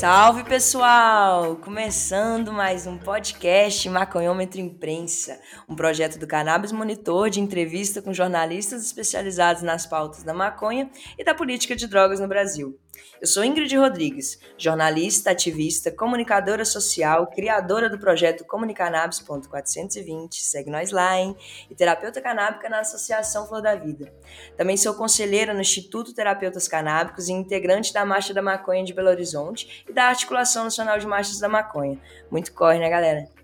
Salve 0.00 0.44
pessoal! 0.44 1.56
Começando 1.56 2.50
mais 2.54 2.86
um 2.86 2.96
podcast 2.96 3.86
Maconhômetro 3.90 4.58
Imprensa, 4.58 5.38
um 5.68 5.76
projeto 5.76 6.18
do 6.18 6.26
Cannabis 6.26 6.72
Monitor 6.72 7.28
de 7.28 7.38
entrevista 7.38 8.00
com 8.00 8.10
jornalistas 8.10 8.82
especializados 8.82 9.60
nas 9.60 9.84
pautas 9.84 10.22
da 10.22 10.32
maconha 10.32 10.90
e 11.18 11.22
da 11.22 11.34
política 11.34 11.76
de 11.76 11.86
drogas 11.86 12.18
no 12.18 12.26
Brasil. 12.26 12.78
Eu 13.20 13.26
sou 13.26 13.44
Ingrid 13.44 13.76
Rodrigues, 13.76 14.38
jornalista, 14.56 15.30
ativista, 15.30 15.90
comunicadora 15.90 16.64
social, 16.64 17.26
criadora 17.26 17.90
do 17.90 17.98
projeto 17.98 18.44
Comunicannabis.420, 18.44 20.32
segue 20.32 20.70
nós 20.70 20.90
lá, 20.90 21.18
hein? 21.18 21.36
E 21.70 21.74
terapeuta 21.74 22.20
canábica 22.20 22.68
na 22.68 22.80
Associação 22.80 23.46
Flor 23.46 23.60
da 23.60 23.74
Vida. 23.74 24.12
Também 24.56 24.76
sou 24.76 24.94
conselheira 24.94 25.52
no 25.52 25.60
Instituto 25.60 26.14
Terapeutas 26.14 26.66
Canábicos 26.66 27.28
e 27.28 27.32
integrante 27.32 27.92
da 27.92 28.04
Marcha 28.04 28.32
da 28.32 28.40
Maconha 28.40 28.84
de 28.84 28.94
Belo 28.94 29.08
Horizonte 29.08 29.84
e 29.88 29.92
da 29.92 30.04
Articulação 30.04 30.64
Nacional 30.64 30.98
de 30.98 31.06
Marchas 31.06 31.38
da 31.38 31.48
Maconha. 31.48 31.98
Muito 32.30 32.52
corre, 32.52 32.78
né, 32.78 32.88
galera? 32.88 33.39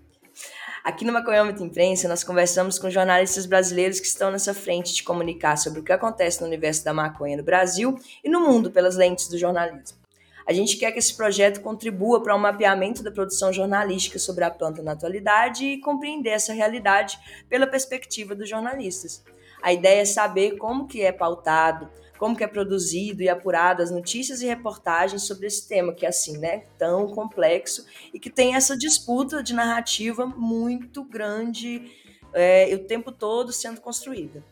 Aqui 0.87 1.03
no 1.03 1.11
Maconhômetro 1.11 1.65
Imprensa, 1.65 2.07
nós 2.07 2.23
conversamos 2.23 2.79
com 2.79 2.89
jornalistas 2.89 3.45
brasileiros 3.45 3.99
que 3.99 4.07
estão 4.07 4.31
nessa 4.31 4.53
frente 4.53 4.93
de 4.93 5.03
comunicar 5.03 5.57
sobre 5.57 5.81
o 5.81 5.83
que 5.83 5.91
acontece 5.91 6.39
no 6.39 6.47
universo 6.47 6.85
da 6.85 6.93
maconha 6.93 7.35
no 7.35 7.43
Brasil 7.43 7.99
e 8.23 8.29
no 8.29 8.39
mundo 8.39 8.71
pelas 8.71 8.95
lentes 8.95 9.27
do 9.27 9.37
jornalismo. 9.37 9.97
A 10.47 10.53
gente 10.53 10.77
quer 10.77 10.93
que 10.93 10.99
esse 10.99 11.13
projeto 11.13 11.59
contribua 11.59 12.23
para 12.23 12.33
o 12.33 12.37
um 12.37 12.41
mapeamento 12.41 13.03
da 13.03 13.11
produção 13.11 13.51
jornalística 13.51 14.17
sobre 14.17 14.45
a 14.45 14.49
planta 14.49 14.81
na 14.81 14.93
atualidade 14.93 15.65
e 15.65 15.81
compreender 15.81 16.29
essa 16.29 16.53
realidade 16.53 17.19
pela 17.49 17.67
perspectiva 17.67 18.33
dos 18.33 18.47
jornalistas. 18.47 19.25
A 19.61 19.73
ideia 19.73 20.03
é 20.03 20.05
saber 20.05 20.55
como 20.55 20.87
que 20.87 21.01
é 21.01 21.11
pautado, 21.11 21.89
como 22.17 22.35
que 22.35 22.43
é 22.43 22.47
produzido 22.47 23.21
e 23.21 23.29
apurado 23.29 23.81
as 23.81 23.91
notícias 23.91 24.41
e 24.41 24.45
reportagens 24.45 25.23
sobre 25.23 25.47
esse 25.47 25.67
tema 25.67 25.93
que 25.93 26.05
é 26.05 26.09
assim, 26.09 26.37
né, 26.37 26.63
tão 26.77 27.07
complexo 27.07 27.85
e 28.13 28.19
que 28.19 28.29
tem 28.29 28.55
essa 28.55 28.77
disputa 28.77 29.41
de 29.43 29.53
narrativa 29.53 30.25
muito 30.25 31.03
grande 31.03 31.91
é, 32.33 32.73
o 32.75 32.79
tempo 32.79 33.11
todo 33.11 33.51
sendo 33.51 33.81
construída. 33.81 34.43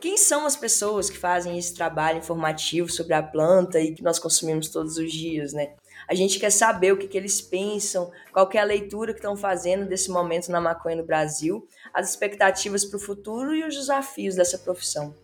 Quem 0.00 0.18
são 0.18 0.44
as 0.44 0.54
pessoas 0.54 1.08
que 1.08 1.16
fazem 1.16 1.58
esse 1.58 1.74
trabalho 1.74 2.18
informativo 2.18 2.90
sobre 2.90 3.14
a 3.14 3.22
planta 3.22 3.80
e 3.80 3.94
que 3.94 4.02
nós 4.02 4.18
consumimos 4.18 4.68
todos 4.68 4.98
os 4.98 5.10
dias, 5.10 5.54
né? 5.54 5.72
A 6.06 6.14
gente 6.14 6.38
quer 6.38 6.50
saber 6.50 6.92
o 6.92 6.98
que, 6.98 7.08
que 7.08 7.16
eles 7.16 7.40
pensam, 7.40 8.12
qual 8.30 8.46
é 8.52 8.58
a 8.58 8.64
leitura 8.64 9.14
que 9.14 9.18
estão 9.18 9.34
fazendo 9.34 9.86
desse 9.86 10.10
momento 10.10 10.50
na 10.50 10.60
maconha 10.60 10.96
no 10.96 11.06
Brasil, 11.06 11.66
as 11.94 12.10
expectativas 12.10 12.84
para 12.84 12.98
o 12.98 13.00
futuro 13.00 13.54
e 13.54 13.64
os 13.64 13.74
desafios 13.74 14.34
dessa 14.34 14.58
profissão. 14.58 15.14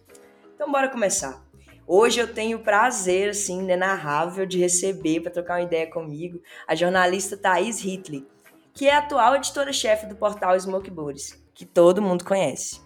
Então, 0.54 0.72
bora 0.72 0.88
começar. 0.88 1.49
Hoje 1.92 2.20
eu 2.20 2.32
tenho 2.32 2.58
o 2.58 2.62
prazer, 2.62 3.30
assim, 3.30 3.58
inenarrável 3.58 4.46
de 4.46 4.60
receber 4.60 5.18
para 5.18 5.32
trocar 5.32 5.54
uma 5.54 5.64
ideia 5.64 5.90
comigo 5.90 6.40
a 6.64 6.76
jornalista 6.76 7.36
Thaís 7.36 7.84
Hitley, 7.84 8.24
que 8.72 8.86
é 8.86 8.94
atual 8.94 9.34
editora-chefe 9.34 10.06
do 10.06 10.14
portal 10.14 10.56
Smoke 10.56 10.88
Boys, 10.88 11.36
que 11.52 11.66
todo 11.66 12.00
mundo 12.00 12.24
conhece. 12.24 12.80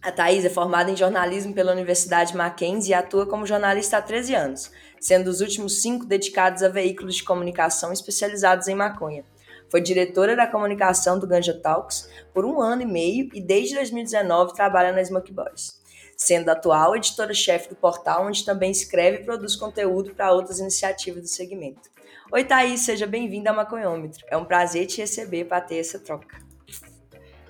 A 0.00 0.12
Thaís 0.12 0.44
é 0.44 0.48
formada 0.48 0.88
em 0.88 0.96
jornalismo 0.96 1.54
pela 1.54 1.72
Universidade 1.72 2.36
Mackenzie 2.36 2.92
e 2.92 2.94
atua 2.94 3.26
como 3.26 3.44
jornalista 3.44 3.96
há 3.96 4.02
13 4.02 4.36
anos, 4.36 4.70
sendo 5.00 5.26
os 5.26 5.40
últimos 5.40 5.82
cinco 5.82 6.06
dedicados 6.06 6.62
a 6.62 6.68
veículos 6.68 7.16
de 7.16 7.24
comunicação 7.24 7.92
especializados 7.92 8.68
em 8.68 8.76
maconha. 8.76 9.24
Foi 9.68 9.80
diretora 9.80 10.36
da 10.36 10.46
comunicação 10.46 11.18
do 11.18 11.26
Ganja 11.26 11.52
Talks 11.52 12.08
por 12.32 12.44
um 12.44 12.60
ano 12.60 12.82
e 12.82 12.86
meio 12.86 13.28
e 13.34 13.40
desde 13.40 13.74
2019 13.74 14.54
trabalha 14.54 14.92
na 14.92 15.04
Smoke 15.04 15.32
Boys 15.32 15.75
sendo 16.16 16.48
atual 16.48 16.96
editora-chefe 16.96 17.68
do 17.68 17.76
portal, 17.76 18.26
onde 18.26 18.44
também 18.44 18.70
escreve 18.70 19.18
e 19.18 19.24
produz 19.24 19.54
conteúdo 19.54 20.14
para 20.14 20.32
outras 20.32 20.58
iniciativas 20.58 21.22
do 21.22 21.28
segmento. 21.28 21.90
Oi, 22.32 22.42
Thaís, 22.42 22.80
seja 22.80 23.06
bem-vinda 23.06 23.50
ao 23.50 23.56
Maconhômetro. 23.56 24.24
É 24.28 24.36
um 24.36 24.44
prazer 24.44 24.86
te 24.86 24.98
receber 24.98 25.44
para 25.44 25.60
ter 25.60 25.76
essa 25.76 25.98
troca. 25.98 26.38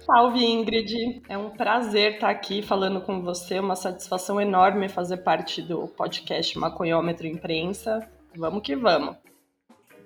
Salve, 0.05 0.45
Ingrid. 0.45 1.23
É 1.29 1.37
um 1.37 1.51
prazer 1.51 2.15
estar 2.15 2.31
aqui 2.31 2.63
falando 2.63 3.01
com 3.01 3.23
você. 3.23 3.59
Uma 3.59 3.75
satisfação 3.75 4.41
enorme 4.41 4.89
fazer 4.89 5.17
parte 5.19 5.63
do 5.63 5.89
podcast 5.89 6.57
Maconhômetro 6.59 7.27
Imprensa. 7.27 8.09
Vamos 8.37 8.63
que 8.63 8.77
vamos. 8.77 9.17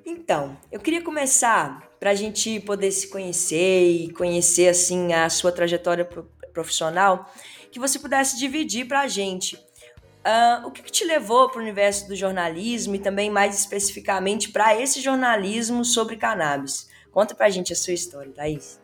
Então, 0.07 0.57
eu 0.73 0.81
queria 0.81 1.03
começar 1.03 1.87
para 1.99 2.11
a 2.11 2.15
gente 2.15 2.61
poder 2.61 2.91
se 2.93 3.09
conhecer 3.09 3.91
e 3.91 4.13
conhecer 4.13 4.69
assim 4.69 5.13
a 5.13 5.29
sua 5.29 5.53
trajetória 5.53 6.09
profissional 6.53 7.31
que 7.71 7.79
você 7.79 7.99
pudesse 7.99 8.39
dividir 8.39 8.87
para 8.87 9.01
a 9.01 9.09
gente. 9.09 9.57
Uh, 9.57 10.67
o 10.67 10.71
que, 10.71 10.83
que, 10.83 10.93
te 10.93 11.05
levou 11.05 11.49
para 11.49 11.59
o 11.59 11.63
universo 11.63 12.07
do 12.07 12.15
jornalismo 12.15 12.95
e 12.95 12.99
também 12.99 13.31
mais 13.31 13.59
especificamente 13.59 14.51
para 14.51 14.79
esse 14.79 15.01
jornalismo 15.01 15.85
sobre 15.85 16.17
cannabis? 16.17 16.91
Conta 17.11 17.35
para 17.35 17.47
a 17.47 17.51
gente 17.51 17.73
a 17.73 17.77
sua 17.77 17.95
história, 17.95 18.31
Thaís. 18.33 18.81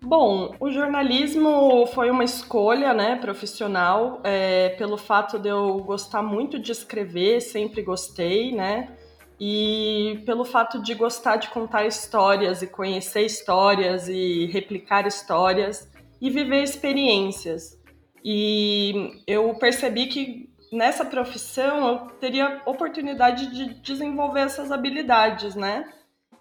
Bom, 0.00 0.54
o 0.60 0.70
jornalismo 0.70 1.86
foi 1.88 2.10
uma 2.10 2.22
escolha 2.22 2.94
né, 2.94 3.16
profissional, 3.16 4.20
é, 4.22 4.70
pelo 4.70 4.96
fato 4.96 5.38
de 5.38 5.48
eu 5.48 5.78
gostar 5.78 6.22
muito 6.22 6.58
de 6.58 6.70
escrever, 6.70 7.40
sempre 7.40 7.82
gostei, 7.82 8.52
né? 8.52 8.96
E 9.40 10.22
pelo 10.24 10.44
fato 10.44 10.80
de 10.82 10.94
gostar 10.94 11.36
de 11.36 11.48
contar 11.48 11.86
histórias 11.86 12.62
e 12.62 12.66
conhecer 12.66 13.22
histórias 13.22 14.08
e 14.08 14.46
replicar 14.46 15.06
histórias 15.06 15.88
e 16.20 16.30
viver 16.30 16.62
experiências. 16.62 17.77
E 18.24 19.22
eu 19.26 19.54
percebi 19.54 20.06
que 20.06 20.50
nessa 20.72 21.04
profissão 21.04 21.88
eu 21.88 21.98
teria 22.20 22.62
oportunidade 22.66 23.46
de 23.46 23.74
desenvolver 23.80 24.40
essas 24.40 24.70
habilidades, 24.70 25.54
né? 25.54 25.92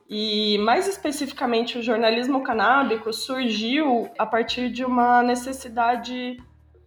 E 0.09 0.57
mais 0.59 0.87
especificamente 0.87 1.77
o 1.77 1.83
jornalismo 1.83 2.41
canábico 2.41 3.11
surgiu 3.11 4.09
a 4.17 4.25
partir 4.25 4.69
de 4.69 4.85
uma 4.85 5.21
necessidade 5.21 6.37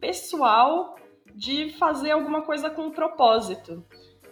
pessoal 0.01 0.97
de 1.35 1.71
fazer 1.79 2.13
alguma 2.13 2.43
coisa 2.43 2.71
com 2.71 2.91
propósito. 2.91 3.85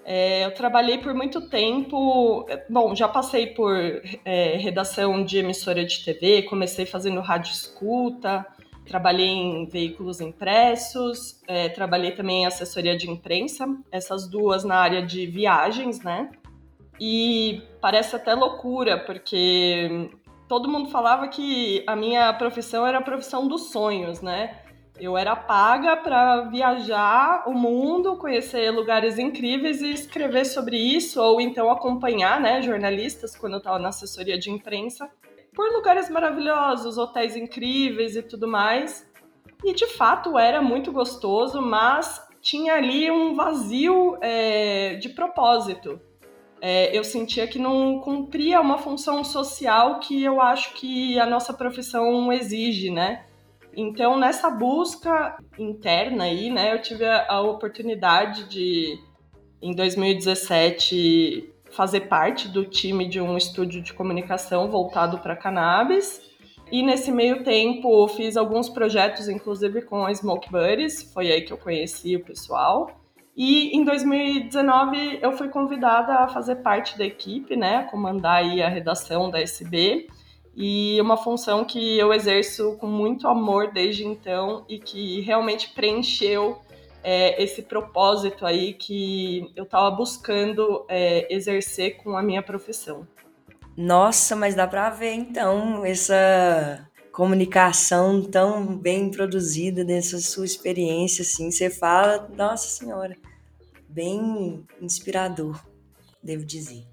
É, 0.04 0.46
eu 0.46 0.54
trabalhei 0.54 0.96
por 0.98 1.12
muito 1.12 1.50
tempo, 1.50 2.46
bom, 2.70 2.94
já 2.96 3.06
passei 3.06 3.48
por 3.48 3.76
é, 4.24 4.56
redação 4.56 5.22
de 5.22 5.36
emissora 5.36 5.84
de 5.84 6.02
TV, 6.02 6.44
comecei 6.44 6.86
fazendo 6.86 7.20
rádio 7.20 7.52
escuta, 7.52 8.46
Trabalhei 8.88 9.28
em 9.28 9.66
veículos 9.66 10.20
impressos, 10.20 11.42
é, 11.46 11.68
trabalhei 11.68 12.12
também 12.12 12.42
em 12.42 12.46
assessoria 12.46 12.96
de 12.96 13.10
imprensa, 13.10 13.66
essas 13.92 14.26
duas 14.26 14.64
na 14.64 14.76
área 14.76 15.04
de 15.04 15.26
viagens, 15.26 16.02
né? 16.02 16.30
E 16.98 17.62
parece 17.80 18.16
até 18.16 18.34
loucura, 18.34 18.98
porque 18.98 20.10
todo 20.48 20.68
mundo 20.68 20.88
falava 20.88 21.28
que 21.28 21.84
a 21.86 21.94
minha 21.94 22.32
profissão 22.32 22.86
era 22.86 22.98
a 22.98 23.02
profissão 23.02 23.46
dos 23.46 23.70
sonhos, 23.70 24.22
né? 24.22 24.58
Eu 24.98 25.16
era 25.16 25.36
paga 25.36 25.96
para 25.96 26.42
viajar 26.48 27.44
o 27.46 27.52
mundo, 27.52 28.16
conhecer 28.16 28.70
lugares 28.70 29.16
incríveis 29.16 29.80
e 29.80 29.92
escrever 29.92 30.44
sobre 30.44 30.76
isso, 30.76 31.22
ou 31.22 31.40
então 31.40 31.70
acompanhar 31.70 32.40
né, 32.40 32.60
jornalistas 32.62 33.36
quando 33.36 33.52
eu 33.52 33.58
estava 33.58 33.78
na 33.78 33.90
assessoria 33.90 34.36
de 34.36 34.50
imprensa 34.50 35.08
por 35.58 35.72
lugares 35.72 36.08
maravilhosos, 36.08 36.98
hotéis 36.98 37.34
incríveis 37.34 38.14
e 38.14 38.22
tudo 38.22 38.46
mais. 38.46 39.04
E 39.64 39.74
de 39.74 39.88
fato 39.88 40.38
era 40.38 40.62
muito 40.62 40.92
gostoso, 40.92 41.60
mas 41.60 42.24
tinha 42.40 42.74
ali 42.74 43.10
um 43.10 43.34
vazio 43.34 44.16
é, 44.20 44.94
de 44.94 45.08
propósito. 45.08 46.00
É, 46.60 46.96
eu 46.96 47.02
sentia 47.02 47.48
que 47.48 47.58
não 47.58 47.98
cumpria 47.98 48.60
uma 48.60 48.78
função 48.78 49.24
social 49.24 49.98
que 49.98 50.22
eu 50.22 50.40
acho 50.40 50.74
que 50.74 51.18
a 51.18 51.26
nossa 51.26 51.52
profissão 51.52 52.32
exige, 52.32 52.88
né? 52.88 53.24
Então, 53.76 54.16
nessa 54.16 54.48
busca 54.48 55.42
interna 55.58 56.22
aí, 56.22 56.50
né, 56.50 56.72
eu 56.72 56.80
tive 56.80 57.04
a, 57.04 57.32
a 57.32 57.40
oportunidade 57.40 58.48
de, 58.48 58.96
em 59.60 59.74
2017, 59.74 61.52
fazer 61.78 62.08
parte 62.08 62.48
do 62.48 62.64
time 62.64 63.06
de 63.06 63.20
um 63.20 63.36
estúdio 63.36 63.80
de 63.80 63.92
comunicação 63.92 64.68
voltado 64.68 65.18
para 65.18 65.36
cannabis. 65.36 66.20
E 66.72 66.82
nesse 66.82 67.12
meio 67.12 67.44
tempo 67.44 68.08
fiz 68.08 68.36
alguns 68.36 68.68
projetos, 68.68 69.28
inclusive 69.28 69.82
com 69.82 70.04
a 70.04 70.12
Smoke 70.12 70.50
Buddies, 70.50 71.04
foi 71.14 71.30
aí 71.30 71.42
que 71.42 71.52
eu 71.52 71.56
conheci 71.56 72.16
o 72.16 72.24
pessoal. 72.24 72.90
E 73.36 73.70
em 73.76 73.84
2019 73.84 75.20
eu 75.22 75.30
fui 75.30 75.48
convidada 75.50 76.14
a 76.14 76.26
fazer 76.26 76.56
parte 76.56 76.98
da 76.98 77.06
equipe, 77.06 77.54
né, 77.54 77.84
comandar 77.84 78.38
aí 78.38 78.60
a 78.60 78.68
redação 78.68 79.30
da 79.30 79.40
SB. 79.40 80.08
E 80.56 81.00
uma 81.00 81.16
função 81.16 81.64
que 81.64 81.96
eu 81.96 82.12
exerço 82.12 82.76
com 82.78 82.88
muito 82.88 83.28
amor 83.28 83.70
desde 83.70 84.04
então 84.04 84.64
e 84.68 84.80
que 84.80 85.20
realmente 85.20 85.68
preencheu 85.68 86.58
é, 87.02 87.42
esse 87.42 87.62
propósito 87.62 88.44
aí 88.44 88.74
que 88.74 89.50
eu 89.56 89.64
estava 89.64 89.90
buscando 89.90 90.84
é, 90.88 91.32
exercer 91.32 91.96
com 91.98 92.16
a 92.16 92.22
minha 92.22 92.42
profissão. 92.42 93.06
Nossa, 93.76 94.34
mas 94.34 94.54
dá 94.54 94.66
para 94.66 94.90
ver 94.90 95.12
então 95.12 95.84
essa 95.84 96.84
comunicação 97.12 98.22
tão 98.22 98.76
bem 98.76 99.10
produzida 99.10 99.84
dessa 99.84 100.18
sua 100.18 100.44
experiência, 100.44 101.22
assim, 101.22 101.50
você 101.50 101.68
fala, 101.70 102.28
nossa 102.36 102.68
senhora, 102.68 103.16
bem 103.88 104.64
inspirador, 104.80 105.60
devo 106.22 106.44
dizer. 106.44 106.84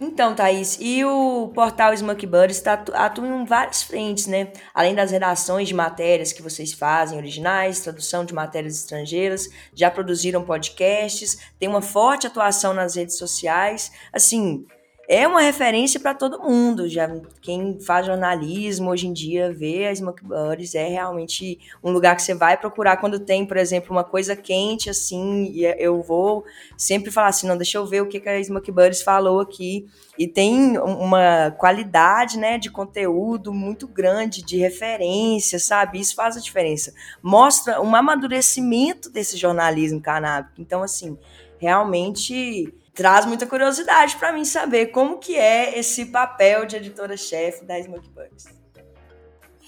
Então, 0.00 0.32
Thaís, 0.32 0.78
e 0.80 1.04
o 1.04 1.48
portal 1.52 1.96
Smoke 1.96 2.24
Buddies 2.24 2.60
tá, 2.60 2.74
atua 2.94 3.26
em 3.26 3.44
várias 3.44 3.82
frentes, 3.82 4.28
né? 4.28 4.52
Além 4.72 4.94
das 4.94 5.10
redações 5.10 5.66
de 5.66 5.74
matérias 5.74 6.32
que 6.32 6.40
vocês 6.40 6.72
fazem, 6.72 7.18
originais, 7.18 7.80
tradução 7.80 8.24
de 8.24 8.32
matérias 8.32 8.76
estrangeiras, 8.76 9.48
já 9.74 9.90
produziram 9.90 10.44
podcasts, 10.44 11.38
tem 11.58 11.68
uma 11.68 11.82
forte 11.82 12.28
atuação 12.28 12.72
nas 12.72 12.94
redes 12.94 13.18
sociais. 13.18 13.90
Assim, 14.12 14.64
é 15.08 15.26
uma 15.26 15.40
referência 15.40 15.98
para 15.98 16.12
todo 16.12 16.38
mundo. 16.38 16.86
Já 16.86 17.08
quem 17.40 17.80
faz 17.80 18.04
jornalismo 18.04 18.90
hoje 18.90 19.06
em 19.06 19.12
dia 19.14 19.50
vê 19.50 19.86
as 19.86 19.98
Smoke 19.98 20.22
Buddies 20.22 20.74
é 20.74 20.86
realmente 20.86 21.58
um 21.82 21.90
lugar 21.90 22.14
que 22.14 22.20
você 22.20 22.34
vai 22.34 22.58
procurar 22.58 22.98
quando 22.98 23.18
tem, 23.18 23.46
por 23.46 23.56
exemplo, 23.56 23.90
uma 23.90 24.04
coisa 24.04 24.36
quente 24.36 24.90
assim. 24.90 25.46
E 25.46 25.64
eu 25.78 26.02
vou 26.02 26.44
sempre 26.76 27.10
falar 27.10 27.28
assim, 27.28 27.48
não, 27.48 27.56
deixa 27.56 27.78
eu 27.78 27.86
ver 27.86 28.02
o 28.02 28.06
que, 28.06 28.20
que 28.20 28.28
a 28.28 28.44
Smoke 28.44 28.70
Buddies 28.70 29.00
falou 29.00 29.40
aqui. 29.40 29.88
E 30.18 30.26
tem 30.28 30.76
uma 30.76 31.52
qualidade, 31.52 32.36
né, 32.36 32.58
de 32.58 32.70
conteúdo 32.70 33.54
muito 33.54 33.88
grande, 33.88 34.42
de 34.42 34.58
referência, 34.58 35.58
sabe? 35.58 36.00
Isso 36.00 36.14
faz 36.14 36.36
a 36.36 36.40
diferença. 36.40 36.92
Mostra 37.22 37.80
um 37.80 37.96
amadurecimento 37.96 39.08
desse 39.08 39.38
jornalismo 39.38 40.02
canábico. 40.02 40.60
Então, 40.60 40.82
assim, 40.82 41.16
realmente 41.58 42.74
traz 42.98 43.24
muita 43.24 43.46
curiosidade 43.46 44.16
para 44.16 44.32
mim 44.32 44.44
saber 44.44 44.86
como 44.86 45.18
que 45.18 45.36
é 45.36 45.78
esse 45.78 46.06
papel 46.06 46.66
de 46.66 46.74
editora-chefe 46.74 47.64
da 47.64 47.80
Smoke 47.80 48.10
Bugs. 48.10 48.46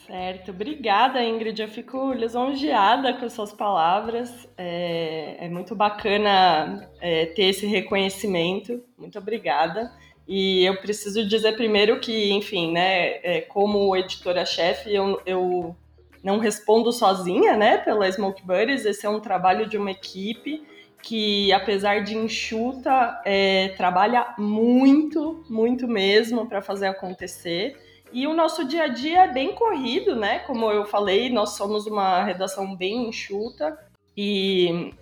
Certo, 0.04 0.50
obrigada 0.50 1.22
Ingrid, 1.22 1.62
eu 1.62 1.68
fico 1.68 2.12
lisonjeada 2.12 3.14
com 3.14 3.30
suas 3.30 3.52
palavras, 3.52 4.48
é, 4.58 5.46
é 5.46 5.48
muito 5.48 5.76
bacana 5.76 6.90
é, 7.00 7.26
ter 7.26 7.44
esse 7.44 7.66
reconhecimento, 7.66 8.82
muito 8.98 9.16
obrigada. 9.16 9.92
E 10.26 10.64
eu 10.64 10.80
preciso 10.80 11.24
dizer 11.24 11.52
primeiro 11.52 12.00
que, 12.00 12.32
enfim, 12.32 12.72
né, 12.72 13.20
é, 13.22 13.40
como 13.42 13.96
editora-chefe, 13.96 14.92
eu, 14.92 15.22
eu 15.24 15.76
não 16.20 16.40
respondo 16.40 16.90
sozinha, 16.92 17.56
né, 17.56 17.78
pela 17.78 18.10
Smoke 18.10 18.44
Buddies, 18.44 18.84
esse 18.84 19.06
é 19.06 19.08
um 19.08 19.20
trabalho 19.20 19.68
de 19.68 19.78
uma 19.78 19.92
equipe, 19.92 20.66
que, 21.02 21.52
apesar 21.52 22.02
de 22.02 22.17
enxuta, 22.17 23.20
é, 23.25 23.69
trabalha 23.76 24.35
muito, 24.38 25.44
muito 25.49 25.88
mesmo 25.88 26.47
para 26.47 26.62
fazer 26.62 26.87
acontecer. 26.87 27.76
E 28.12 28.26
o 28.26 28.35
nosso 28.35 28.64
dia 28.64 28.85
a 28.85 28.88
dia 28.88 29.25
é 29.25 29.32
bem 29.32 29.55
corrido, 29.55 30.17
né? 30.17 30.41
Como 30.41 30.70
eu 30.70 30.85
falei, 30.85 31.31
nós 31.31 31.50
somos 31.50 31.87
uma 31.87 32.25
redação 32.25 32.75
bem 32.75 33.08
enxuta 33.08 33.79
e 34.17 34.93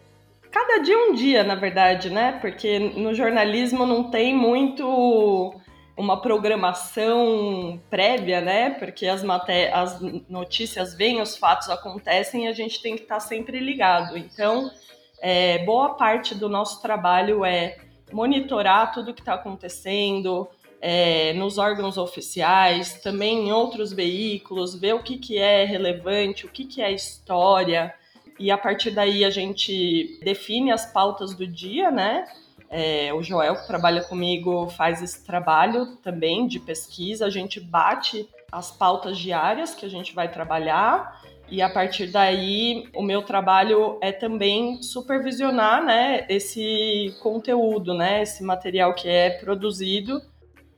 cada 0.50 0.78
dia 0.82 0.98
um 0.98 1.14
dia, 1.14 1.42
na 1.42 1.54
verdade, 1.54 2.10
né? 2.10 2.38
Porque 2.40 2.78
no 2.78 3.14
jornalismo 3.14 3.86
não 3.86 4.10
tem 4.10 4.34
muito 4.34 5.54
uma 5.96 6.20
programação 6.20 7.80
prévia, 7.90 8.40
né? 8.40 8.70
Porque 8.70 9.06
as, 9.06 9.24
as 9.72 10.00
notícias 10.28 10.94
vêm, 10.94 11.20
os 11.20 11.36
fatos 11.36 11.68
acontecem 11.70 12.44
e 12.44 12.48
a 12.48 12.52
gente 12.52 12.80
tem 12.80 12.94
que 12.94 13.02
estar 13.02 13.20
sempre 13.20 13.58
ligado. 13.58 14.16
Então, 14.16 14.70
é, 15.20 15.64
boa 15.64 15.94
parte 15.94 16.34
do 16.34 16.48
nosso 16.48 16.80
trabalho 16.80 17.44
é 17.44 17.78
monitorar 18.12 18.92
tudo 18.92 19.10
o 19.10 19.14
que 19.14 19.20
está 19.20 19.34
acontecendo 19.34 20.48
é, 20.80 21.32
nos 21.34 21.58
órgãos 21.58 21.98
oficiais, 21.98 23.00
também 23.02 23.48
em 23.48 23.52
outros 23.52 23.92
veículos, 23.92 24.74
ver 24.74 24.94
o 24.94 25.02
que, 25.02 25.18
que 25.18 25.38
é 25.38 25.64
relevante, 25.64 26.46
o 26.46 26.48
que, 26.48 26.64
que 26.64 26.80
é 26.80 26.92
história, 26.92 27.94
e 28.38 28.50
a 28.50 28.56
partir 28.56 28.92
daí 28.92 29.24
a 29.24 29.30
gente 29.30 30.18
define 30.22 30.70
as 30.70 30.86
pautas 30.86 31.34
do 31.34 31.46
dia, 31.46 31.90
né? 31.90 32.24
É, 32.70 33.12
o 33.12 33.22
Joel, 33.22 33.56
que 33.56 33.66
trabalha 33.66 34.02
comigo, 34.02 34.68
faz 34.68 35.02
esse 35.02 35.24
trabalho 35.24 35.96
também 35.96 36.46
de 36.46 36.60
pesquisa. 36.60 37.26
A 37.26 37.30
gente 37.30 37.58
bate 37.58 38.28
as 38.52 38.70
pautas 38.70 39.18
diárias 39.18 39.74
que 39.74 39.84
a 39.84 39.88
gente 39.88 40.14
vai 40.14 40.30
trabalhar 40.30 41.20
e 41.50 41.62
a 41.62 41.68
partir 41.68 42.08
daí, 42.08 42.88
o 42.94 43.02
meu 43.02 43.22
trabalho 43.22 43.98
é 44.00 44.12
também 44.12 44.82
supervisionar, 44.82 45.84
né, 45.84 46.26
esse 46.28 47.14
conteúdo, 47.20 47.94
né, 47.94 48.22
esse 48.22 48.42
material 48.42 48.94
que 48.94 49.08
é 49.08 49.30
produzido, 49.30 50.20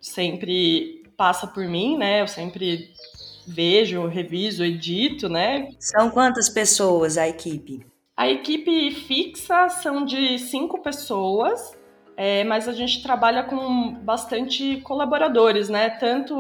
sempre 0.01 1.03
passa 1.17 1.47
por 1.47 1.65
mim, 1.67 1.97
né, 1.97 2.23
eu 2.23 2.29
sempre 2.29 2.91
vejo, 3.47 4.07
reviso, 4.07 4.65
edito, 4.65 5.29
né. 5.29 5.69
São 5.79 6.11
quantas 6.11 6.49
pessoas 6.49 7.19
a 7.19 7.29
equipe? 7.29 7.85
A 8.17 8.29
equipe 8.29 8.91
fixa 8.93 9.69
são 9.69 10.05
de 10.05 10.39
cinco 10.39 10.83
pessoas, 10.83 11.77
é, 12.17 12.45
mas 12.45 12.69
a 12.69 12.73
gente 12.73 13.03
trabalha 13.03 13.43
com 13.45 13.95
bastante 13.95 14.77
colaboradores, 14.83 15.69
né, 15.69 15.89
tanto 15.89 16.35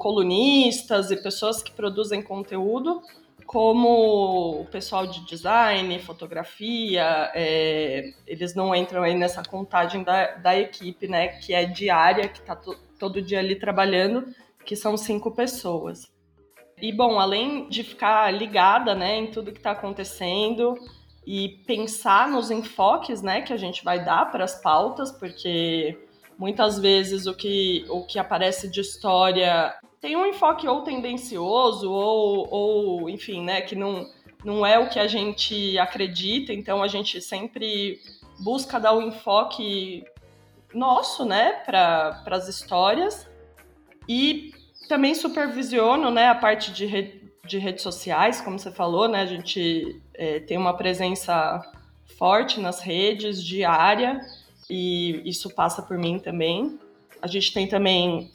colunistas 0.00 1.10
e 1.10 1.16
pessoas 1.22 1.62
que 1.62 1.70
produzem 1.72 2.22
conteúdo, 2.22 3.02
como 3.50 4.60
o 4.60 4.64
pessoal 4.66 5.08
de 5.08 5.26
design, 5.26 5.98
fotografia, 5.98 7.32
é, 7.34 8.12
eles 8.24 8.54
não 8.54 8.72
entram 8.72 9.02
aí 9.02 9.12
nessa 9.12 9.42
contagem 9.42 10.04
da, 10.04 10.36
da 10.36 10.56
equipe, 10.56 11.08
né, 11.08 11.26
que 11.26 11.52
é 11.52 11.64
diária, 11.64 12.28
que 12.28 12.38
está 12.38 12.54
todo 12.96 13.20
dia 13.20 13.40
ali 13.40 13.56
trabalhando, 13.56 14.32
que 14.64 14.76
são 14.76 14.96
cinco 14.96 15.32
pessoas. 15.32 16.08
E, 16.80 16.92
bom, 16.92 17.18
além 17.18 17.68
de 17.68 17.82
ficar 17.82 18.32
ligada, 18.32 18.94
né, 18.94 19.16
em 19.16 19.32
tudo 19.32 19.50
que 19.50 19.58
está 19.58 19.72
acontecendo 19.72 20.78
e 21.26 21.48
pensar 21.66 22.28
nos 22.28 22.52
enfoques, 22.52 23.20
né, 23.20 23.40
que 23.40 23.52
a 23.52 23.56
gente 23.56 23.82
vai 23.82 24.04
dar 24.04 24.30
para 24.30 24.44
as 24.44 24.62
pautas, 24.62 25.10
porque 25.10 25.98
muitas 26.38 26.78
vezes 26.78 27.26
o 27.26 27.34
que, 27.34 27.84
o 27.88 28.06
que 28.06 28.16
aparece 28.16 28.70
de 28.70 28.80
história 28.80 29.74
tem 30.00 30.16
um 30.16 30.26
enfoque 30.26 30.66
ou 30.66 30.82
tendencioso 30.82 31.90
ou, 31.90 32.48
ou 32.50 33.10
enfim, 33.10 33.42
né, 33.42 33.60
que 33.60 33.76
não, 33.76 34.08
não 34.44 34.64
é 34.64 34.78
o 34.78 34.88
que 34.88 34.98
a 34.98 35.06
gente 35.06 35.78
acredita, 35.78 36.52
então 36.52 36.82
a 36.82 36.88
gente 36.88 37.20
sempre 37.20 38.00
busca 38.38 38.80
dar 38.80 38.94
um 38.94 39.02
enfoque 39.02 40.04
nosso, 40.72 41.24
né, 41.24 41.52
para 41.66 42.22
as 42.26 42.48
histórias 42.48 43.28
e 44.08 44.52
também 44.88 45.14
supervisiono, 45.14 46.10
né, 46.10 46.28
a 46.28 46.34
parte 46.34 46.72
de, 46.72 46.86
re, 46.86 47.22
de 47.44 47.58
redes 47.58 47.82
sociais, 47.82 48.40
como 48.40 48.58
você 48.58 48.70
falou, 48.70 49.06
né, 49.06 49.20
a 49.20 49.26
gente 49.26 50.00
é, 50.14 50.40
tem 50.40 50.56
uma 50.56 50.74
presença 50.74 51.60
forte 52.16 52.58
nas 52.58 52.80
redes, 52.80 53.44
diária, 53.44 54.20
e 54.68 55.20
isso 55.28 55.50
passa 55.54 55.82
por 55.82 55.98
mim 55.98 56.18
também. 56.18 56.78
A 57.20 57.26
gente 57.26 57.52
tem 57.52 57.66
também 57.66 58.30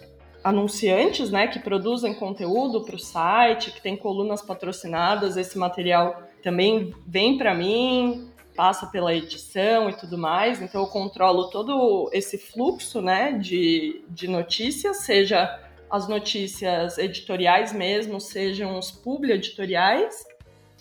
anunciantes, 0.46 1.32
né, 1.32 1.48
que 1.48 1.58
produzem 1.58 2.14
conteúdo 2.14 2.82
para 2.82 2.96
o 2.96 3.00
site, 3.00 3.72
que 3.72 3.82
tem 3.82 3.98
colunas 3.98 4.44
patrocinadas, 4.44 5.38
esse 5.38 5.58
material 5.58 6.22
também 6.44 6.94
vem 7.08 7.36
para 7.36 7.56
mim, 7.56 8.30
passa 8.56 8.86
pela 8.86 9.12
edição 9.12 9.90
e 9.90 9.94
tudo 9.94 10.20
mais, 10.20 10.62
então 10.62 10.82
eu 10.82 10.88
controlo 10.88 11.50
todo 11.50 12.12
esse 12.14 12.38
fluxo, 12.38 13.02
né, 13.02 13.32
de, 13.32 14.04
de 14.08 14.28
notícias, 14.28 14.98
seja 14.98 15.60
as 15.90 16.08
notícias 16.08 17.00
editoriais 17.00 17.74
mesmo, 17.74 18.22
sejam 18.22 18.78
os 18.78 18.92
publi 18.92 19.32
editoriais, 19.32 20.24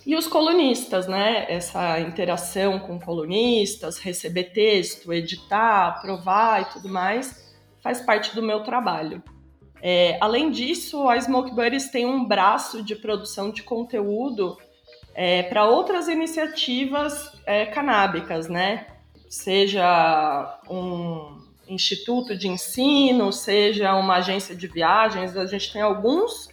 e 0.06 0.14
os 0.14 0.26
colunistas, 0.26 1.06
né? 1.06 1.47
Essa 1.49 1.99
interação 1.99 2.78
com 2.78 3.00
colunistas, 3.00 3.97
receber 3.97 4.52
texto, 4.52 5.11
editar, 5.14 5.88
aprovar 5.88 6.61
e 6.61 6.64
tudo 6.75 6.90
mais, 6.90 7.50
faz 7.80 8.02
parte 8.02 8.35
do 8.35 8.42
meu 8.42 8.62
trabalho. 8.62 9.23
É, 9.86 10.16
além 10.18 10.50
disso, 10.50 11.10
a 11.10 11.20
Smoke 11.20 11.50
tem 11.92 12.06
um 12.06 12.24
braço 12.24 12.82
de 12.82 12.96
produção 12.96 13.50
de 13.50 13.62
conteúdo 13.62 14.56
é, 15.14 15.42
para 15.42 15.66
outras 15.68 16.08
iniciativas 16.08 17.30
é, 17.44 17.66
canábicas, 17.66 18.48
né? 18.48 18.86
Seja 19.28 20.58
um 20.70 21.38
instituto 21.68 22.34
de 22.34 22.48
ensino, 22.48 23.30
seja 23.30 23.94
uma 23.94 24.16
agência 24.16 24.56
de 24.56 24.66
viagens, 24.66 25.36
a 25.36 25.44
gente 25.44 25.70
tem 25.70 25.82
alguns 25.82 26.48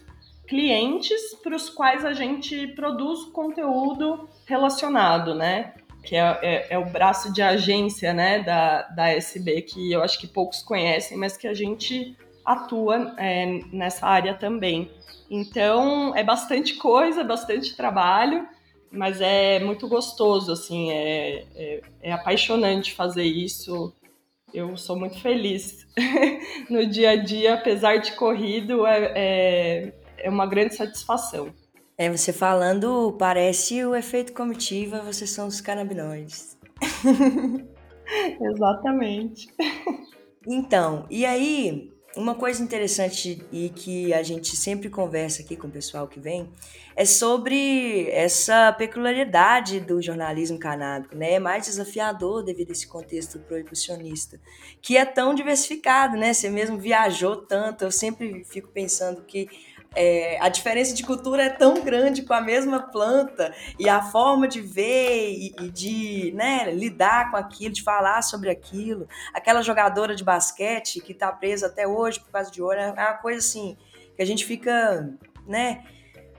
clientes 0.46 1.34
para 1.42 1.56
os 1.56 1.70
quais 1.70 2.04
a 2.04 2.12
gente 2.12 2.66
produz 2.68 3.24
conteúdo 3.32 4.28
relacionado, 4.44 5.34
né? 5.34 5.72
Que 6.04 6.16
é, 6.16 6.38
é, 6.42 6.66
é, 6.74 6.78
o 6.78 6.84
braço 6.84 7.32
de 7.32 7.40
agência 7.40 8.12
né, 8.12 8.42
da, 8.42 8.82
da 8.88 9.08
SB, 9.08 9.62
que 9.62 9.90
eu 9.90 10.02
acho 10.02 10.20
que 10.20 10.26
poucos 10.26 10.60
conhecem, 10.60 11.16
mas 11.16 11.34
que 11.34 11.48
a 11.48 11.54
gente 11.54 12.14
atua 12.44 13.14
é, 13.18 13.60
nessa 13.72 14.06
área 14.06 14.34
também. 14.34 14.90
Então, 15.30 16.14
é 16.14 16.22
bastante 16.22 16.74
coisa, 16.74 17.24
bastante 17.24 17.74
trabalho, 17.76 18.46
mas 18.90 19.20
é 19.20 19.58
muito 19.60 19.88
gostoso, 19.88 20.52
assim, 20.52 20.90
é, 20.90 21.44
é, 21.54 21.80
é 22.02 22.12
apaixonante 22.12 22.92
fazer 22.94 23.24
isso. 23.24 23.92
Eu 24.52 24.76
sou 24.76 24.98
muito 24.98 25.18
feliz 25.20 25.86
no 26.68 26.86
dia 26.86 27.10
a 27.10 27.16
dia, 27.16 27.54
apesar 27.54 27.96
de 27.96 28.12
corrido, 28.12 28.86
é, 28.86 29.12
é, 29.14 29.92
é 30.18 30.28
uma 30.28 30.46
grande 30.46 30.74
satisfação. 30.74 31.52
É, 31.96 32.10
você 32.10 32.32
falando, 32.32 33.14
parece 33.18 33.84
o 33.84 33.94
efeito 33.94 34.32
comitiva, 34.32 35.00
vocês 35.00 35.30
são 35.30 35.46
os 35.46 35.60
canabinoides. 35.60 36.58
Exatamente. 38.40 39.48
Então, 40.46 41.06
e 41.08 41.24
aí, 41.24 41.91
uma 42.16 42.34
coisa 42.34 42.62
interessante 42.62 43.44
e 43.50 43.70
que 43.70 44.12
a 44.12 44.22
gente 44.22 44.56
sempre 44.56 44.90
conversa 44.90 45.42
aqui 45.42 45.56
com 45.56 45.66
o 45.66 45.70
pessoal 45.70 46.06
que 46.06 46.20
vem 46.20 46.50
é 46.94 47.04
sobre 47.04 48.10
essa 48.10 48.70
peculiaridade 48.72 49.80
do 49.80 50.00
jornalismo 50.02 50.58
canábico, 50.58 51.16
né? 51.16 51.32
É 51.32 51.38
mais 51.38 51.64
desafiador 51.64 52.44
devido 52.44 52.68
a 52.68 52.72
esse 52.72 52.86
contexto 52.86 53.38
proibicionista, 53.38 54.38
que 54.80 54.96
é 54.96 55.04
tão 55.04 55.34
diversificado, 55.34 56.16
né? 56.16 56.34
Você 56.34 56.50
mesmo 56.50 56.78
viajou 56.78 57.36
tanto, 57.36 57.84
eu 57.84 57.90
sempre 57.90 58.44
fico 58.44 58.68
pensando 58.68 59.22
que 59.22 59.48
é, 59.94 60.38
a 60.40 60.48
diferença 60.48 60.94
de 60.94 61.02
cultura 61.02 61.44
é 61.44 61.50
tão 61.50 61.82
grande 61.82 62.22
com 62.22 62.32
a 62.32 62.40
mesma 62.40 62.80
planta 62.80 63.54
e 63.78 63.88
a 63.88 64.02
forma 64.02 64.48
de 64.48 64.60
ver 64.60 65.30
e, 65.30 65.54
e, 65.60 65.70
de 65.70 66.32
né, 66.34 66.72
lidar 66.72 67.30
com 67.30 67.36
aquilo, 67.36 67.74
de 67.74 67.82
falar 67.82 68.22
sobre 68.22 68.48
aquilo. 68.50 69.06
Aquela 69.34 69.62
jogadora 69.62 70.14
de 70.14 70.24
basquete 70.24 71.00
que 71.00 71.12
está 71.12 71.30
presa 71.30 71.66
até 71.66 71.86
hoje 71.86 72.20
por 72.20 72.30
causa 72.30 72.50
de 72.50 72.62
ouro, 72.62 72.78
é 72.78 72.90
uma 72.90 73.14
coisa 73.14 73.38
assim 73.38 73.76
que 74.16 74.22
a 74.22 74.26
gente 74.26 74.44
fica, 74.44 75.10
né? 75.46 75.84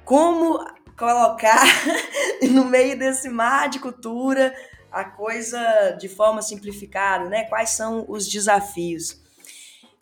Como 0.04 0.60
colocar 0.98 1.64
no 2.52 2.66
meio 2.66 2.98
desse 2.98 3.30
mar 3.30 3.70
de 3.70 3.80
cultura 3.80 4.54
a 4.92 5.04
coisa 5.04 5.98
de 6.00 6.08
forma 6.08 6.42
simplificada, 6.42 7.30
né? 7.30 7.46
Quais 7.46 7.72
são 7.72 8.06
os 8.08 8.28
desafios? 8.28 9.23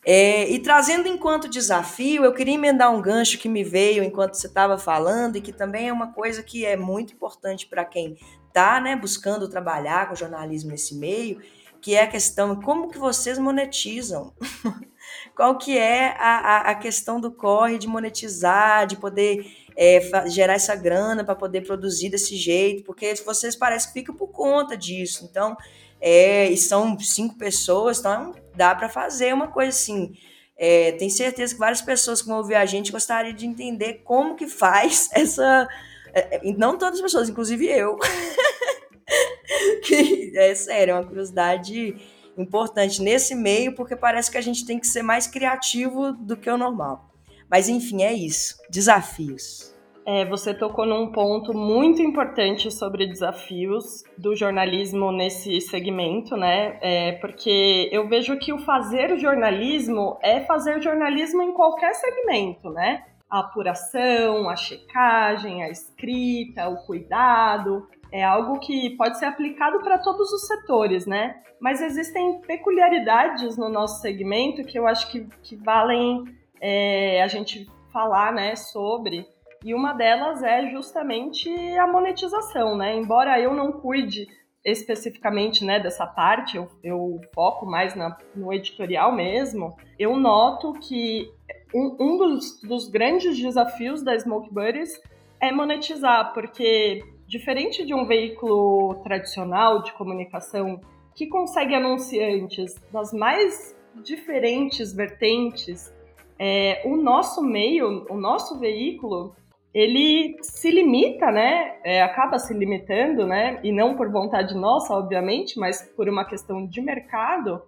É, 0.04 0.50
e 0.50 0.58
trazendo 0.58 1.06
enquanto 1.06 1.48
desafio, 1.48 2.24
eu 2.24 2.34
queria 2.34 2.54
emendar 2.54 2.92
um 2.92 3.00
gancho 3.00 3.38
que 3.38 3.48
me 3.48 3.62
veio 3.62 4.02
enquanto 4.02 4.34
você 4.34 4.48
estava 4.48 4.76
falando 4.76 5.36
e 5.36 5.40
que 5.40 5.52
também 5.52 5.88
é 5.88 5.92
uma 5.92 6.12
coisa 6.12 6.42
que 6.42 6.66
é 6.66 6.76
muito 6.76 7.12
importante 7.12 7.66
para 7.66 7.84
quem 7.84 8.16
está 8.48 8.80
né, 8.80 8.96
buscando 8.96 9.48
trabalhar 9.48 10.08
com 10.08 10.16
jornalismo 10.16 10.72
nesse 10.72 10.96
meio, 10.96 11.40
que 11.80 11.94
é 11.94 12.02
a 12.02 12.06
questão 12.06 12.60
como 12.60 12.88
que 12.88 12.98
vocês 12.98 13.38
monetizam. 13.38 14.32
Qual 15.36 15.58
que 15.58 15.76
é 15.76 16.14
a, 16.18 16.36
a, 16.38 16.70
a, 16.70 16.74
questão 16.74 17.20
do 17.20 17.30
corre 17.30 17.76
de 17.76 17.86
monetizar, 17.86 18.86
de 18.86 18.96
poder 18.96 19.44
é, 19.76 20.28
gerar 20.28 20.54
essa 20.54 20.74
grana 20.76 21.24
para 21.24 21.34
poder 21.34 21.62
produzir 21.62 22.08
desse 22.08 22.36
jeito, 22.36 22.84
porque 22.84 23.14
vocês 23.16 23.56
parecem 23.56 23.88
que 23.88 23.98
ficam 23.98 24.14
por 24.14 24.28
conta 24.28 24.76
disso. 24.76 25.26
Então, 25.28 25.56
é, 26.00 26.48
e 26.48 26.56
são 26.56 26.98
cinco 26.98 27.36
pessoas, 27.36 27.98
então 27.98 28.32
dá 28.54 28.74
para 28.74 28.88
fazer 28.88 29.32
uma 29.34 29.48
coisa 29.48 29.70
assim. 29.70 30.12
É, 30.56 30.92
tenho 30.92 31.10
certeza 31.10 31.54
que 31.54 31.58
várias 31.58 31.82
pessoas 31.82 32.22
que 32.22 32.28
vão 32.28 32.38
ouvir 32.38 32.54
a 32.54 32.66
gente 32.66 32.92
gostariam 32.92 33.34
de 33.34 33.46
entender 33.46 34.02
como 34.04 34.36
que 34.36 34.46
faz 34.46 35.08
essa. 35.14 35.68
É, 36.14 36.36
é 36.36 36.52
não 36.52 36.78
todas 36.78 36.96
as 36.96 37.02
pessoas, 37.02 37.28
inclusive 37.28 37.66
eu. 37.66 37.98
que 39.84 40.32
é 40.36 40.54
sério, 40.54 40.92
é 40.92 40.94
uma 40.94 41.06
curiosidade 41.06 41.96
importante 42.36 43.02
nesse 43.02 43.34
meio, 43.34 43.74
porque 43.74 43.96
parece 43.96 44.30
que 44.30 44.38
a 44.38 44.42
gente 44.42 44.64
tem 44.64 44.78
que 44.78 44.86
ser 44.86 45.02
mais 45.02 45.26
criativo 45.26 46.12
do 46.12 46.36
que 46.36 46.48
o 46.48 46.56
normal. 46.56 47.10
Mas 47.50 47.68
enfim, 47.68 48.02
é 48.02 48.12
isso. 48.12 48.56
Desafios. 48.70 49.71
É, 50.04 50.24
você 50.24 50.52
tocou 50.52 50.84
num 50.84 51.12
ponto 51.12 51.56
muito 51.56 52.02
importante 52.02 52.70
sobre 52.70 53.06
desafios 53.06 54.02
do 54.18 54.34
jornalismo 54.34 55.12
nesse 55.12 55.60
segmento, 55.60 56.36
né? 56.36 56.78
É, 56.80 57.12
porque 57.12 57.88
eu 57.92 58.08
vejo 58.08 58.36
que 58.38 58.52
o 58.52 58.58
fazer 58.58 59.16
jornalismo 59.18 60.18
é 60.22 60.40
fazer 60.40 60.82
jornalismo 60.82 61.42
em 61.42 61.52
qualquer 61.52 61.94
segmento, 61.94 62.70
né? 62.70 63.04
A 63.30 63.40
apuração, 63.40 64.48
a 64.48 64.56
checagem, 64.56 65.62
a 65.62 65.70
escrita, 65.70 66.68
o 66.68 66.84
cuidado, 66.84 67.88
é 68.10 68.22
algo 68.22 68.58
que 68.60 68.90
pode 68.96 69.18
ser 69.18 69.24
aplicado 69.24 69.80
para 69.80 69.98
todos 69.98 70.30
os 70.32 70.46
setores, 70.46 71.06
né? 71.06 71.40
Mas 71.58 71.80
existem 71.80 72.40
peculiaridades 72.40 73.56
no 73.56 73.68
nosso 73.68 74.00
segmento 74.02 74.64
que 74.64 74.78
eu 74.78 74.86
acho 74.86 75.10
que, 75.10 75.26
que 75.42 75.56
valem 75.56 76.24
é, 76.60 77.22
a 77.22 77.28
gente 77.28 77.66
falar, 77.92 78.32
né, 78.32 78.56
sobre. 78.56 79.26
E 79.64 79.74
uma 79.74 79.92
delas 79.92 80.42
é 80.42 80.70
justamente 80.70 81.48
a 81.78 81.86
monetização, 81.86 82.76
né? 82.76 82.96
Embora 82.96 83.40
eu 83.40 83.54
não 83.54 83.72
cuide 83.72 84.26
especificamente 84.64 85.64
né, 85.64 85.80
dessa 85.80 86.06
parte, 86.06 86.56
eu, 86.56 86.68
eu 86.82 87.20
foco 87.34 87.66
mais 87.66 87.94
na, 87.96 88.16
no 88.34 88.52
editorial 88.52 89.12
mesmo, 89.12 89.76
eu 89.98 90.16
noto 90.16 90.72
que 90.74 91.28
um, 91.74 91.96
um 91.98 92.16
dos, 92.16 92.60
dos, 92.62 92.88
grandes 92.88 93.36
desafios 93.36 94.02
da 94.02 94.16
Smoke 94.16 94.52
Buddies 94.52 95.00
é 95.40 95.50
monetizar, 95.50 96.32
porque 96.32 97.02
diferente 97.26 97.84
de 97.84 97.92
um 97.92 98.06
veículo 98.06 99.02
tradicional 99.02 99.82
de 99.82 99.92
comunicação 99.94 100.80
que 101.14 101.26
consegue 101.26 101.74
anunciantes 101.74 102.74
das 102.92 103.12
mais 103.12 103.76
diferentes 104.04 104.92
vertentes, 104.92 105.92
é, 106.38 106.82
o 106.84 106.96
nosso 106.96 107.42
meio, 107.42 108.06
o 108.08 108.16
nosso 108.16 108.58
veículo, 108.58 109.34
ele 109.74 110.36
se 110.42 110.70
limita, 110.70 111.30
né? 111.30 111.76
É, 111.84 112.02
acaba 112.02 112.38
se 112.38 112.52
limitando, 112.52 113.26
né? 113.26 113.58
E 113.62 113.72
não 113.72 113.96
por 113.96 114.10
vontade 114.10 114.54
nossa, 114.54 114.92
obviamente, 114.94 115.58
mas 115.58 115.82
por 115.96 116.08
uma 116.08 116.24
questão 116.24 116.66
de 116.66 116.80
mercado, 116.80 117.62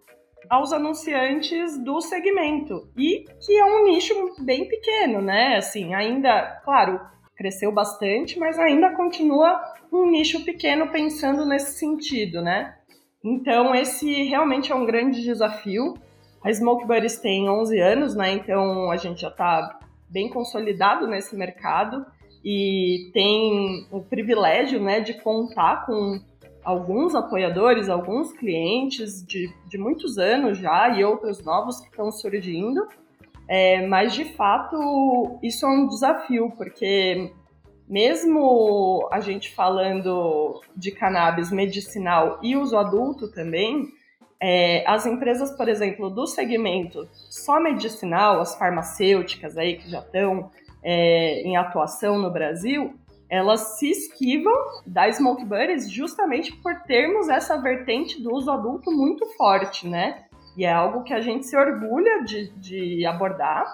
aos 0.49 0.73
anunciantes 0.73 1.79
do 1.79 2.01
segmento. 2.01 2.89
E 2.97 3.25
que 3.41 3.57
é 3.57 3.65
um 3.65 3.85
nicho 3.85 4.35
bem 4.41 4.69
pequeno, 4.69 5.23
né? 5.23 5.57
Assim, 5.57 5.95
ainda, 5.95 6.61
claro, 6.65 7.01
cresceu 7.37 7.73
bastante, 7.73 8.39
mas 8.39 8.59
ainda 8.59 8.95
continua 8.95 9.61
um 9.91 10.11
nicho 10.11 10.45
pequeno 10.45 10.89
pensando 10.89 11.47
nesse 11.47 11.79
sentido, 11.79 12.43
né? 12.43 12.75
Então, 13.25 13.75
esse 13.75 14.25
realmente 14.25 14.71
é 14.71 14.75
um 14.75 14.85
grande 14.85 15.23
desafio. 15.23 15.95
A 16.45 16.53
Smoke 16.53 16.87
Buddies 16.87 17.19
tem 17.19 17.49
11 17.49 17.81
anos, 17.81 18.15
né? 18.15 18.33
Então, 18.33 18.91
a 18.91 18.97
gente 18.99 19.23
já 19.23 19.29
está 19.29 19.79
bem 20.15 20.29
consolidado 20.29 21.09
nesse 21.09 21.37
mercado 21.37 22.07
e 22.45 23.11
tem 23.13 23.89
o 23.91 24.01
privilégio 24.01 24.81
né, 24.81 25.01
de 25.01 25.15
contar 25.15 25.85
com 25.85 26.21
alguns 26.63 27.17
apoiadores, 27.17 27.89
alguns 27.89 28.33
clientes 28.33 29.27
de, 29.27 29.53
de 29.69 29.77
muitos 29.77 30.17
anos 30.17 30.57
já 30.57 30.89
e 30.97 31.05
outros 31.05 31.45
novos 31.45 31.81
que 31.81 31.89
estão 31.89 32.13
surgindo. 32.13 32.87
É, 33.49 33.87
mas 33.87 34.15
de 34.15 34.25
fato 34.25 35.39
isso 35.43 35.67
é 35.67 35.69
um 35.69 35.89
desafio, 35.89 36.51
porque 36.57 37.33
mesmo 37.89 39.07
a 39.13 39.21
gente 39.21 39.53
falando 39.53 40.63
de 40.77 40.93
cannabis 40.93 41.51
medicinal 41.51 42.39
e 42.41 42.57
uso 42.57 42.79
adulto 42.79 43.31
também, 43.31 43.89
é, 44.41 44.85
as 44.87 45.07
empresas, 45.07 45.57
por 45.57 45.69
exemplo, 45.69 46.11
do 46.11 46.27
segmento 46.27 47.09
só 47.13 47.61
medicinal, 47.61 48.41
as 48.41 48.55
farmacêuticas 48.57 49.57
aí 49.57 49.77
que 49.77 49.91
já 49.91 50.01
estão 50.01 50.51
é, 50.83 51.41
em 51.43 51.57
atuação 51.57 52.19
no 52.19 52.31
Brasil, 52.31 52.95
elas 53.29 53.79
se 53.79 53.91
esquivam 53.91 54.53
da 54.87 55.11
Smoke 55.11 55.45
Buddies 55.45 55.91
justamente 55.91 56.55
por 56.57 56.83
termos 56.83 57.29
essa 57.29 57.57
vertente 57.57 58.23
do 58.23 58.33
uso 58.33 58.51
adulto 58.51 58.93
muito 58.93 59.27
forte, 59.37 59.89
né? 59.89 60.25
E 60.57 60.65
é 60.65 60.73
algo 60.73 61.03
que 61.03 61.13
a 61.13 61.21
gente 61.21 61.47
se 61.47 61.57
orgulha 61.57 62.23
de, 62.23 62.51
de 62.51 63.07
abordar, 63.07 63.65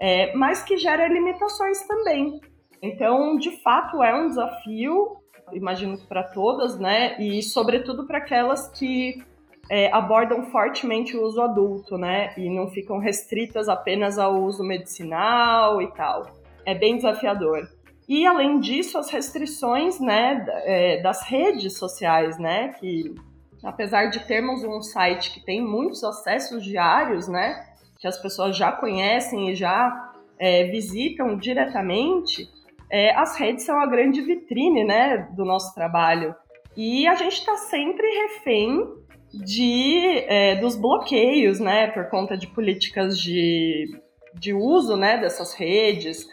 é, 0.00 0.34
mas 0.34 0.62
que 0.62 0.76
gera 0.76 1.06
limitações 1.06 1.86
também. 1.86 2.40
Então, 2.82 3.36
de 3.36 3.62
fato, 3.62 4.02
é 4.02 4.14
um 4.14 4.28
desafio, 4.28 5.16
imagino 5.52 5.96
que 5.96 6.06
para 6.06 6.24
todas, 6.24 6.78
né? 6.78 7.16
E 7.20 7.42
sobretudo 7.42 8.06
para 8.06 8.18
aquelas 8.18 8.68
que 8.68 9.22
é, 9.68 9.90
abordam 9.92 10.44
fortemente 10.44 11.16
o 11.16 11.22
uso 11.22 11.40
adulto, 11.40 11.96
né? 11.96 12.32
E 12.36 12.48
não 12.48 12.68
ficam 12.68 12.98
restritas 12.98 13.68
apenas 13.68 14.18
ao 14.18 14.42
uso 14.42 14.62
medicinal 14.62 15.80
e 15.80 15.90
tal. 15.92 16.26
É 16.64 16.74
bem 16.74 16.96
desafiador. 16.96 17.68
E 18.08 18.26
além 18.26 18.60
disso, 18.60 18.98
as 18.98 19.10
restrições, 19.10 19.98
né, 19.98 20.44
é, 20.64 21.00
das 21.00 21.22
redes 21.22 21.78
sociais, 21.78 22.38
né, 22.38 22.68
que 22.78 23.14
apesar 23.62 24.10
de 24.10 24.20
termos 24.26 24.62
um 24.62 24.82
site 24.82 25.32
que 25.32 25.40
tem 25.40 25.62
muitos 25.62 26.04
acessos 26.04 26.62
diários, 26.62 27.26
né, 27.28 27.64
que 27.98 28.06
as 28.06 28.20
pessoas 28.20 28.54
já 28.56 28.70
conhecem 28.70 29.50
e 29.50 29.54
já 29.54 30.12
é, 30.38 30.64
visitam 30.64 31.34
diretamente, 31.36 32.46
é, 32.90 33.14
as 33.14 33.38
redes 33.38 33.64
são 33.64 33.80
a 33.80 33.86
grande 33.86 34.20
vitrine, 34.20 34.84
né, 34.84 35.26
do 35.34 35.44
nosso 35.44 35.74
trabalho. 35.74 36.34
E 36.76 37.06
a 37.06 37.14
gente 37.14 37.38
está 37.38 37.56
sempre 37.56 38.06
refém 38.06 39.03
de, 39.42 40.24
é, 40.28 40.56
dos 40.56 40.76
bloqueios, 40.76 41.58
né, 41.58 41.88
por 41.88 42.08
conta 42.08 42.36
de 42.36 42.46
políticas 42.46 43.18
de, 43.18 44.00
de 44.34 44.52
uso, 44.52 44.96
né, 44.96 45.18
dessas 45.18 45.54
redes. 45.54 46.28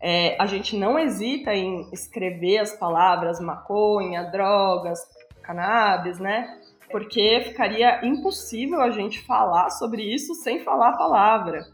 É, 0.00 0.36
a 0.40 0.46
gente 0.46 0.76
não 0.76 0.98
hesita 0.98 1.54
em 1.54 1.88
escrever 1.92 2.58
as 2.58 2.72
palavras 2.72 3.40
maconha, 3.40 4.24
drogas, 4.24 5.00
cannabis, 5.42 6.18
né, 6.18 6.46
porque 6.90 7.42
ficaria 7.46 8.04
impossível 8.04 8.80
a 8.80 8.90
gente 8.90 9.20
falar 9.20 9.70
sobre 9.70 10.02
isso 10.02 10.34
sem 10.34 10.60
falar 10.60 10.90
a 10.90 10.96
palavra. 10.96 11.64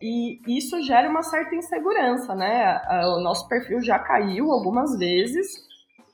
E 0.00 0.40
isso 0.48 0.82
gera 0.82 1.08
uma 1.08 1.22
certa 1.22 1.54
insegurança, 1.54 2.34
né? 2.34 2.82
O 3.16 3.20
nosso 3.20 3.46
perfil 3.48 3.80
já 3.80 4.00
caiu 4.00 4.50
algumas 4.50 4.98
vezes 4.98 5.64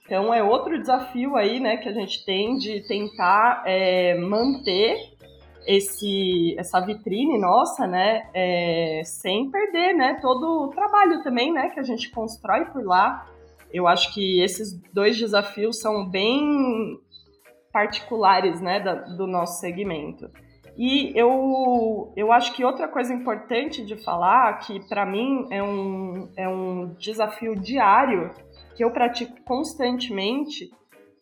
então 0.09 0.33
é 0.33 0.43
outro 0.43 0.79
desafio 0.81 1.37
aí, 1.37 1.61
né, 1.61 1.77
que 1.77 1.87
a 1.87 1.93
gente 1.93 2.25
tem 2.25 2.57
de 2.57 2.81
tentar 2.88 3.62
é, 3.67 4.15
manter 4.15 4.97
esse, 5.67 6.57
essa 6.59 6.81
vitrine 6.81 7.38
nossa, 7.38 7.87
né, 7.87 8.27
é, 8.33 9.03
sem 9.05 9.50
perder, 9.50 9.93
né, 9.93 10.19
todo 10.23 10.65
o 10.65 10.69
trabalho 10.69 11.23
também, 11.23 11.53
né, 11.53 11.69
que 11.69 11.79
a 11.79 11.83
gente 11.83 12.11
constrói 12.11 12.65
por 12.65 12.83
lá. 12.87 13.27
Eu 13.71 13.87
acho 13.87 14.15
que 14.15 14.41
esses 14.41 14.81
dois 14.95 15.19
desafios 15.19 15.79
são 15.79 16.09
bem 16.09 16.99
particulares, 17.71 18.62
né, 18.62 18.81
da, 18.81 18.95
do 18.95 19.27
nosso 19.27 19.61
segmento. 19.61 20.31
E 20.79 21.12
eu, 21.19 22.12
eu 22.17 22.33
acho 22.33 22.55
que 22.55 22.65
outra 22.65 22.87
coisa 22.87 23.12
importante 23.12 23.85
de 23.85 23.97
falar, 23.97 24.61
que 24.61 24.81
para 24.88 25.05
mim 25.05 25.45
é 25.50 25.61
um, 25.61 26.31
é 26.37 26.49
um 26.49 26.95
desafio 26.95 27.57
diário, 27.57 28.31
que 28.79 28.85
eu 28.85 28.93
pratico 28.93 29.43
constantemente, 29.43 30.71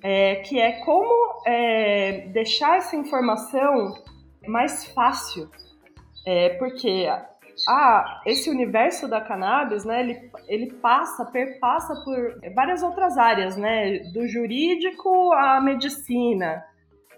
é, 0.02 0.36
que 0.36 0.60
é 0.60 0.72
como 0.84 1.42
é, 1.46 2.28
deixar 2.28 2.76
essa 2.76 2.94
informação 2.94 3.94
mais 4.46 4.84
fácil. 4.92 5.48
É, 6.26 6.50
porque 6.58 7.08
ah, 7.66 8.20
esse 8.26 8.50
universo 8.50 9.08
da 9.08 9.22
cannabis, 9.22 9.86
né, 9.86 10.00
ele, 10.00 10.30
ele 10.46 10.72
passa, 10.74 11.24
perpassa 11.24 11.94
por 12.04 12.38
várias 12.54 12.82
outras 12.82 13.16
áreas, 13.16 13.56
né, 13.56 14.00
do 14.12 14.28
jurídico 14.28 15.32
à 15.32 15.58
medicina, 15.58 16.62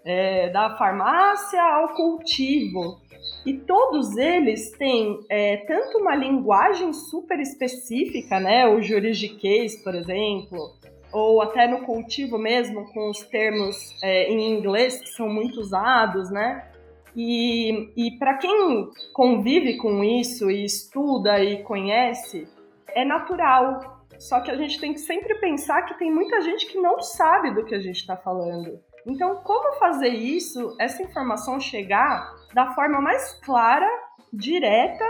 é, 0.05 0.51
da 0.51 0.77
farmácia 0.77 1.61
ao 1.61 1.97
cultivo. 1.97 3.01
E 3.47 3.55
todos 3.55 4.17
eles 4.17 4.71
têm 4.73 5.21
é, 5.29 5.59
tanto 5.59 5.99
uma 5.99 6.15
linguagem 6.15 6.93
super 6.93 7.39
específica, 7.41 8.39
né, 8.39 8.67
o 8.67 8.83
juridiquês, 8.83 9.83
por 9.83 9.95
exemplo, 9.95 10.59
ou 11.13 11.41
até 11.41 11.67
no 11.67 11.85
cultivo 11.85 12.39
mesmo, 12.39 12.85
com 12.93 13.11
os 13.11 13.21
termos 13.23 13.77
é, 14.03 14.31
em 14.31 14.59
inglês 14.59 15.01
que 15.01 15.09
são 15.09 15.29
muito 15.29 15.61
usados, 15.61 16.31
né? 16.31 16.71
E, 17.17 17.91
e 17.97 18.19
para 18.19 18.37
quem 18.37 18.91
convive 19.13 19.77
com 19.79 20.05
isso 20.05 20.51
e 20.51 20.65
estuda 20.65 21.43
e 21.43 21.63
conhece, 21.63 22.47
é 22.89 23.05
natural. 23.05 24.05
Só 24.19 24.41
que 24.41 24.51
a 24.51 24.57
gente 24.57 24.81
tem 24.81 24.93
que 24.93 25.01
sempre 25.01 25.35
pensar 25.37 25.83
que 25.83 25.99
tem 25.99 26.13
muita 26.13 26.41
gente 26.43 26.67
que 26.67 26.79
não 26.79 27.01
sabe 27.01 27.55
do 27.55 27.65
que 27.65 27.75
a 27.75 27.81
gente 27.81 27.97
está 27.97 28.17
falando. 28.17 28.79
Então, 29.07 29.37
como 29.37 29.79
fazer 29.79 30.09
isso, 30.11 30.77
essa 30.79 31.03
informação 31.03 31.59
chegar 31.59 32.35
da 32.55 32.73
forma 32.75 33.01
mais 33.01 33.35
clara, 33.45 33.89
direta 34.33 35.05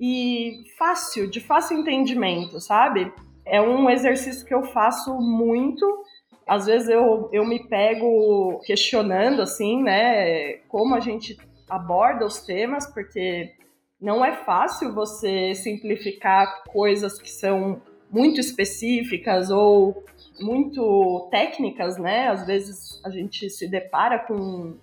e 0.00 0.64
fácil, 0.78 1.30
de 1.30 1.40
fácil 1.40 1.78
entendimento, 1.78 2.60
sabe? 2.60 3.12
É 3.44 3.60
um 3.60 3.88
exercício 3.90 4.46
que 4.46 4.54
eu 4.54 4.62
faço 4.64 5.14
muito. 5.20 6.04
Às 6.46 6.66
vezes 6.66 6.88
eu, 6.88 7.28
eu 7.32 7.44
me 7.44 7.66
pego 7.68 8.60
questionando, 8.64 9.42
assim, 9.42 9.82
né, 9.82 10.54
como 10.68 10.94
a 10.94 11.00
gente 11.00 11.36
aborda 11.68 12.24
os 12.24 12.40
temas, 12.40 12.86
porque 12.92 13.52
não 14.00 14.24
é 14.24 14.32
fácil 14.32 14.94
você 14.94 15.54
simplificar 15.54 16.64
coisas 16.64 17.20
que 17.20 17.30
são 17.30 17.82
muito 18.10 18.40
específicas 18.40 19.50
ou 19.50 20.02
muito 20.40 21.28
técnicas, 21.30 21.98
né? 21.98 22.28
Às 22.28 22.46
vezes 22.46 23.00
a 23.04 23.10
gente 23.10 23.48
se 23.50 23.68
depara 23.68 24.18
com 24.18 24.78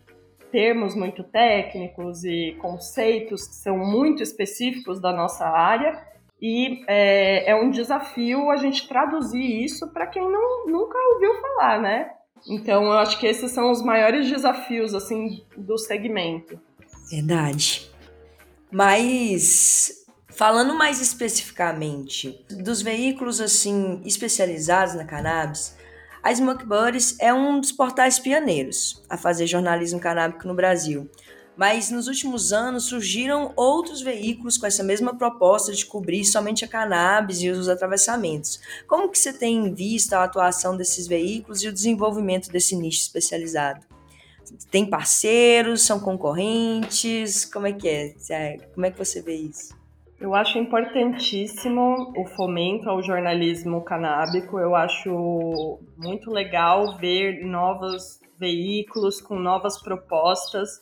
termos 0.51 0.95
muito 0.95 1.23
técnicos 1.23 2.23
e 2.23 2.55
conceitos 2.59 3.47
que 3.47 3.55
são 3.55 3.77
muito 3.77 4.23
específicos 4.23 4.99
da 4.99 5.11
nossa 5.11 5.45
área 5.45 6.01
e 6.41 6.83
é, 6.87 7.51
é 7.51 7.55
um 7.55 7.71
desafio 7.71 8.49
a 8.49 8.57
gente 8.57 8.87
traduzir 8.87 9.63
isso 9.63 9.87
para 9.87 10.05
quem 10.05 10.21
não, 10.21 10.67
nunca 10.67 10.97
ouviu 11.13 11.33
falar, 11.41 11.81
né? 11.81 12.11
Então 12.47 12.83
eu 12.83 12.93
acho 12.93 13.19
que 13.19 13.25
esses 13.25 13.51
são 13.51 13.71
os 13.71 13.81
maiores 13.81 14.29
desafios 14.29 14.93
assim 14.93 15.43
do 15.55 15.77
segmento. 15.77 16.59
Verdade. 17.09 17.89
Mas 18.71 20.05
falando 20.29 20.75
mais 20.75 21.01
especificamente 21.01 22.45
dos 22.49 22.81
veículos 22.81 23.41
assim 23.41 24.01
especializados 24.05 24.93
na 24.93 25.05
cannabis, 25.05 25.75
a 26.23 26.33
Smoke 26.33 26.65
é 27.19 27.33
um 27.33 27.59
dos 27.59 27.71
portais 27.71 28.19
pioneiros 28.19 29.01
a 29.09 29.17
fazer 29.17 29.47
jornalismo 29.47 29.99
canábico 29.99 30.47
no 30.47 30.53
Brasil. 30.55 31.09
Mas 31.55 31.89
nos 31.89 32.07
últimos 32.07 32.53
anos 32.53 32.85
surgiram 32.85 33.51
outros 33.55 34.01
veículos 34.01 34.59
com 34.59 34.67
essa 34.67 34.83
mesma 34.83 35.17
proposta 35.17 35.73
de 35.73 35.85
cobrir 35.85 36.23
somente 36.23 36.63
a 36.63 36.67
cannabis 36.67 37.41
e 37.41 37.49
os 37.49 37.67
atravessamentos. 37.67 38.59
Como 38.87 39.09
que 39.09 39.17
você 39.17 39.33
tem 39.33 39.73
visto 39.73 40.13
a 40.13 40.23
atuação 40.23 40.77
desses 40.77 41.07
veículos 41.07 41.63
e 41.63 41.67
o 41.67 41.73
desenvolvimento 41.73 42.51
desse 42.51 42.75
nicho 42.75 43.01
especializado? 43.01 43.83
Tem 44.69 44.85
parceiros, 44.85 45.81
são 45.81 45.99
concorrentes? 45.99 47.43
Como 47.45 47.65
é 47.65 47.73
que 47.73 47.89
é? 47.89 48.57
Como 48.73 48.85
é 48.85 48.91
que 48.91 48.97
você 48.97 49.21
vê 49.21 49.35
isso? 49.35 49.75
Eu 50.19 50.33
acho 50.33 50.57
importantíssimo 50.57 52.11
o 52.17 52.25
fomento 52.25 52.89
ao 52.89 53.03
jornalismo 53.03 53.83
canábico. 53.83 54.57
Eu 54.57 54.75
acho 54.75 55.79
muito 55.95 56.31
legal 56.31 56.97
ver 56.97 57.45
novos 57.45 58.19
veículos 58.39 59.21
com 59.21 59.37
novas 59.37 59.79
propostas. 59.79 60.81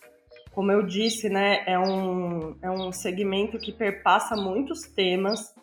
Como 0.53 0.71
eu 0.71 0.83
disse, 0.83 1.27
né, 1.27 1.63
é 1.67 1.77
um, 1.77 2.55
é 2.61 2.71
um 2.71 2.93
segmento 2.93 3.57
que 3.57 3.73
perpassa 3.73 4.37
muitos 4.37 4.83
temas, 4.83 5.53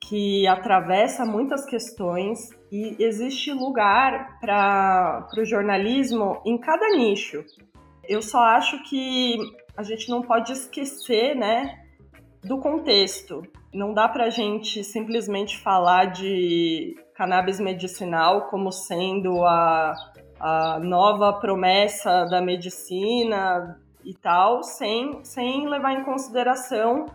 que 0.00 0.44
atravessa 0.48 1.24
muitas 1.24 1.64
questões 1.64 2.50
e 2.70 2.96
existe 2.98 3.52
lugar 3.52 4.40
para 4.40 5.28
o 5.38 5.44
jornalismo 5.44 6.42
em 6.44 6.58
cada 6.58 6.88
nicho. 6.96 7.44
Eu 8.08 8.20
só 8.20 8.40
acho 8.40 8.82
que 8.82 9.36
a 9.76 9.84
gente 9.84 10.10
não 10.10 10.20
pode 10.20 10.52
esquecer, 10.52 11.36
né, 11.36 11.83
do 12.44 12.58
contexto. 12.58 13.42
Não 13.72 13.92
dá 13.92 14.06
para 14.08 14.24
a 14.24 14.30
gente 14.30 14.84
simplesmente 14.84 15.58
falar 15.58 16.06
de 16.06 16.94
cannabis 17.14 17.58
medicinal 17.58 18.48
como 18.48 18.70
sendo 18.70 19.44
a, 19.44 19.94
a 20.38 20.78
nova 20.80 21.32
promessa 21.32 22.24
da 22.26 22.40
medicina 22.40 23.80
e 24.04 24.14
tal, 24.14 24.62
sem, 24.62 25.24
sem 25.24 25.68
levar 25.68 25.92
em 25.92 26.04
consideração 26.04 27.06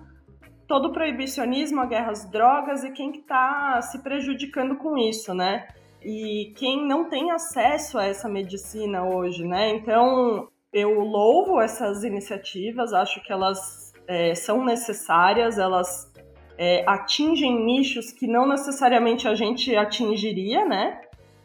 todo 0.68 0.89
o 0.89 0.92
proibicionismo, 0.92 1.82
a 1.82 1.86
guerra 1.86 2.12
às 2.12 2.30
drogas 2.30 2.84
e 2.84 2.92
quem 2.92 3.12
que 3.12 3.20
está 3.20 3.82
se 3.82 4.04
prejudicando 4.04 4.76
com 4.78 4.98
isso, 4.98 5.34
né? 5.34 5.68
E 6.02 6.54
quem 6.56 6.88
não 6.88 7.10
tem 7.10 7.32
acesso 7.32 7.98
a 7.98 8.06
essa 8.06 8.30
medicina 8.30 9.04
hoje, 9.04 9.44
né? 9.46 9.70
Então, 9.70 10.48
eu 10.72 11.00
louvo 11.00 11.60
essas 11.60 12.04
iniciativas, 12.04 12.94
acho 12.94 13.22
que 13.24 13.34
elas 13.34 13.79
é, 14.10 14.34
são 14.34 14.65
necessárias, 14.65 15.60
elas 15.60 16.12
é, 16.58 16.84
atingem 16.88 17.63
nichos 17.63 18.12
que 18.12 18.26
não 18.26 18.48
necessariamente 18.48 19.28
a 19.28 19.36
gente 19.36 19.76
atingiria, 19.76 20.65
né? 20.65 21.00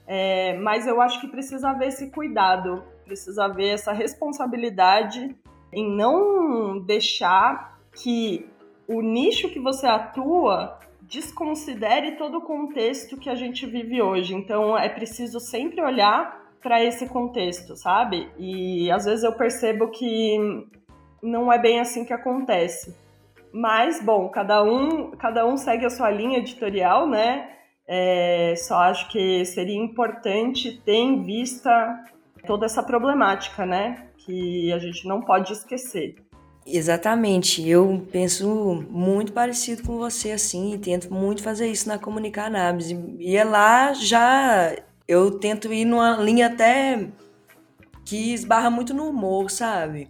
É, 0.07 0.57
mas 0.59 0.87
eu 0.87 0.99
acho 1.03 1.21
que 1.21 1.29
precisa 1.29 1.69
haver 1.69 1.89
esse 1.89 2.11
cuidado, 2.11 2.83
precisa 3.05 3.45
haver 3.45 3.75
essa 3.75 3.93
responsabilidade 3.93 5.37
em 5.71 5.95
não 5.95 6.81
deixar 6.81 7.79
que 7.93 8.49
o 8.89 9.03
nicho 9.03 9.51
que 9.51 9.61
você 9.61 9.87
atua 9.87 10.79
desconsidere 11.03 12.13
todo 12.13 12.39
o 12.39 12.43
contexto 12.47 13.19
que 13.19 13.29
a 13.29 13.35
gente 13.35 13.67
vive 13.67 14.01
hoje. 14.01 14.35
Então 14.35 14.77
é 14.77 14.89
preciso 14.89 15.39
sempre 15.39 15.83
olhar 15.83 16.43
para 16.63 16.83
esse 16.83 17.07
contexto, 17.07 17.77
sabe? 17.77 18.27
E 18.39 18.91
às 18.91 19.05
vezes 19.05 19.23
eu 19.23 19.33
percebo 19.33 19.89
que 19.89 20.67
não 21.25 21.53
é 21.53 21.59
bem 21.59 21.81
assim 21.81 22.05
que 22.05 22.13
acontece. 22.13 22.95
Mas, 23.53 24.03
bom, 24.03 24.29
cada 24.29 24.63
um, 24.63 25.13
cada 25.13 25.47
um 25.47 25.57
segue 25.57 25.87
a 25.87 25.91
sua 25.91 26.11
linha 26.11 26.39
editorial, 26.39 27.09
né? 27.09 27.51
É, 27.87 28.55
só 28.57 28.77
acho 28.77 29.09
que 29.11 29.45
seria 29.45 29.77
importante 29.77 30.81
ter 30.85 30.95
em 30.95 31.23
vista 31.23 32.05
toda 32.47 32.67
essa 32.67 32.83
problemática, 32.83 33.65
né? 33.65 34.09
Que 34.19 34.73
a 34.73 34.79
gente 34.79 35.07
não 35.07 35.21
pode 35.21 35.53
esquecer. 35.53 36.17
Exatamente, 36.67 37.69
eu 37.69 38.07
penso 38.11 38.87
muito 38.89 39.35
parecido 39.35 39.83
com 39.83 39.99
você, 39.99 40.33
assim, 40.33 40.73
e 40.73 40.79
tento 40.79 41.13
muito 41.13 41.43
fazer 41.43 41.69
isso 41.69 41.87
na 41.87 41.99
Comunicar 41.99 42.47
Análise. 42.47 42.99
E 43.19 43.37
é 43.37 43.45
lá 43.45 43.93
já 43.93 44.75
eu 45.07 45.39
tento 45.39 45.71
ir 45.73 45.85
numa 45.85 46.17
linha 46.17 46.47
até 46.47 47.07
que 48.05 48.33
esbarra 48.33 48.71
muito 48.71 48.95
no 48.95 49.09
humor, 49.09 49.51
sabe? 49.51 50.09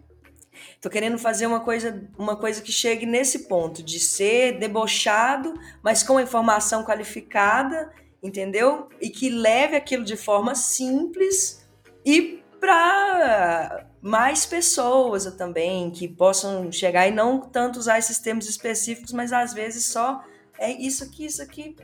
Tô 0.85 0.90
querendo 0.90 1.16
fazer 1.16 1.47
uma 1.47 1.61
coisa, 1.61 2.07
uma 2.18 2.37
coisa 2.37 2.61
que 2.61 2.70
chegue 2.70 3.07
nesse 3.07 3.49
ponto 3.49 3.83
de 3.83 3.99
ser 3.99 4.59
debochado, 4.59 5.55
mas 5.83 6.03
com 6.03 6.20
informação 6.20 6.85
qualificada, 6.85 7.90
entendeu? 8.23 8.90
E 9.01 9.09
que 9.09 9.31
leve 9.31 9.77
aquilo 9.77 10.05
de 10.05 10.14
forma 10.14 10.55
simples 10.55 11.66
e 12.05 12.44
para 12.61 13.87
mais 14.03 14.44
pessoas 14.44 15.25
também 15.37 15.90
que 15.90 16.07
possam 16.07 16.70
chegar 16.70 17.09
e 17.09 17.11
não 17.11 17.40
tanto 17.40 17.79
usar 17.79 17.99
esses 17.99 18.18
termos 18.18 18.47
específicos, 18.47 19.11
mas 19.11 19.33
às 19.33 19.55
vezes 19.55 19.87
só 19.87 20.23
é 20.59 20.70
isso 20.70 21.03
aqui, 21.03 21.25
isso 21.25 21.40
aqui, 21.40 21.75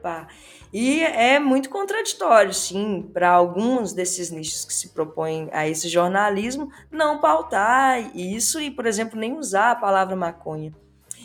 pá. 0.00 0.28
E 0.72 1.00
é 1.00 1.38
muito 1.38 1.70
contraditório, 1.70 2.52
sim, 2.52 3.08
para 3.12 3.30
alguns 3.30 3.92
desses 3.92 4.30
nichos 4.30 4.64
que 4.64 4.74
se 4.74 4.88
propõem 4.88 5.48
a 5.52 5.66
esse 5.68 5.88
jornalismo, 5.88 6.70
não 6.90 7.20
pautar 7.20 8.16
isso 8.16 8.60
e, 8.60 8.70
por 8.70 8.86
exemplo, 8.86 9.18
nem 9.18 9.38
usar 9.38 9.70
a 9.70 9.76
palavra 9.76 10.16
maconha. 10.16 10.74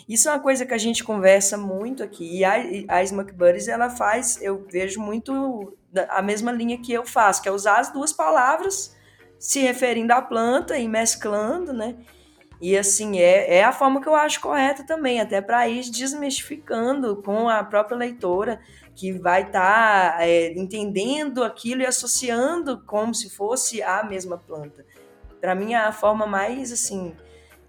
Isso 0.07 0.29
é 0.29 0.31
uma 0.31 0.39
coisa 0.39 0.65
que 0.65 0.73
a 0.73 0.77
gente 0.77 1.03
conversa 1.03 1.57
muito 1.57 2.03
aqui. 2.03 2.39
E 2.39 2.43
a, 2.43 2.55
a 2.87 3.05
Smoke 3.05 3.33
Buddies, 3.33 3.67
ela 3.67 3.89
faz, 3.89 4.41
eu 4.41 4.65
vejo 4.69 4.99
muito 4.99 5.75
a 6.09 6.21
mesma 6.21 6.51
linha 6.51 6.77
que 6.77 6.93
eu 6.93 7.05
faço, 7.05 7.41
que 7.41 7.49
é 7.49 7.51
usar 7.51 7.79
as 7.79 7.91
duas 7.91 8.13
palavras 8.13 8.95
se 9.39 9.59
referindo 9.59 10.13
à 10.13 10.21
planta 10.21 10.77
e 10.77 10.87
mesclando, 10.87 11.73
né? 11.73 11.95
E 12.61 12.77
assim, 12.77 13.19
é, 13.19 13.55
é 13.55 13.63
a 13.63 13.71
forma 13.71 13.99
que 13.99 14.07
eu 14.07 14.13
acho 14.13 14.39
correta 14.39 14.83
também, 14.83 15.19
até 15.19 15.41
para 15.41 15.67
ir 15.67 15.89
desmistificando 15.89 17.15
com 17.23 17.49
a 17.49 17.63
própria 17.63 17.97
leitora, 17.97 18.61
que 18.95 19.11
vai 19.11 19.43
estar 19.43 20.17
tá, 20.17 20.25
é, 20.25 20.53
entendendo 20.53 21.43
aquilo 21.43 21.81
e 21.81 21.85
associando 21.85 22.81
como 22.85 23.13
se 23.13 23.29
fosse 23.29 23.81
a 23.81 24.03
mesma 24.03 24.37
planta. 24.37 24.85
Para 25.39 25.55
mim, 25.55 25.73
é 25.73 25.77
a 25.77 25.91
forma 25.91 26.27
mais 26.27 26.71
assim 26.71 27.15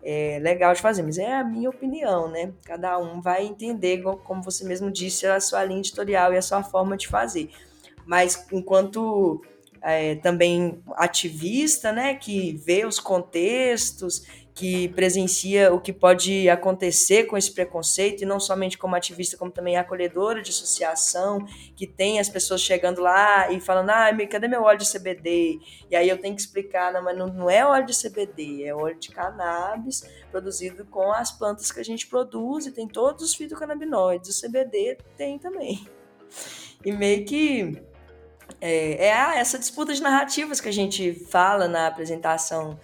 é, 0.02 0.38
legal 0.42 0.74
de 0.74 0.80
fazer, 0.80 1.02
mas 1.02 1.16
é 1.16 1.32
a 1.32 1.44
minha 1.44 1.70
opinião, 1.70 2.28
né? 2.28 2.52
Cada 2.64 2.98
um 2.98 3.20
vai 3.20 3.46
entender, 3.46 4.02
como 4.24 4.42
você 4.42 4.64
mesmo 4.64 4.90
disse, 4.90 5.26
a 5.26 5.40
sua 5.40 5.64
linha 5.64 5.80
editorial 5.80 6.32
e 6.34 6.36
a 6.36 6.42
sua 6.42 6.62
forma 6.62 6.96
de 6.96 7.06
fazer. 7.06 7.50
Mas 8.04 8.46
enquanto 8.52 9.40
é, 9.80 10.16
também 10.16 10.82
ativista, 10.96 11.92
né, 11.92 12.14
que 12.14 12.52
vê 12.64 12.84
os 12.84 12.98
contextos 12.98 14.26
que 14.54 14.88
presencia 14.88 15.72
o 15.72 15.80
que 15.80 15.92
pode 15.92 16.48
acontecer 16.48 17.24
com 17.24 17.36
esse 17.36 17.50
preconceito, 17.50 18.22
e 18.22 18.26
não 18.26 18.38
somente 18.38 18.76
como 18.76 18.94
ativista, 18.94 19.36
como 19.36 19.50
também 19.50 19.76
acolhedora 19.76 20.42
de 20.42 20.50
associação, 20.50 21.46
que 21.74 21.86
tem 21.86 22.20
as 22.20 22.28
pessoas 22.28 22.60
chegando 22.60 23.00
lá 23.00 23.50
e 23.50 23.60
falando, 23.60 23.90
ah, 23.90 24.10
cadê 24.30 24.48
meu 24.48 24.62
óleo 24.62 24.78
de 24.78 24.90
CBD? 24.90 25.58
E 25.90 25.96
aí 25.96 26.08
eu 26.08 26.18
tenho 26.18 26.34
que 26.36 26.42
explicar, 26.42 26.92
não, 26.92 27.02
mas 27.02 27.16
não, 27.16 27.48
é 27.48 27.64
óleo 27.64 27.86
de 27.86 27.98
CBD, 27.98 28.64
é 28.64 28.74
óleo 28.74 28.98
de 28.98 29.08
cannabis 29.08 30.02
produzido 30.30 30.84
com 30.84 31.10
as 31.12 31.32
plantas 31.32 31.72
que 31.72 31.80
a 31.80 31.84
gente 31.84 32.06
produz, 32.06 32.66
e 32.66 32.72
tem 32.72 32.86
todos 32.86 33.22
os 33.22 33.34
fitocannabinoides, 33.34 34.36
o 34.36 34.46
CBD 34.46 34.98
tem 35.16 35.38
também. 35.38 35.86
E 36.84 36.92
meio 36.92 37.24
que 37.24 37.82
é, 38.60 39.06
é 39.06 39.38
essa 39.38 39.58
disputa 39.58 39.94
de 39.94 40.02
narrativas 40.02 40.60
que 40.60 40.68
a 40.68 40.72
gente 40.72 41.14
fala 41.30 41.66
na 41.66 41.86
apresentação 41.86 42.78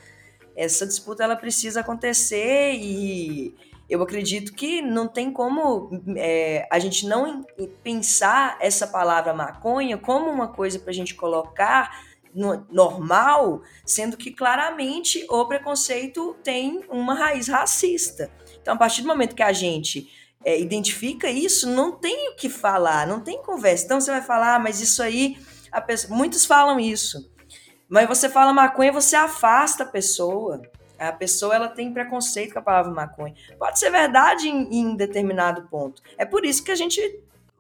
essa 0.59 0.85
disputa 0.85 1.23
ela 1.23 1.37
precisa 1.37 1.81
acontecer 1.81 2.73
e 2.75 3.55
eu 3.89 4.03
acredito 4.03 4.53
que 4.53 4.83
não 4.83 5.07
tem 5.07 5.33
como 5.33 5.89
é, 6.17 6.67
a 6.69 6.81
gente 6.81 7.07
não 7.07 7.47
pensar 7.81 8.59
essa 8.61 8.85
palavra 8.89 9.33
maconha 9.33 9.97
como 9.97 10.29
uma 10.29 10.49
coisa 10.49 10.81
para 10.81 10.91
a 10.91 10.95
gente 10.95 11.15
colocar 11.15 12.03
no, 12.35 12.67
normal, 12.73 13.63
sendo 13.87 14.17
que 14.17 14.33
claramente 14.33 15.25
o 15.31 15.47
preconceito 15.47 16.37
tem 16.43 16.85
uma 16.91 17.15
raiz 17.15 17.47
racista. 17.47 18.29
Então, 18.61 18.75
a 18.75 18.77
partir 18.77 19.03
do 19.03 19.09
momento 19.09 19.37
que 19.37 19.43
a 19.45 19.53
gente 19.53 20.11
é, 20.45 20.61
identifica 20.61 21.31
isso, 21.31 21.71
não 21.71 21.93
tem 21.93 22.31
o 22.31 22.35
que 22.35 22.49
falar, 22.49 23.07
não 23.07 23.21
tem 23.21 23.41
conversa. 23.43 23.85
Então, 23.85 24.01
você 24.01 24.11
vai 24.11 24.23
falar, 24.23 24.57
ah, 24.57 24.59
mas 24.59 24.81
isso 24.81 25.03
aí, 25.05 25.39
pessoa, 25.87 26.15
muitos 26.17 26.45
falam 26.45 26.81
isso. 26.81 27.31
Mas 27.89 28.07
você 28.07 28.29
fala 28.29 28.53
maconha, 28.53 28.93
você 28.93 29.17
afasta 29.17 29.83
a 29.83 29.87
pessoa. 29.87 30.61
A 30.99 31.13
pessoa 31.13 31.55
ela 31.55 31.69
tem 31.69 31.93
preconceito 31.93 32.53
com 32.53 32.59
a 32.59 32.63
palavra 32.63 32.93
maconha. 32.93 33.35
Pode 33.59 33.79
ser 33.79 33.91
verdade 33.91 34.49
em, 34.49 34.81
em 34.81 34.97
determinado 34.97 35.69
ponto. 35.69 36.03
É 36.19 36.25
por 36.25 36.45
isso 36.45 36.63
que 36.63 36.73
a 36.73 36.77
gente 36.77 37.01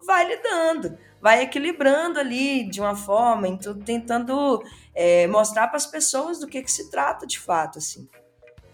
vai 0.04 0.26
lidando, 0.26 0.98
vai 1.20 1.42
equilibrando 1.42 2.18
ali 2.18 2.68
de 2.68 2.80
uma 2.80 2.96
forma, 2.96 3.46
tentando 3.84 4.62
é, 4.94 5.26
mostrar 5.26 5.68
para 5.68 5.76
as 5.76 5.86
pessoas 5.86 6.38
do 6.38 6.46
que, 6.46 6.62
que 6.62 6.72
se 6.72 6.90
trata 6.90 7.26
de 7.26 7.38
fato, 7.38 7.78
assim. 7.78 8.08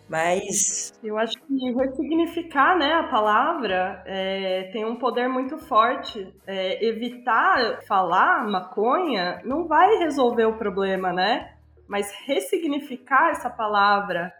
Mas. 0.09 0.93
Eu 1.03 1.19
acho 1.19 1.35
que 1.35 1.73
ressignificar 1.73 2.77
né, 2.79 2.93
a 2.93 3.05
palavra 3.05 4.03
é, 4.07 4.71
tem 4.73 4.85
um 4.85 4.97
poder 4.97 5.29
muito 5.29 5.57
forte. 5.59 6.33
É, 6.47 6.85
evitar 6.85 7.81
falar 7.87 8.47
maconha 8.47 9.41
não 9.45 9.67
vai 9.67 9.97
resolver 9.97 10.45
o 10.45 10.59
problema, 10.59 11.13
né? 11.13 11.55
Mas 11.89 12.13
ressignificar 12.27 13.31
essa 13.31 13.49
palavra 13.49 14.33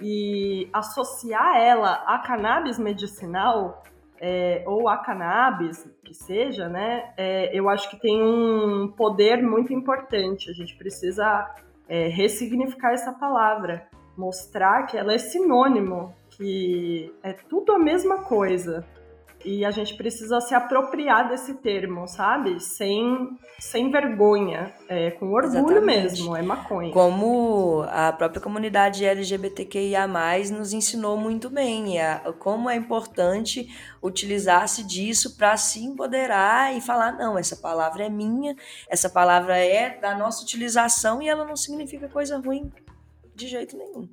e 0.00 0.68
associar 0.72 1.56
ela 1.56 2.02
a 2.06 2.18
cannabis 2.18 2.78
medicinal 2.78 3.82
é, 4.18 4.64
ou 4.66 4.88
a 4.88 4.98
cannabis, 4.98 5.88
que 6.04 6.14
seja, 6.14 6.68
né? 6.68 7.12
É, 7.16 7.50
eu 7.58 7.68
acho 7.68 7.90
que 7.90 7.98
tem 7.98 8.22
um 8.22 8.88
poder 8.88 9.42
muito 9.42 9.72
importante. 9.72 10.50
A 10.50 10.54
gente 10.54 10.76
precisa 10.76 11.54
é, 11.88 12.08
ressignificar 12.08 12.92
essa 12.92 13.12
palavra 13.12 13.86
mostrar 14.20 14.86
que 14.86 14.98
ela 14.98 15.14
é 15.14 15.18
sinônimo, 15.18 16.14
que 16.28 17.10
é 17.22 17.32
tudo 17.32 17.72
a 17.72 17.78
mesma 17.78 18.18
coisa. 18.18 18.84
E 19.42 19.64
a 19.64 19.70
gente 19.70 19.96
precisa 19.96 20.38
se 20.38 20.54
apropriar 20.54 21.30
desse 21.30 21.54
termo, 21.54 22.06
sabe? 22.06 22.60
Sem, 22.60 23.38
sem 23.58 23.90
vergonha, 23.90 24.70
é, 24.86 25.12
com 25.12 25.32
orgulho 25.32 25.78
Exatamente. 25.78 25.86
mesmo, 25.86 26.36
é 26.36 26.42
maconha. 26.42 26.92
Como 26.92 27.82
a 27.88 28.12
própria 28.12 28.42
comunidade 28.42 29.02
LGBTQIA+, 29.02 30.06
nos 30.52 30.74
ensinou 30.74 31.16
muito 31.16 31.48
bem, 31.48 31.98
a, 31.98 32.34
como 32.38 32.68
é 32.68 32.76
importante 32.76 33.66
utilizar-se 34.02 34.84
disso 34.86 35.38
para 35.38 35.56
se 35.56 35.82
empoderar 35.82 36.76
e 36.76 36.82
falar, 36.82 37.12
não, 37.12 37.38
essa 37.38 37.56
palavra 37.56 38.04
é 38.04 38.10
minha, 38.10 38.54
essa 38.90 39.08
palavra 39.08 39.56
é 39.56 39.98
da 39.98 40.14
nossa 40.14 40.42
utilização 40.42 41.22
e 41.22 41.30
ela 41.30 41.46
não 41.46 41.56
significa 41.56 42.10
coisa 42.10 42.36
ruim 42.38 42.70
de 43.40 43.48
jeito 43.48 43.76
nenhum. 43.76 44.08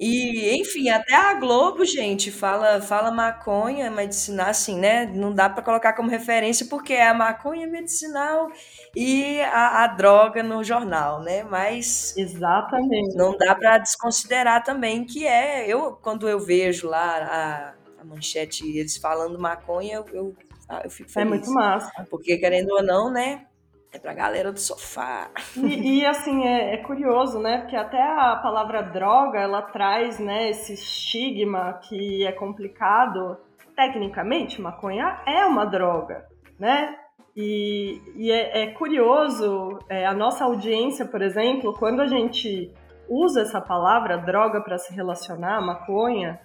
E, 0.00 0.56
enfim, 0.60 0.88
até 0.90 1.12
a 1.12 1.34
Globo, 1.34 1.84
gente, 1.84 2.30
fala, 2.30 2.80
fala 2.80 3.10
maconha 3.10 3.90
medicinal, 3.90 4.46
assim, 4.46 4.78
né? 4.78 5.06
Não 5.06 5.34
dá 5.34 5.50
para 5.50 5.60
colocar 5.60 5.92
como 5.92 6.08
referência 6.08 6.66
porque 6.70 6.92
é 6.92 7.08
a 7.08 7.14
maconha 7.14 7.66
medicinal 7.66 8.48
e 8.94 9.40
a, 9.40 9.82
a 9.82 9.86
droga 9.88 10.40
no 10.40 10.62
jornal, 10.62 11.20
né? 11.20 11.42
Mas 11.42 12.16
exatamente. 12.16 13.16
Não 13.16 13.36
dá 13.36 13.56
para 13.56 13.78
desconsiderar 13.78 14.62
também 14.62 15.04
que 15.04 15.26
é. 15.26 15.66
Eu 15.66 15.96
quando 15.96 16.28
eu 16.28 16.38
vejo 16.38 16.86
lá 16.86 17.74
a, 17.98 18.00
a 18.00 18.04
manchete 18.04 18.64
eles 18.78 18.96
falando 18.96 19.36
maconha, 19.36 19.96
eu, 19.96 20.06
eu, 20.12 20.36
eu 20.84 20.90
fico 20.90 21.10
feliz. 21.10 21.26
É 21.26 21.28
muito 21.28 21.50
massa. 21.50 21.90
Porque 22.08 22.38
querendo 22.38 22.70
ou 22.70 22.84
não, 22.84 23.10
né? 23.10 23.47
É 23.92 23.98
pra 23.98 24.12
galera 24.12 24.52
do 24.52 24.60
sofá. 24.60 25.30
E, 25.56 26.00
e 26.00 26.06
assim, 26.06 26.44
é, 26.46 26.74
é, 26.74 26.76
curioso, 26.78 27.38
né? 27.40 27.58
Porque 27.58 27.76
até 27.76 28.02
a 28.02 28.36
palavra 28.36 28.82
droga, 28.82 29.38
ela 29.38 29.62
traz, 29.62 30.18
né, 30.18 30.50
esse 30.50 30.74
estigma 30.74 31.80
que 31.88 32.26
é 32.26 32.32
complicado. 32.32 33.38
Tecnicamente, 33.74 34.60
maconha 34.60 35.20
é 35.26 35.46
uma 35.46 35.64
droga, 35.64 36.26
né? 36.58 36.96
E, 37.36 38.02
e 38.16 38.32
é, 38.32 38.62
é, 38.62 38.66
curioso, 38.72 39.78
é, 39.88 40.04
a 40.04 40.12
nossa 40.12 40.44
audiência, 40.44 41.06
por 41.06 41.22
exemplo, 41.22 41.72
quando 41.72 42.00
a 42.00 42.06
gente 42.08 42.74
usa 43.08 43.42
essa 43.42 43.60
palavra 43.60 44.18
droga 44.18 44.60
para 44.60 44.76
se 44.76 44.92
relacionar, 44.92 45.60
maconha, 45.60 46.40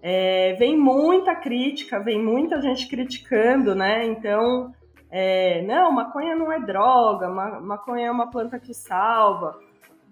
é, 0.00 0.54
vem 0.54 0.76
muita 0.78 1.34
crítica, 1.34 1.98
vem 1.98 2.22
muita 2.22 2.62
gente 2.62 2.88
criticando, 2.88 3.74
né? 3.74 4.06
Então, 4.06 4.72
é, 5.10 5.62
não, 5.62 5.92
maconha 5.92 6.34
não 6.34 6.52
é 6.52 6.58
droga, 6.58 7.28
maconha 7.28 8.06
é 8.06 8.10
uma 8.10 8.30
planta 8.30 8.58
que 8.58 8.74
salva. 8.74 9.58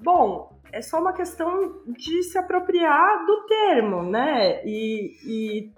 Bom, 0.03 0.53
é 0.73 0.83
só 0.83 1.01
uma 1.01 1.13
questão 1.13 1.83
de 1.87 2.23
se 2.23 2.39
apropriar 2.39 3.25
do 3.27 3.47
termo, 3.47 4.03
né? 4.03 4.65
E, 4.65 5.17
e 5.25 5.73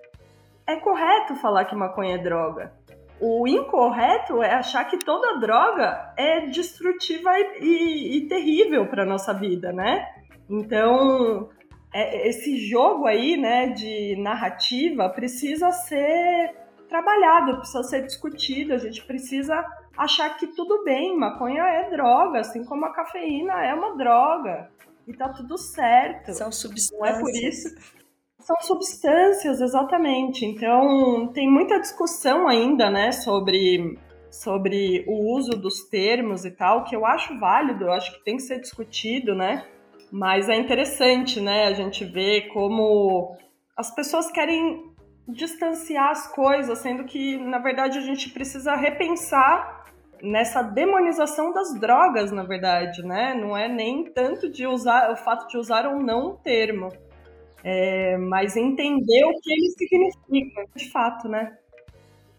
é 0.66 0.76
correto 0.76 1.36
falar 1.36 1.64
que 1.64 1.74
maconha 1.74 2.14
é 2.14 2.18
droga. 2.18 2.72
O 3.20 3.48
incorreto 3.48 4.42
é 4.42 4.52
achar 4.52 4.84
que 4.84 4.98
toda 4.98 5.38
droga 5.38 6.12
é 6.18 6.46
destrutiva 6.46 7.30
e, 7.38 7.62
e, 7.62 8.16
e 8.18 8.28
terrível 8.28 8.86
para 8.86 9.06
nossa 9.06 9.32
vida, 9.32 9.72
né? 9.72 10.06
Então, 10.48 11.48
é, 11.92 12.28
esse 12.28 12.58
jogo 12.58 13.06
aí, 13.06 13.36
né, 13.36 13.68
de 13.68 14.16
narrativa 14.18 15.08
precisa 15.08 15.70
ser 15.72 16.54
trabalhado, 16.88 17.58
precisa 17.58 17.82
ser 17.82 18.02
discutido, 18.02 18.74
a 18.74 18.78
gente 18.78 19.04
precisa 19.04 19.64
achar 19.96 20.36
que 20.36 20.46
tudo 20.48 20.84
bem, 20.84 21.16
maconha 21.16 21.62
é 21.62 21.90
droga, 21.90 22.40
assim 22.40 22.64
como 22.64 22.84
a 22.84 22.92
cafeína 22.92 23.64
é 23.64 23.74
uma 23.74 23.96
droga. 23.96 24.70
E 25.06 25.12
tá 25.12 25.28
tudo 25.28 25.56
certo. 25.56 26.32
São 26.32 26.50
substâncias. 26.50 26.98
Não 26.98 27.06
é 27.06 27.20
por 27.20 27.30
isso. 27.30 27.68
São 28.40 28.56
substâncias, 28.60 29.60
exatamente. 29.60 30.44
Então, 30.44 31.28
tem 31.32 31.48
muita 31.48 31.80
discussão 31.80 32.48
ainda, 32.48 32.90
né, 32.90 33.12
sobre, 33.12 33.98
sobre 34.30 35.04
o 35.06 35.34
uso 35.36 35.52
dos 35.52 35.88
termos 35.88 36.44
e 36.44 36.50
tal, 36.50 36.84
que 36.84 36.94
eu 36.94 37.06
acho 37.06 37.38
válido, 37.38 37.84
eu 37.84 37.92
acho 37.92 38.12
que 38.12 38.24
tem 38.24 38.36
que 38.36 38.42
ser 38.42 38.60
discutido, 38.60 39.34
né? 39.34 39.64
Mas 40.12 40.48
é 40.48 40.56
interessante, 40.56 41.40
né, 41.40 41.66
a 41.66 41.72
gente 41.72 42.04
ver 42.04 42.48
como 42.48 43.36
as 43.76 43.94
pessoas 43.94 44.30
querem 44.30 44.95
distanciar 45.28 46.10
as 46.10 46.32
coisas, 46.32 46.78
sendo 46.78 47.04
que, 47.04 47.36
na 47.36 47.58
verdade, 47.58 47.98
a 47.98 48.02
gente 48.02 48.30
precisa 48.30 48.74
repensar 48.74 49.84
nessa 50.22 50.62
demonização 50.62 51.52
das 51.52 51.78
drogas, 51.78 52.30
na 52.32 52.42
verdade, 52.42 53.02
né? 53.02 53.34
Não 53.34 53.56
é 53.56 53.68
nem 53.68 54.04
tanto 54.12 54.48
de 54.48 54.66
usar 54.66 55.10
o 55.10 55.16
fato 55.16 55.48
de 55.48 55.58
usar 55.58 55.86
ou 55.86 56.00
não 56.00 56.30
um 56.30 56.36
termo, 56.36 56.88
é, 57.62 58.16
mas 58.16 58.56
entender 58.56 59.24
o 59.24 59.38
que 59.40 59.52
ele 59.52 59.70
significa, 59.72 60.66
de 60.74 60.90
fato, 60.90 61.28
né? 61.28 61.56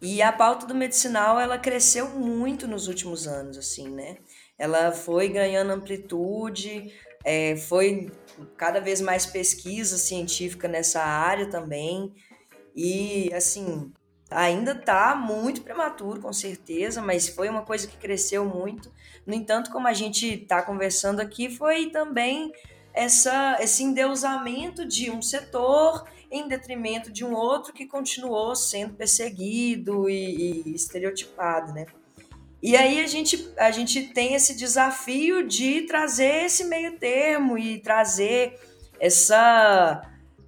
E 0.02 0.22
a 0.22 0.32
pauta 0.32 0.66
do 0.66 0.76
medicinal, 0.76 1.40
ela 1.40 1.58
cresceu 1.58 2.10
muito 2.10 2.68
nos 2.68 2.88
últimos 2.88 3.28
anos, 3.28 3.58
assim, 3.58 3.90
né? 3.90 4.18
Ela 4.58 4.92
foi 4.92 5.28
ganhando 5.28 5.72
amplitude, 5.72 6.94
é, 7.24 7.56
foi 7.56 8.12
cada 8.56 8.80
vez 8.80 9.02
mais 9.02 9.26
pesquisa 9.26 9.98
científica 9.98 10.68
nessa 10.68 11.02
área 11.02 11.50
também. 11.50 12.14
E, 12.78 13.34
assim, 13.34 13.92
ainda 14.30 14.74
está 14.74 15.16
muito 15.16 15.64
prematuro, 15.64 16.22
com 16.22 16.32
certeza, 16.32 17.02
mas 17.02 17.28
foi 17.28 17.50
uma 17.50 17.64
coisa 17.64 17.88
que 17.88 17.98
cresceu 17.98 18.46
muito. 18.46 18.92
No 19.26 19.34
entanto, 19.34 19.72
como 19.72 19.88
a 19.88 19.94
gente 19.94 20.44
está 20.44 20.62
conversando 20.62 21.20
aqui, 21.20 21.50
foi 21.50 21.90
também 21.90 22.52
essa, 22.94 23.58
esse 23.60 23.84
endeusamento 23.84 24.86
de 24.86 25.10
um 25.10 25.24
setor 25.24 26.08
em 26.30 26.48
detrimento 26.48 27.12
de 27.12 27.26
um 27.26 27.34
outro 27.34 27.74
que 27.74 27.88
continuou 27.88 28.56
sendo 28.56 28.94
perseguido 28.94 30.08
e, 30.08 30.68
e 30.68 30.76
estereotipado, 30.76 31.74
né? 31.74 31.88
E 32.62 32.76
aí 32.76 33.04
a 33.04 33.08
gente, 33.08 33.52
a 33.58 33.72
gente 33.72 34.14
tem 34.14 34.36
esse 34.36 34.56
desafio 34.56 35.48
de 35.48 35.84
trazer 35.84 36.46
esse 36.46 36.64
meio 36.66 36.98
termo 37.00 37.58
e 37.58 37.80
trazer 37.80 38.60
essa 39.00 40.02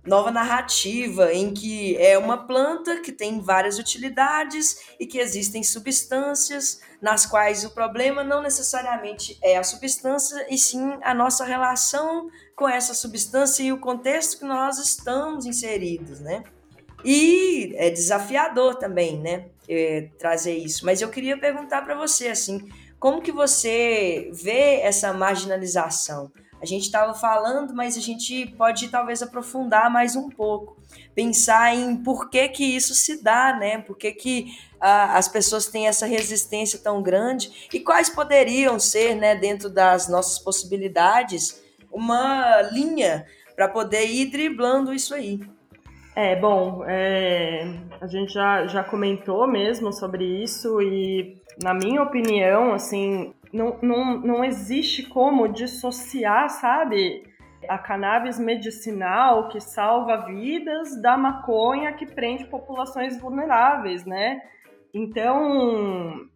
nova 0.05 0.31
narrativa 0.31 1.33
em 1.33 1.53
que 1.53 1.97
é 1.97 2.17
uma 2.17 2.45
planta 2.47 3.01
que 3.01 3.11
tem 3.11 3.41
várias 3.41 3.77
utilidades 3.77 4.79
e 4.99 5.05
que 5.05 5.19
existem 5.19 5.63
substâncias 5.63 6.81
nas 7.01 7.25
quais 7.25 7.63
o 7.63 7.71
problema 7.71 8.23
não 8.23 8.41
necessariamente 8.41 9.37
é 9.41 9.57
a 9.57 9.63
substância 9.63 10.45
e 10.49 10.57
sim 10.57 10.97
a 11.01 11.13
nossa 11.13 11.45
relação 11.45 12.29
com 12.55 12.67
essa 12.67 12.93
substância 12.93 13.63
e 13.63 13.71
o 13.71 13.79
contexto 13.79 14.39
que 14.39 14.45
nós 14.45 14.77
estamos 14.77 15.45
inseridos, 15.45 16.19
né? 16.19 16.43
E 17.03 17.73
é 17.77 17.89
desafiador 17.89 18.75
também, 18.75 19.17
né? 19.17 19.45
É, 19.67 20.09
trazer 20.17 20.57
isso. 20.57 20.85
Mas 20.85 21.01
eu 21.01 21.09
queria 21.09 21.39
perguntar 21.39 21.83
para 21.83 21.95
você 21.95 22.27
assim, 22.27 22.67
como 22.99 23.21
que 23.21 23.31
você 23.31 24.29
vê 24.33 24.81
essa 24.81 25.13
marginalização? 25.13 26.31
A 26.61 26.65
gente 26.65 26.83
estava 26.83 27.13
falando, 27.13 27.73
mas 27.73 27.97
a 27.97 28.01
gente 28.01 28.45
pode 28.57 28.89
talvez 28.89 29.21
aprofundar 29.21 29.89
mais 29.89 30.15
um 30.15 30.29
pouco, 30.29 30.77
pensar 31.15 31.73
em 31.73 31.95
por 31.95 32.29
que 32.29 32.49
que 32.49 32.63
isso 32.63 32.93
se 32.93 33.23
dá, 33.23 33.55
né? 33.57 33.77
Por 33.77 33.97
que, 33.97 34.11
que 34.11 34.57
ah, 34.79 35.17
as 35.17 35.27
pessoas 35.27 35.67
têm 35.67 35.87
essa 35.87 36.05
resistência 36.05 36.79
tão 36.79 37.01
grande 37.01 37.67
e 37.73 37.79
quais 37.79 38.09
poderiam 38.09 38.79
ser, 38.79 39.15
né, 39.15 39.35
dentro 39.35 39.69
das 39.69 40.09
nossas 40.09 40.39
possibilidades, 40.39 41.63
uma 41.91 42.61
linha 42.73 43.25
para 43.55 43.67
poder 43.67 44.05
ir 44.05 44.27
driblando 44.27 44.93
isso 44.93 45.13
aí. 45.13 45.39
É, 46.15 46.35
bom, 46.35 46.83
é, 46.85 47.65
a 48.01 48.07
gente 48.07 48.33
já, 48.33 48.67
já 48.67 48.83
comentou 48.83 49.47
mesmo 49.47 49.93
sobre 49.93 50.25
isso 50.43 50.81
e, 50.81 51.37
na 51.61 51.73
minha 51.73 52.01
opinião, 52.01 52.73
assim, 52.73 53.33
não, 53.51 53.77
não, 53.81 54.19
não 54.19 54.43
existe 54.43 55.03
como 55.03 55.47
dissociar, 55.47 56.49
sabe, 56.49 57.23
a 57.67 57.77
cannabis 57.77 58.39
medicinal 58.39 59.47
que 59.49 59.59
salva 59.59 60.25
vidas 60.25 61.01
da 61.01 61.17
maconha 61.17 61.93
que 61.93 62.05
prende 62.05 62.45
populações 62.45 63.19
vulneráveis, 63.19 64.05
né? 64.05 64.41
Então, 64.93 66.27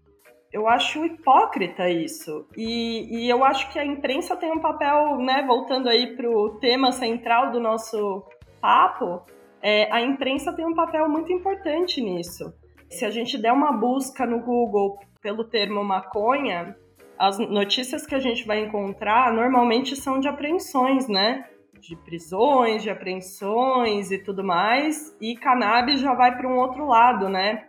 eu 0.52 0.68
acho 0.68 1.04
hipócrita 1.06 1.90
isso. 1.90 2.48
E, 2.56 3.26
e 3.26 3.30
eu 3.30 3.44
acho 3.44 3.72
que 3.72 3.80
a 3.80 3.86
imprensa 3.86 4.36
tem 4.36 4.52
um 4.52 4.60
papel, 4.60 5.18
né, 5.18 5.44
voltando 5.48 5.90
aí 5.90 6.16
para 6.16 6.30
o 6.30 6.58
tema 6.60 6.92
central 6.92 7.52
do 7.52 7.60
nosso 7.60 8.24
papo, 8.62 9.26
é, 9.62 9.92
a 9.92 10.02
imprensa 10.02 10.54
tem 10.54 10.66
um 10.66 10.76
papel 10.76 11.10
muito 11.10 11.32
importante 11.32 12.02
nisso. 12.02 12.54
Se 12.90 13.06
a 13.06 13.10
gente 13.10 13.38
der 13.42 13.52
uma 13.52 13.72
busca 13.72 14.26
no 14.26 14.40
Google 14.42 15.00
pelo 15.22 15.44
termo 15.46 15.84
maconha, 15.84 16.76
as 17.18 17.38
notícias 17.38 18.06
que 18.06 18.16
a 18.16 18.20
gente 18.20 18.46
vai 18.46 18.64
encontrar 18.64 19.34
normalmente 19.34 19.96
são 19.96 20.20
de 20.20 20.28
apreensões, 20.28 21.08
né? 21.08 21.46
De 21.80 21.96
prisões, 21.96 22.84
de 22.84 22.90
apreensões 22.90 24.12
e 24.12 24.18
tudo 24.18 24.44
mais. 24.44 25.16
E 25.22 25.36
cannabis 25.36 26.00
já 26.00 26.14
vai 26.14 26.36
para 26.36 26.48
um 26.48 26.58
outro 26.58 26.86
lado, 26.86 27.30
né? 27.30 27.66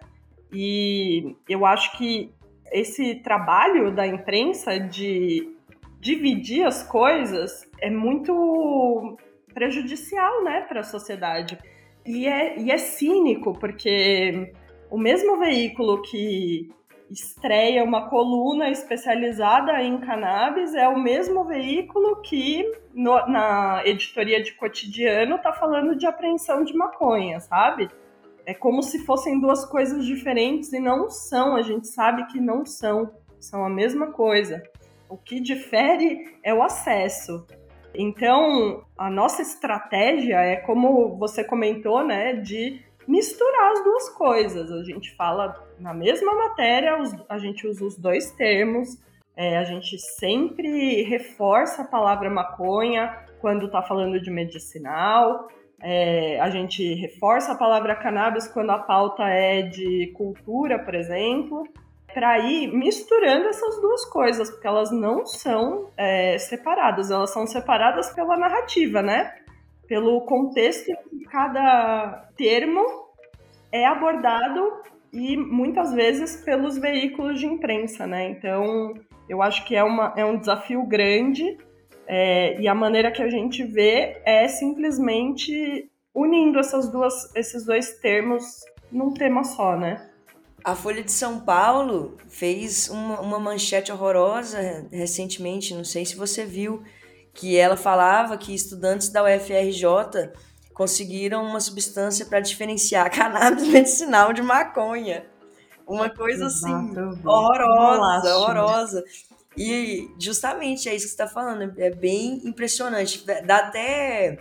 E 0.53 1.37
eu 1.49 1.67
acho 1.67 1.97
que 1.99 2.33
esse 2.73 3.17
trabalho 3.17 3.93
da 3.93 4.07
imprensa 4.07 4.79
de 4.79 5.55
dividir 6.01 6.65
as 6.65 6.83
coisas 6.83 7.69
é 7.81 7.91
muito 7.91 9.17
prejudicial, 9.53 10.45
né, 10.45 10.61
para 10.63 10.81
a 10.81 10.85
sociedade. 10.85 11.57
E 12.05 12.27
é, 12.27 12.59
e 12.59 12.71
é 12.71 12.77
cínico, 12.77 13.59
porque 13.59 14.53
o 14.91 14.99
mesmo 14.99 15.39
veículo 15.39 16.03
que 16.03 16.69
estreia 17.11 17.85
uma 17.85 18.09
coluna 18.09 18.71
especializada 18.71 19.83
em 19.83 19.99
cannabis 19.99 20.75
é 20.75 20.89
o 20.89 20.99
mesmo 20.99 21.45
veículo 21.45 22.21
que 22.23 22.65
no, 22.95 23.27
na 23.27 23.83
editoria 23.85 24.43
de 24.43 24.53
cotidiano 24.53 25.37
está 25.37 25.53
falando 25.53 25.97
de 25.97 26.07
apreensão 26.07 26.65
de 26.65 26.75
maconha, 26.75 27.41
sabe? 27.41 27.89
É 28.47 28.55
como 28.55 28.83
se 28.83 29.05
fossem 29.05 29.41
duas 29.41 29.65
coisas 29.65 30.05
diferentes 30.05 30.73
e 30.73 30.81
não 30.81 31.09
são, 31.09 31.57
a 31.57 31.63
gente 31.63 31.89
sabe 31.89 32.27
que 32.27 32.41
não 32.41 32.65
são, 32.65 33.11
são 33.39 33.65
a 33.65 33.71
mesma 33.71 34.09
coisa. 34.09 34.63
O 35.09 35.17
que 35.17 35.41
difere 35.41 36.37
é 36.43 36.53
o 36.53 36.63
acesso. 36.63 37.47
Então, 37.95 38.85
a 38.99 39.09
nossa 39.09 39.41
estratégia 39.41 40.41
é 40.41 40.57
como 40.57 41.17
você 41.17 41.45
comentou, 41.45 42.05
né, 42.05 42.35
de 42.35 42.83
misturar 43.07 43.73
as 43.73 43.85
duas 43.85 44.09
coisas. 44.11 44.71
A 44.71 44.83
gente 44.83 45.15
fala 45.17 45.55
na 45.79 45.93
mesma 45.93 46.35
matéria, 46.35 46.97
a 47.29 47.39
gente 47.39 47.67
usa 47.67 47.85
os 47.85 47.97
dois 47.97 48.31
termos, 48.33 48.99
é, 49.37 49.59
a 49.59 49.65
gente 49.65 49.99
sempre 49.99 51.03
reforça 51.03 51.83
a 51.83 51.87
palavra 51.87 52.31
maconha 52.31 53.17
quando 53.41 53.67
está 53.67 53.83
falando 53.83 54.21
de 54.21 54.31
medicinal, 54.31 55.49
é, 55.83 56.41
a 56.41 56.49
gente 56.49 56.95
reforça 56.95 57.53
a 57.53 57.57
palavra 57.57 57.95
cannabis 57.95 58.49
quando 58.49 58.71
a 58.71 58.79
pauta 58.79 59.25
é 59.25 59.63
de 59.63 60.13
cultura, 60.17 60.79
por 60.79 60.95
exemplo, 60.95 61.63
para 62.15 62.39
ir 62.39 62.69
misturando 62.69 63.49
essas 63.49 63.81
duas 63.81 64.05
coisas, 64.07 64.49
porque 64.49 64.67
elas 64.67 64.91
não 64.93 65.27
são 65.27 65.91
é, 65.97 66.39
separadas, 66.39 67.11
elas 67.11 67.31
são 67.31 67.47
separadas 67.47 68.09
pela 68.15 68.37
narrativa, 68.37 69.03
né? 69.03 69.35
Pelo 69.87 70.21
contexto 70.23 70.91
que 71.11 71.25
cada 71.25 72.29
termo 72.37 72.85
é 73.71 73.87
abordado 73.87 74.83
e 75.13 75.37
muitas 75.37 75.93
vezes 75.93 76.43
pelos 76.45 76.77
veículos 76.79 77.39
de 77.39 77.47
imprensa, 77.47 78.07
né? 78.07 78.31
Então, 78.31 78.95
eu 79.29 79.43
acho 79.43 79.65
que 79.65 79.77
é, 79.77 79.83
uma, 79.83 80.13
é 80.17 80.25
um 80.25 80.39
desafio 80.39 80.85
grande 80.85 81.57
é, 82.07 82.61
e 82.61 82.69
a 82.69 82.75
maneira 82.75 83.11
que 83.11 83.23
a 83.23 83.29
gente 83.29 83.63
vê 83.65 84.21
é 84.25 84.47
simplesmente 84.49 85.91
unindo 86.15 86.59
essas 86.59 86.91
duas, 86.91 87.35
esses 87.35 87.65
dois 87.65 87.99
termos 87.99 88.61
num 88.91 89.13
tema 89.13 89.43
só, 89.43 89.77
né? 89.77 90.11
A 90.63 90.75
Folha 90.75 91.03
de 91.03 91.13
São 91.13 91.41
Paulo 91.41 92.17
fez 92.29 92.89
uma, 92.89 93.21
uma 93.21 93.39
manchete 93.39 93.93
horrorosa 93.93 94.87
recentemente, 94.91 95.75
não 95.75 95.85
sei 95.85 96.07
se 96.07 96.17
você 96.17 96.45
viu, 96.45 96.83
que 97.35 97.57
ela 97.57 97.77
falava 97.77 98.39
que 98.39 98.55
estudantes 98.55 99.09
da 99.09 99.23
UFRJ 99.25 100.33
conseguiram 100.73 101.45
uma 101.45 101.61
substância 101.61 102.25
para 102.25 102.41
diferenciar 102.41 103.11
cannabis 103.15 103.67
medicinal 103.69 104.33
de 104.33 104.41
maconha. 104.41 105.27
Uma 105.87 106.09
coisa 106.09 106.47
assim, 106.47 106.73
horrorosa, 107.25 108.37
horrorosa. 108.39 109.05
E 109.57 110.09
justamente 110.19 110.89
é 110.89 110.95
isso 110.95 111.05
que 111.05 111.11
você 111.11 111.23
está 111.23 111.29
falando, 111.29 111.75
é 111.77 111.91
bem 111.91 112.41
impressionante. 112.45 113.25
Dá 113.45 113.59
até 113.59 114.39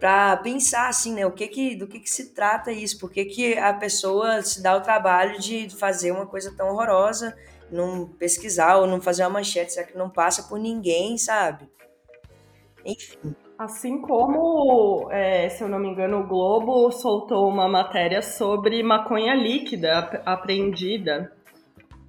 para 0.00 0.36
pensar 0.38 0.88
assim, 0.88 1.14
né, 1.14 1.24
o 1.24 1.30
que 1.30 1.46
que, 1.46 1.76
do 1.76 1.86
que 1.86 2.00
que 2.00 2.10
se 2.10 2.34
trata 2.34 2.72
isso, 2.72 2.98
por 2.98 3.08
que, 3.08 3.24
que 3.24 3.56
a 3.56 3.72
pessoa 3.72 4.42
se 4.42 4.60
dá 4.60 4.76
o 4.76 4.80
trabalho 4.80 5.38
de 5.38 5.70
fazer 5.70 6.10
uma 6.10 6.26
coisa 6.26 6.52
tão 6.56 6.70
horrorosa, 6.70 7.36
não 7.70 8.08
pesquisar 8.08 8.78
ou 8.78 8.86
não 8.88 9.00
fazer 9.00 9.22
uma 9.22 9.30
manchete, 9.30 9.74
será 9.74 9.86
que 9.86 9.96
não 9.96 10.10
passa 10.10 10.42
por 10.44 10.58
ninguém, 10.58 11.16
sabe? 11.16 11.70
Enfim. 12.84 13.34
Assim 13.58 14.00
como, 14.00 15.08
é, 15.10 15.48
se 15.48 15.62
eu 15.62 15.68
não 15.68 15.78
me 15.78 15.88
engano, 15.88 16.20
o 16.20 16.26
Globo 16.26 16.90
soltou 16.90 17.48
uma 17.48 17.68
matéria 17.68 18.20
sobre 18.20 18.82
maconha 18.82 19.34
líquida 19.34 20.22
apreendida, 20.26 21.32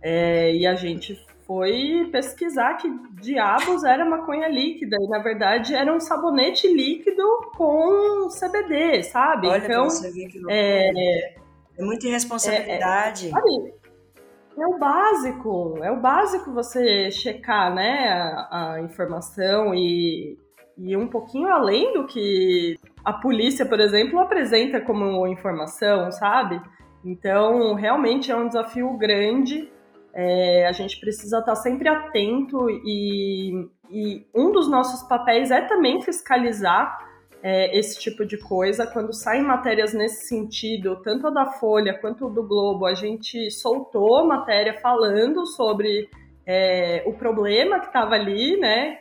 é, 0.02 0.54
e 0.56 0.66
a 0.66 0.74
gente 0.74 1.16
foi 1.46 2.10
pesquisar 2.12 2.76
que 2.76 2.90
diabos 3.22 3.84
era 3.84 4.04
maconha 4.04 4.48
líquida. 4.48 4.98
E, 5.00 5.08
na 5.08 5.20
verdade, 5.20 5.76
era 5.76 5.94
um 5.94 6.00
sabonete 6.00 6.68
líquido 6.68 7.24
com 7.56 8.28
CBD, 8.30 9.04
sabe? 9.04 9.48
Olha, 9.48 9.64
então, 9.64 9.86
você 9.86 10.12
que 10.12 10.42
é, 10.50 11.36
é 11.78 11.84
muita 11.84 12.08
irresponsabilidade. 12.08 13.28
É, 13.28 13.30
é, 13.30 14.64
é, 14.64 14.68
o 14.68 14.78
básico, 14.78 15.80
é 15.84 15.92
o 15.92 16.00
básico 16.00 16.52
você 16.52 17.12
checar, 17.12 17.74
né, 17.74 18.10
a, 18.50 18.74
a 18.74 18.82
informação 18.82 19.74
e, 19.74 20.38
e 20.78 20.96
um 20.98 21.08
pouquinho 21.08 21.48
além 21.48 21.94
do 21.94 22.06
que 22.06 22.78
a 23.04 23.14
polícia, 23.14 23.66
por 23.66 23.80
exemplo, 23.80 24.20
apresenta 24.20 24.82
como 24.82 25.28
informação, 25.28 26.12
sabe? 26.12 26.62
Então, 27.06 27.74
realmente 27.74 28.32
é 28.32 28.36
um 28.36 28.48
desafio 28.48 28.98
grande. 28.98 29.70
É, 30.14 30.68
a 30.68 30.72
gente 30.72 31.00
precisa 31.00 31.40
estar 31.40 31.56
sempre 31.56 31.90
atento 31.90 32.70
e, 32.70 33.68
e 33.92 34.26
um 34.34 34.52
dos 34.52 34.70
nossos 34.70 35.08
papéis 35.08 35.52
é 35.52 35.62
também 35.62 36.02
fiscalizar 36.02 36.98
é, 37.42 37.78
esse 37.78 38.00
tipo 38.00 38.26
de 38.26 38.38
coisa. 38.38 38.88
Quando 38.88 39.14
saem 39.14 39.44
matérias 39.44 39.94
nesse 39.94 40.28
sentido, 40.28 41.02
tanto 41.04 41.28
a 41.28 41.30
da 41.30 41.46
Folha 41.46 41.98
quanto 42.00 42.30
do 42.30 42.48
Globo, 42.48 42.86
a 42.86 42.94
gente 42.94 43.52
soltou 43.52 44.26
matéria 44.26 44.80
falando 44.80 45.46
sobre 45.46 46.10
é, 46.46 47.04
o 47.06 47.14
problema 47.14 47.80
que 47.80 47.88
estava 47.88 48.16
ali, 48.16 48.58
né? 48.58 48.98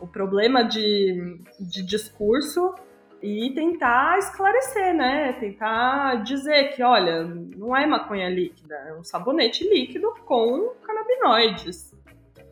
O 0.00 0.06
problema 0.06 0.64
de, 0.64 1.40
de 1.60 1.82
discurso 1.82 2.74
e 3.22 3.54
tentar 3.54 4.18
esclarecer, 4.18 4.94
né? 4.94 5.32
Tentar 5.34 6.22
dizer 6.24 6.74
que, 6.74 6.82
olha, 6.82 7.24
não 7.24 7.74
é 7.74 7.86
maconha 7.86 8.28
líquida, 8.28 8.74
é 8.88 8.94
um 8.94 9.02
sabonete 9.02 9.66
líquido 9.66 10.12
com 10.26 10.74
canabinoides. 10.82 11.94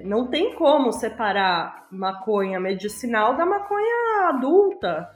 Não 0.03 0.29
tem 0.29 0.55
como 0.55 0.93
separar 0.93 1.87
maconha 1.91 2.59
medicinal 2.59 3.37
da 3.37 3.45
maconha 3.45 4.29
adulta. 4.29 5.11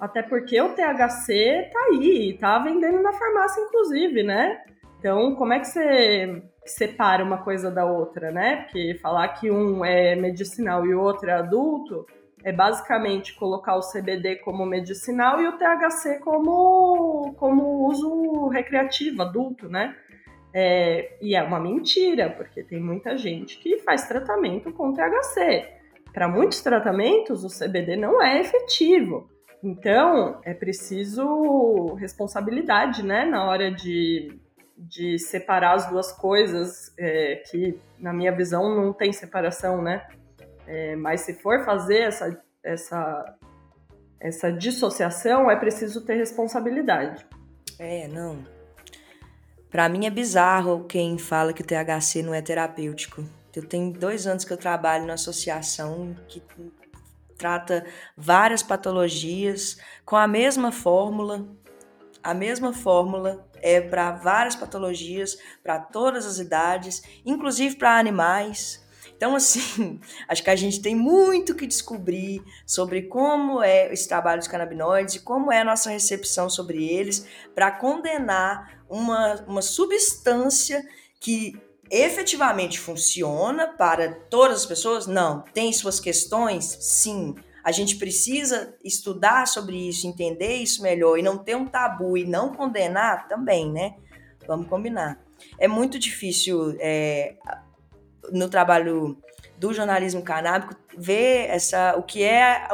Até 0.00 0.22
porque 0.22 0.60
o 0.60 0.74
THC 0.74 1.70
tá 1.72 1.80
aí, 1.90 2.36
tá 2.38 2.58
vendendo 2.58 3.02
na 3.02 3.12
farmácia, 3.12 3.60
inclusive, 3.62 4.22
né? 4.22 4.62
Então, 4.98 5.34
como 5.34 5.52
é 5.52 5.60
que 5.60 5.66
você 5.66 6.42
separa 6.70 7.24
uma 7.24 7.38
coisa 7.38 7.70
da 7.70 7.84
outra, 7.84 8.30
né? 8.30 8.62
Porque 8.62 8.98
falar 9.00 9.28
que 9.28 9.50
um 9.50 9.84
é 9.84 10.16
medicinal 10.16 10.86
e 10.86 10.94
o 10.94 11.00
outro 11.00 11.28
é 11.30 11.34
adulto 11.34 12.06
é 12.46 12.52
basicamente 12.52 13.34
colocar 13.34 13.76
o 13.76 13.80
CBD 13.80 14.36
como 14.36 14.64
medicinal 14.64 15.40
e 15.40 15.48
o 15.48 15.58
THC 15.58 16.20
como, 16.20 17.34
como 17.36 17.88
uso 17.88 18.46
recreativo, 18.48 19.22
adulto, 19.22 19.68
né? 19.68 19.96
É, 20.54 21.18
e 21.20 21.34
é 21.34 21.42
uma 21.42 21.58
mentira, 21.58 22.30
porque 22.30 22.62
tem 22.62 22.80
muita 22.80 23.16
gente 23.16 23.58
que 23.58 23.78
faz 23.80 24.06
tratamento 24.06 24.72
com 24.72 24.92
THC. 24.92 25.68
Para 26.12 26.28
muitos 26.28 26.62
tratamentos, 26.62 27.44
o 27.44 27.48
CBD 27.48 27.96
não 27.96 28.22
é 28.22 28.40
efetivo. 28.40 29.28
Então, 29.62 30.40
é 30.44 30.54
preciso 30.54 31.94
responsabilidade, 31.94 33.02
né, 33.02 33.24
na 33.24 33.44
hora 33.44 33.72
de, 33.72 34.38
de 34.76 35.18
separar 35.18 35.74
as 35.74 35.88
duas 35.88 36.12
coisas, 36.12 36.92
é, 36.98 37.42
que 37.50 37.78
na 37.98 38.12
minha 38.12 38.30
visão 38.30 38.74
não 38.74 38.92
tem 38.92 39.12
separação, 39.12 39.80
né? 39.80 40.06
É, 40.66 40.96
mas 40.96 41.22
se 41.22 41.34
for 41.34 41.64
fazer 41.64 42.00
essa, 42.00 42.42
essa, 42.62 43.36
essa 44.20 44.52
dissociação, 44.52 45.50
é 45.50 45.56
preciso 45.56 46.04
ter 46.04 46.16
responsabilidade. 46.16 47.26
É, 47.78 48.08
não. 48.08 48.44
Para 49.70 49.88
mim 49.88 50.06
é 50.06 50.10
bizarro 50.10 50.84
quem 50.84 51.18
fala 51.18 51.52
que 51.52 51.62
o 51.62 51.66
THC 51.66 52.22
não 52.22 52.34
é 52.34 52.42
terapêutico. 52.42 53.24
Eu 53.54 53.66
tenho 53.66 53.92
dois 53.92 54.26
anos 54.26 54.44
que 54.44 54.52
eu 54.52 54.56
trabalho 54.56 55.06
na 55.06 55.14
associação 55.14 56.14
que 56.28 56.42
trata 57.38 57.86
várias 58.16 58.62
patologias 58.62 59.78
com 60.04 60.16
a 60.16 60.26
mesma 60.26 60.72
fórmula. 60.72 61.46
A 62.26 62.34
mesma 62.34 62.72
fórmula 62.72 63.48
é 63.62 63.80
para 63.80 64.10
várias 64.10 64.56
patologias, 64.56 65.38
para 65.62 65.78
todas 65.78 66.26
as 66.26 66.40
idades, 66.40 67.00
inclusive 67.24 67.76
para 67.76 67.96
animais. 67.96 68.84
Então, 69.16 69.36
assim, 69.36 70.00
acho 70.26 70.42
que 70.42 70.50
a 70.50 70.56
gente 70.56 70.82
tem 70.82 70.96
muito 70.96 71.54
que 71.54 71.68
descobrir 71.68 72.42
sobre 72.66 73.02
como 73.02 73.62
é 73.62 73.92
esse 73.92 74.08
trabalho 74.08 74.40
dos 74.40 74.48
canabinoides 74.48 75.14
e 75.14 75.20
como 75.20 75.52
é 75.52 75.60
a 75.60 75.64
nossa 75.64 75.88
recepção 75.88 76.50
sobre 76.50 76.84
eles 76.84 77.24
para 77.54 77.70
condenar 77.70 78.84
uma, 78.90 79.34
uma 79.46 79.62
substância 79.62 80.84
que 81.20 81.56
efetivamente 81.88 82.80
funciona 82.80 83.68
para 83.68 84.12
todas 84.28 84.62
as 84.62 84.66
pessoas? 84.66 85.06
Não. 85.06 85.42
Tem 85.54 85.72
suas 85.72 86.00
questões? 86.00 86.76
Sim. 86.80 87.36
A 87.66 87.72
gente 87.72 87.96
precisa 87.96 88.76
estudar 88.84 89.48
sobre 89.48 89.88
isso, 89.88 90.06
entender 90.06 90.54
isso 90.54 90.80
melhor 90.80 91.18
e 91.18 91.22
não 91.22 91.36
ter 91.36 91.56
um 91.56 91.66
tabu 91.66 92.16
e 92.16 92.24
não 92.24 92.54
condenar 92.54 93.26
também, 93.26 93.72
né? 93.72 93.96
Vamos 94.46 94.68
combinar. 94.68 95.20
É 95.58 95.66
muito 95.66 95.98
difícil 95.98 96.76
é, 96.78 97.34
no 98.30 98.48
trabalho 98.48 99.20
do 99.58 99.74
jornalismo 99.74 100.22
canábico 100.22 100.76
ver 100.96 101.48
essa 101.50 101.96
o 101.96 102.04
que 102.04 102.22
é 102.22 102.68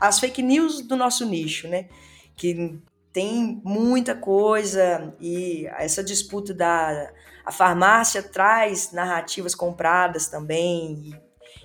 as 0.00 0.18
fake 0.18 0.42
news 0.42 0.80
do 0.80 0.96
nosso 0.96 1.26
nicho, 1.26 1.68
né? 1.68 1.90
Que 2.34 2.80
tem 3.12 3.60
muita 3.62 4.14
coisa 4.14 5.14
e 5.20 5.66
essa 5.76 6.02
disputa 6.02 6.54
da 6.54 7.12
a 7.44 7.52
farmácia 7.52 8.22
traz 8.22 8.90
narrativas 8.90 9.54
compradas 9.54 10.28
também 10.28 10.94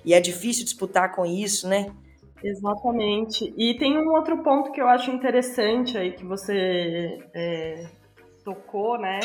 e, 0.04 0.10
e 0.10 0.12
é 0.12 0.20
difícil 0.20 0.64
disputar 0.64 1.14
com 1.14 1.24
isso, 1.24 1.66
né? 1.66 1.90
Exatamente. 2.42 3.52
E 3.56 3.74
tem 3.78 3.98
um 3.98 4.10
outro 4.10 4.42
ponto 4.42 4.72
que 4.72 4.80
eu 4.80 4.88
acho 4.88 5.10
interessante 5.10 5.96
aí 5.96 6.12
que 6.12 6.24
você 6.24 7.18
é, 7.34 7.86
tocou, 8.44 8.98
né? 8.98 9.20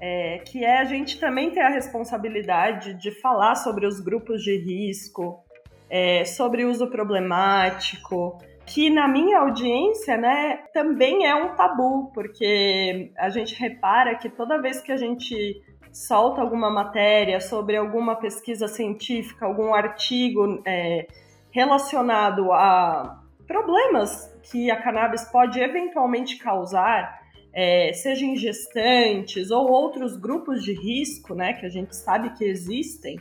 é, 0.00 0.38
que 0.38 0.64
é 0.64 0.78
a 0.78 0.84
gente 0.84 1.18
também 1.18 1.50
ter 1.50 1.60
a 1.60 1.70
responsabilidade 1.70 2.94
de 2.94 3.10
falar 3.10 3.54
sobre 3.54 3.86
os 3.86 4.00
grupos 4.00 4.42
de 4.42 4.56
risco, 4.56 5.42
é, 5.88 6.24
sobre 6.24 6.64
uso 6.64 6.88
problemático, 6.88 8.38
que 8.66 8.90
na 8.90 9.06
minha 9.06 9.38
audiência, 9.38 10.16
né, 10.16 10.58
também 10.74 11.24
é 11.24 11.34
um 11.34 11.54
tabu, 11.54 12.10
porque 12.12 13.12
a 13.16 13.28
gente 13.28 13.54
repara 13.54 14.16
que 14.16 14.28
toda 14.28 14.60
vez 14.60 14.80
que 14.80 14.90
a 14.90 14.96
gente 14.96 15.62
solta 15.92 16.42
alguma 16.42 16.68
matéria 16.68 17.40
sobre 17.40 17.76
alguma 17.76 18.16
pesquisa 18.16 18.68
científica, 18.68 19.46
algum 19.46 19.72
artigo 19.72 20.60
é, 20.66 21.06
relacionado 21.56 22.52
a 22.52 23.22
problemas 23.46 24.30
que 24.42 24.70
a 24.70 24.76
cannabis 24.76 25.24
pode 25.24 25.58
eventualmente 25.58 26.36
causar, 26.36 27.18
é, 27.54 27.94
seja 27.94 28.26
em 28.26 28.36
gestantes 28.36 29.50
ou 29.50 29.66
outros 29.70 30.18
grupos 30.18 30.62
de 30.62 30.74
risco, 30.74 31.34
né, 31.34 31.54
que 31.54 31.64
a 31.64 31.70
gente 31.70 31.96
sabe 31.96 32.28
que 32.36 32.44
existem, 32.44 33.18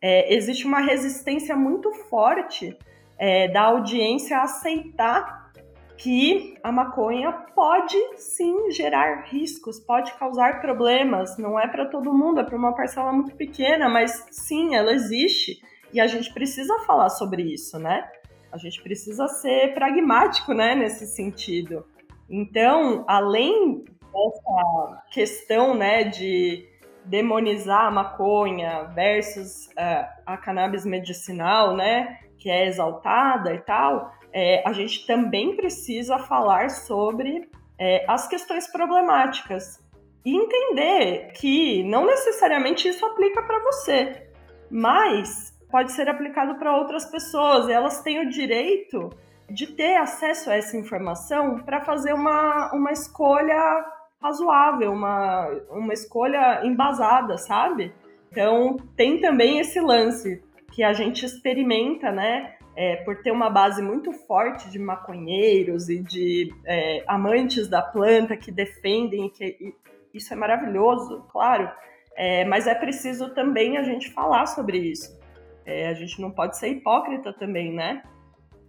é, 0.00 0.34
existe 0.34 0.66
uma 0.66 0.80
resistência 0.80 1.54
muito 1.54 1.92
forte 2.08 2.74
é, 3.18 3.48
da 3.48 3.64
audiência 3.64 4.38
a 4.38 4.44
aceitar 4.44 5.52
que 5.98 6.54
a 6.62 6.72
maconha 6.72 7.32
pode 7.54 7.98
sim 8.16 8.70
gerar 8.70 9.26
riscos, 9.26 9.78
pode 9.78 10.12
causar 10.14 10.60
problemas. 10.60 11.36
Não 11.38 11.60
é 11.60 11.68
para 11.68 11.86
todo 11.86 12.12
mundo, 12.12 12.40
é 12.40 12.44
para 12.44 12.56
uma 12.56 12.74
parcela 12.74 13.12
muito 13.12 13.36
pequena, 13.36 13.88
mas 13.88 14.26
sim, 14.30 14.74
ela 14.74 14.92
existe 14.92 15.60
e 15.94 16.00
a 16.00 16.06
gente 16.08 16.34
precisa 16.34 16.76
falar 16.80 17.08
sobre 17.08 17.42
isso, 17.42 17.78
né? 17.78 18.10
A 18.50 18.58
gente 18.58 18.82
precisa 18.82 19.28
ser 19.28 19.72
pragmático, 19.74 20.52
né, 20.52 20.74
nesse 20.74 21.06
sentido. 21.06 21.86
Então, 22.28 23.04
além 23.06 23.84
dessa 23.84 25.02
questão 25.10 25.74
né, 25.74 26.04
de 26.04 26.68
demonizar 27.04 27.86
a 27.86 27.90
maconha 27.90 28.84
versus 28.94 29.66
uh, 29.68 30.06
a 30.26 30.36
cannabis 30.36 30.84
medicinal, 30.84 31.76
né, 31.76 32.18
que 32.38 32.50
é 32.50 32.66
exaltada 32.66 33.54
e 33.54 33.60
tal, 33.60 34.12
é, 34.32 34.68
a 34.68 34.72
gente 34.72 35.06
também 35.06 35.54
precisa 35.54 36.18
falar 36.18 36.70
sobre 36.70 37.48
é, 37.78 38.04
as 38.08 38.26
questões 38.26 38.66
problemáticas 38.66 39.80
e 40.24 40.34
entender 40.36 41.32
que 41.34 41.84
não 41.84 42.04
necessariamente 42.04 42.88
isso 42.88 43.04
aplica 43.06 43.42
para 43.42 43.60
você, 43.60 44.28
mas 44.68 45.53
pode 45.74 45.90
ser 45.90 46.08
aplicado 46.08 46.54
para 46.54 46.76
outras 46.76 47.04
pessoas 47.04 47.66
e 47.66 47.72
elas 47.72 48.00
têm 48.00 48.20
o 48.20 48.30
direito 48.30 49.10
de 49.50 49.66
ter 49.66 49.96
acesso 49.96 50.48
a 50.48 50.54
essa 50.54 50.76
informação 50.76 51.58
para 51.64 51.80
fazer 51.80 52.12
uma, 52.12 52.72
uma 52.72 52.92
escolha 52.92 53.84
razoável, 54.22 54.92
uma, 54.92 55.48
uma 55.70 55.92
escolha 55.92 56.64
embasada, 56.64 57.36
sabe? 57.38 57.92
Então, 58.30 58.76
tem 58.96 59.20
também 59.20 59.58
esse 59.58 59.80
lance 59.80 60.40
que 60.70 60.84
a 60.84 60.92
gente 60.92 61.26
experimenta, 61.26 62.12
né? 62.12 62.54
É, 62.76 62.94
por 62.98 63.20
ter 63.20 63.32
uma 63.32 63.50
base 63.50 63.82
muito 63.82 64.12
forte 64.12 64.70
de 64.70 64.78
maconheiros 64.78 65.88
e 65.88 66.00
de 66.00 66.54
é, 66.64 67.02
amantes 67.08 67.66
da 67.66 67.82
planta 67.82 68.36
que 68.36 68.52
defendem, 68.52 69.28
que 69.28 69.74
isso 70.14 70.32
é 70.32 70.36
maravilhoso, 70.36 71.26
claro. 71.32 71.68
É, 72.16 72.44
mas 72.44 72.68
é 72.68 72.76
preciso 72.76 73.34
também 73.34 73.76
a 73.76 73.82
gente 73.82 74.12
falar 74.12 74.46
sobre 74.46 74.78
isso. 74.78 75.23
É, 75.66 75.88
a 75.88 75.94
gente 75.94 76.20
não 76.20 76.30
pode 76.30 76.58
ser 76.58 76.68
hipócrita 76.68 77.32
também, 77.32 77.72
né? 77.72 78.02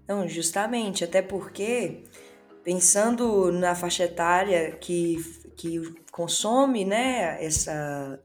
Não, 0.08 0.28
justamente, 0.28 1.04
até 1.04 1.22
porque 1.22 2.04
pensando 2.64 3.52
na 3.52 3.76
faixa 3.76 4.04
etária 4.04 4.72
que, 4.72 5.18
que 5.56 5.82
consome 6.12 6.86
né, 6.86 7.44
essa, 7.44 8.20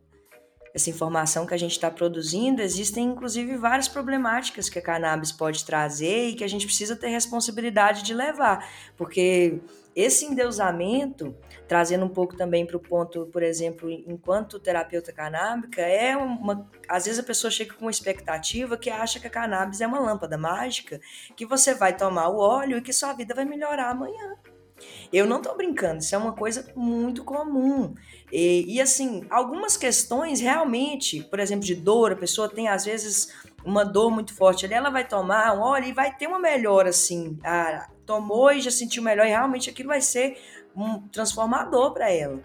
essa 0.75 0.91
informação 0.91 1.47
que 1.47 1.55
a 1.55 1.59
gente 1.59 1.73
está 1.73 1.91
produzindo, 1.91 2.62
existem 2.62 3.05
inclusive 3.07 3.57
várias 3.57 3.89
problemáticas 3.89 4.68
que 4.68 4.79
a 4.79 4.83
cannabis 4.83 5.33
pode 5.33 5.64
trazer 5.64 6.29
e 6.29 6.35
que 6.35 6.45
a 6.45 6.49
gente 6.49 6.66
precisa 6.66 6.95
ter 6.97 7.09
responsabilidade 7.09 8.03
de 8.03 8.14
levar, 8.14 8.68
porque 8.97 9.61
esse 9.95 10.25
endeusamento, 10.25 11.35
trazendo 11.66 12.05
um 12.05 12.09
pouco 12.09 12.37
também 12.37 12.64
para 12.64 12.77
o 12.77 12.81
ponto, 12.81 13.27
por 13.27 13.43
exemplo, 13.43 13.91
enquanto 13.91 14.61
terapeuta 14.61 15.12
canábica, 15.12 15.83
é 15.83 16.16
uma. 16.16 16.68
Às 16.89 17.07
vezes 17.07 17.18
a 17.18 17.25
pessoa 17.25 17.51
chega 17.51 17.75
com 17.75 17.87
uma 17.87 17.91
expectativa 17.91 18.77
que 18.77 18.89
acha 18.89 19.18
que 19.18 19.27
a 19.27 19.31
cannabis 19.31 19.81
é 19.81 19.87
uma 19.87 19.99
lâmpada 19.99 20.39
mágica, 20.39 21.01
que 21.37 21.45
você 21.45 21.75
vai 21.75 21.97
tomar 21.97 22.29
o 22.29 22.39
óleo 22.39 22.79
e 22.79 22.83
que 22.83 22.93
sua 22.93 23.12
vida 23.12 23.35
vai 23.35 23.45
melhorar 23.45 23.91
amanhã. 23.91 24.37
Eu 25.12 25.26
não 25.26 25.39
estou 25.39 25.57
brincando, 25.57 25.99
isso 25.99 26.14
é 26.14 26.18
uma 26.18 26.33
coisa 26.33 26.70
muito 26.74 27.24
comum. 27.24 27.95
E, 28.33 28.76
e, 28.76 28.81
assim, 28.81 29.24
algumas 29.28 29.76
questões 29.76 30.41
realmente, 30.41 31.22
por 31.24 31.41
exemplo, 31.41 31.64
de 31.64 31.74
dor, 31.74 32.12
a 32.12 32.16
pessoa 32.16 32.49
tem 32.49 32.68
às 32.68 32.85
vezes 32.85 33.35
uma 33.64 33.85
dor 33.85 34.11
muito 34.11 34.35
forte 34.35 34.64
ali, 34.64 34.74
ela 34.74 34.91
vai 34.91 35.07
tomar 35.07 35.57
um 35.57 35.61
óleo 35.61 35.87
e 35.87 35.93
vai 35.93 36.14
ter 36.14 36.26
uma 36.26 36.39
melhora 36.39 36.91
assim. 36.91 37.39
Ah, 37.45 37.89
tomou 38.07 38.53
e 38.53 38.61
já 38.61 38.70
sentiu 38.70 39.03
melhor, 39.03 39.26
e 39.26 39.31
realmente 39.31 39.68
aquilo 39.70 39.89
vai 39.89 40.01
ser 40.01 40.39
um 40.74 41.01
transformador 41.09 41.93
para 41.93 42.11
ela. 42.11 42.41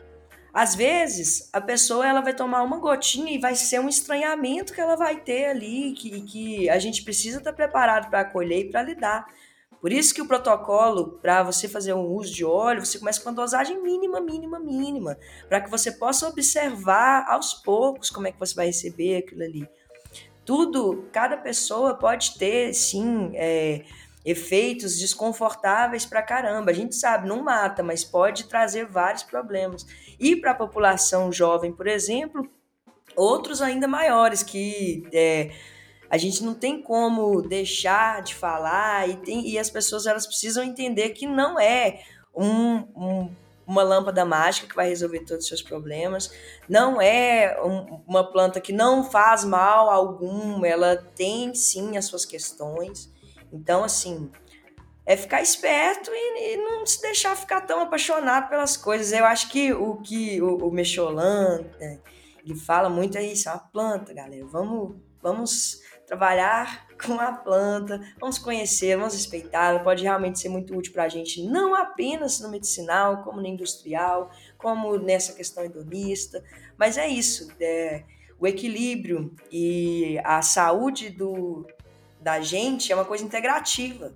Às 0.56 0.74
vezes, 0.74 1.50
a 1.52 1.60
pessoa 1.60 2.08
ela 2.08 2.22
vai 2.22 2.34
tomar 2.34 2.64
uma 2.64 2.78
gotinha 2.78 3.30
e 3.30 3.38
vai 3.38 3.56
ser 3.56 3.80
um 3.82 3.90
estranhamento 3.90 4.74
que 4.74 4.80
ela 4.80 4.96
vai 4.96 5.20
ter 5.20 5.48
ali, 5.48 5.92
que, 5.92 6.22
que 6.22 6.70
a 6.70 6.80
gente 6.80 7.04
precisa 7.04 7.40
estar 7.40 7.52
preparado 7.52 8.10
para 8.10 8.22
acolher 8.22 8.62
e 8.62 8.70
para 8.70 8.82
lidar. 8.82 9.28
Por 9.86 9.94
isso 9.94 10.16
que 10.16 10.22
o 10.24 10.28
protocolo 10.28 11.20
para 11.22 11.44
você 11.44 11.70
fazer 11.70 11.94
um 11.94 12.08
uso 12.08 12.34
de 12.34 12.44
óleo, 12.44 12.84
você 12.84 12.98
começa 12.98 13.22
com 13.22 13.30
uma 13.30 13.36
dosagem 13.36 13.80
mínima, 13.84 14.20
mínima, 14.20 14.60
mínima, 14.60 15.16
para 15.48 15.62
que 15.62 15.70
você 15.70 15.92
possa 15.92 16.28
observar 16.28 17.28
aos 17.30 17.54
poucos 17.54 18.10
como 18.10 18.26
é 18.26 18.32
que 18.32 18.40
você 18.40 18.56
vai 18.56 18.66
receber 18.66 19.18
aquilo 19.18 19.44
ali. 19.44 19.70
Tudo, 20.44 21.08
cada 21.12 21.38
pessoa 21.38 21.94
pode 21.94 22.36
ter, 22.40 22.74
sim, 22.74 23.30
é, 23.36 23.86
efeitos 24.26 24.98
desconfortáveis 24.98 26.04
para 26.04 26.24
caramba. 26.24 26.72
A 26.72 26.74
gente 26.74 26.96
sabe, 26.96 27.28
não 27.28 27.44
mata, 27.44 27.84
mas 27.84 28.04
pode 28.04 28.46
trazer 28.46 28.88
vários 28.88 29.22
problemas. 29.22 29.86
E 30.20 30.36
para 30.36 30.50
a 30.50 30.56
população 30.56 31.32
jovem, 31.32 31.72
por 31.72 31.86
exemplo, 31.86 32.50
outros 33.16 33.62
ainda 33.62 33.88
maiores 33.88 34.42
que 34.42 35.08
é, 35.14 35.52
a 36.10 36.18
gente 36.18 36.44
não 36.44 36.54
tem 36.54 36.82
como 36.82 37.42
deixar 37.42 38.22
de 38.22 38.36
falar 38.36 39.10
e, 39.10 39.18
tem, 39.18 39.48
e 39.48 39.58
as 39.58 39.70
pessoas 39.70 40.06
elas 40.06 40.26
precisam 40.26 40.64
entender 40.64 41.10
que 41.10 41.26
não 41.26 41.60
é 41.60 42.02
um, 42.36 42.76
um, 42.96 43.36
uma 43.66 43.84
lâmpada 43.84 44.24
mágica 44.24 44.68
que 44.68 44.76
vai 44.76 44.88
resolver 44.88 45.22
todos 45.22 45.44
os 45.44 45.48
seus 45.48 45.62
problemas, 45.62 46.32
não 46.70 47.02
é 47.02 47.60
um, 47.64 48.02
uma 48.08 48.24
planta 48.32 48.62
que 48.62 48.72
não 48.72 49.04
faz 49.04 49.44
mal 49.44 49.90
algum, 49.90 50.64
ela 50.64 50.96
tem 50.96 51.54
sim 51.56 51.98
as 51.98 52.06
suas 52.06 52.26
questões. 52.26 53.12
Então, 53.52 53.84
assim, 53.84 54.30
é 55.06 55.16
ficar 55.16 55.42
esperto 55.42 56.12
e, 56.14 56.54
e, 56.54 56.58
não 56.58 56.86
se 56.86 57.02
deixar 57.02 57.36
ficar 57.36 57.62
tão 57.62 57.80
apaixonado 57.80 58.50
pelas 58.50 58.76
coisas. 58.76 59.12
Eu 59.12 59.26
acho 59.26 59.50
que 59.50 59.72
o 59.74 59.98
que 59.98 60.42
o, 60.42 60.68
o 60.68 60.72
né, 60.72 62.00
ele 62.44 62.56
fala 62.56 62.90
muito 62.90 63.18
é 63.18 63.24
isso, 63.24 63.48
é 63.48 63.52
uma 63.52 63.60
planta, 63.60 64.14
galera. 64.14 64.46
Vamos, 64.46 64.96
vamos 65.22 65.80
trabalhar 66.06 66.88
com 67.04 67.20
a 67.20 67.32
planta, 67.32 68.00
vamos 68.20 68.38
conhecer, 68.38 68.98
vamos 68.98 69.14
respeitá-la, 69.14 69.80
pode 69.80 70.04
realmente 70.04 70.40
ser 70.40 70.50
muito 70.50 70.76
útil 70.76 70.94
para 70.94 71.04
a 71.04 71.10
gente, 71.10 71.44
não 71.44 71.76
apenas 71.76 72.40
no 72.40 72.50
medicinal, 72.50 73.24
como 73.24 73.42
no 73.42 73.48
industrial, 73.48 74.30
como 74.58 74.98
nessa 74.98 75.34
questão 75.34 75.64
hedonista, 75.64 76.44
mas 76.78 76.98
é 76.98 77.08
isso, 77.08 77.52
é, 77.60 78.04
o 78.40 78.48
equilíbrio 78.48 79.34
e 79.52 80.20
a 80.24 80.42
saúde 80.42 81.10
do, 81.10 81.66
da 82.20 82.42
gente 82.42 82.92
é 82.92 82.96
uma 82.96 83.06
coisa 83.06 83.24
integrativa. 83.24 84.14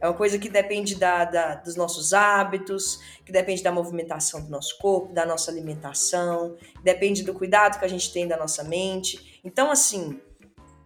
É 0.00 0.06
uma 0.06 0.14
coisa 0.14 0.38
que 0.38 0.50
depende 0.50 0.96
da, 0.96 1.24
da, 1.24 1.54
dos 1.54 1.76
nossos 1.76 2.12
hábitos, 2.12 3.00
que 3.24 3.32
depende 3.32 3.62
da 3.62 3.72
movimentação 3.72 4.44
do 4.44 4.50
nosso 4.50 4.76
corpo, 4.76 5.14
da 5.14 5.24
nossa 5.24 5.50
alimentação, 5.50 6.56
depende 6.82 7.22
do 7.22 7.32
cuidado 7.32 7.78
que 7.78 7.84
a 7.86 7.88
gente 7.88 8.12
tem 8.12 8.28
da 8.28 8.36
nossa 8.36 8.62
mente. 8.62 9.40
Então, 9.42 9.70
assim, 9.70 10.20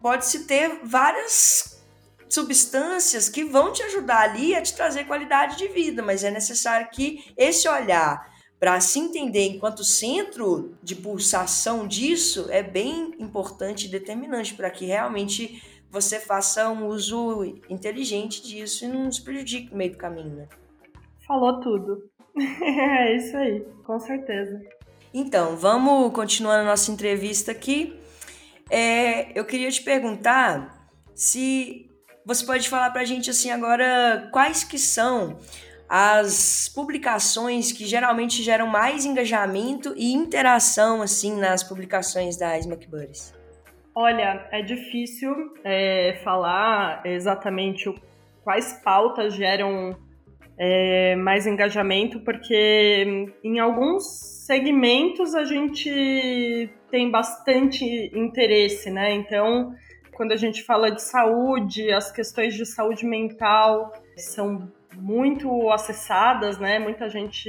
pode-se 0.00 0.44
ter 0.44 0.80
várias 0.84 1.82
substâncias 2.28 3.28
que 3.28 3.44
vão 3.44 3.72
te 3.72 3.82
ajudar 3.82 4.30
ali 4.30 4.54
a 4.54 4.62
te 4.62 4.74
trazer 4.74 5.04
qualidade 5.04 5.56
de 5.56 5.68
vida, 5.68 6.02
mas 6.02 6.24
é 6.24 6.30
necessário 6.30 6.88
que 6.90 7.32
esse 7.36 7.68
olhar 7.68 8.36
para 8.60 8.80
se 8.80 8.98
entender 8.98 9.46
enquanto 9.46 9.84
centro 9.84 10.76
de 10.82 10.96
pulsação 10.96 11.86
disso 11.86 12.46
é 12.50 12.62
bem 12.62 13.14
importante 13.18 13.86
e 13.86 13.90
determinante 13.90 14.54
para 14.54 14.70
que 14.70 14.84
realmente 14.84 15.62
você 15.90 16.18
faça 16.18 16.68
um 16.68 16.86
uso 16.86 17.44
inteligente 17.70 18.42
disso 18.42 18.84
e 18.84 18.88
não 18.88 19.10
se 19.10 19.22
prejudique 19.22 19.70
no 19.70 19.76
meio 19.76 19.92
do 19.92 19.96
caminho, 19.96 20.34
né? 20.34 20.48
Falou 21.26 21.60
tudo. 21.60 22.10
é 22.36 23.16
isso 23.16 23.36
aí, 23.36 23.64
com 23.84 23.98
certeza. 23.98 24.60
Então, 25.14 25.56
vamos 25.56 26.12
continuar 26.12 26.60
a 26.60 26.64
nossa 26.64 26.90
entrevista 26.90 27.52
aqui. 27.52 27.97
É, 28.70 29.38
eu 29.38 29.44
queria 29.44 29.70
te 29.70 29.82
perguntar 29.82 30.88
se 31.14 31.90
você 32.24 32.44
pode 32.44 32.68
falar 32.68 32.90
para 32.90 33.02
a 33.02 33.04
gente 33.04 33.30
assim 33.30 33.50
agora 33.50 34.28
quais 34.32 34.62
que 34.62 34.78
são 34.78 35.38
as 35.88 36.70
publicações 36.74 37.72
que 37.72 37.86
geralmente 37.86 38.42
geram 38.42 38.66
mais 38.66 39.06
engajamento 39.06 39.94
e 39.96 40.12
interação 40.12 41.00
assim 41.00 41.34
nas 41.34 41.62
publicações 41.62 42.36
da 42.36 42.58
Smack. 42.58 42.86
Olha, 43.94 44.46
é 44.52 44.60
difícil 44.60 45.34
é, 45.64 46.20
falar 46.22 47.00
exatamente 47.06 47.92
quais 48.44 48.74
pautas 48.84 49.34
geram 49.34 49.96
é, 50.58 51.16
mais 51.16 51.46
engajamento, 51.46 52.20
porque 52.20 53.32
em 53.42 53.58
alguns 53.58 54.04
segmentos 54.46 55.34
a 55.34 55.44
gente 55.44 56.70
tem 56.90 57.10
bastante 57.10 57.84
interesse, 58.14 58.90
né? 58.90 59.12
Então, 59.12 59.74
quando 60.14 60.32
a 60.32 60.36
gente 60.36 60.62
fala 60.62 60.90
de 60.90 61.02
saúde, 61.02 61.92
as 61.92 62.10
questões 62.10 62.54
de 62.54 62.66
saúde 62.66 63.06
mental 63.06 63.92
são 64.16 64.70
muito 64.96 65.70
acessadas, 65.70 66.58
né? 66.58 66.78
Muita 66.78 67.08
gente 67.08 67.48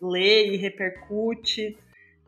lê 0.00 0.48
e 0.52 0.56
repercute. 0.56 1.76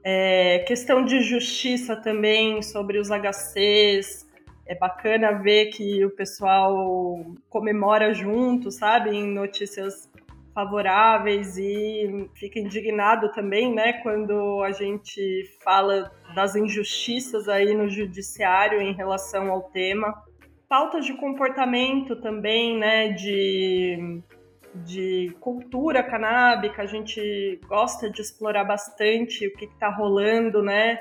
É, 0.02 0.60
questão 0.60 1.04
de 1.04 1.20
justiça 1.20 1.96
também 1.96 2.62
sobre 2.62 2.98
os 2.98 3.10
HCs. 3.10 4.26
É 4.66 4.74
bacana 4.74 5.32
ver 5.32 5.66
que 5.66 6.04
o 6.04 6.10
pessoal 6.10 7.24
comemora 7.48 8.14
junto, 8.14 8.70
sabe? 8.70 9.10
Em 9.10 9.26
notícias 9.26 10.07
favoráveis 10.58 11.56
e 11.56 12.28
fica 12.34 12.58
indignado 12.58 13.30
também, 13.30 13.72
né, 13.72 13.92
quando 14.02 14.60
a 14.64 14.72
gente 14.72 15.44
fala 15.62 16.10
das 16.34 16.56
injustiças 16.56 17.48
aí 17.48 17.72
no 17.74 17.88
judiciário 17.88 18.82
em 18.82 18.92
relação 18.92 19.52
ao 19.52 19.70
tema. 19.70 20.12
Pautas 20.68 21.06
de 21.06 21.14
comportamento 21.14 22.16
também, 22.16 22.76
né, 22.76 23.10
de, 23.10 24.20
de 24.74 25.32
cultura 25.38 26.02
canábica, 26.02 26.82
a 26.82 26.86
gente 26.86 27.60
gosta 27.68 28.10
de 28.10 28.20
explorar 28.20 28.64
bastante 28.64 29.46
o 29.46 29.52
que 29.52 29.66
está 29.66 29.88
rolando, 29.88 30.60
né, 30.60 30.98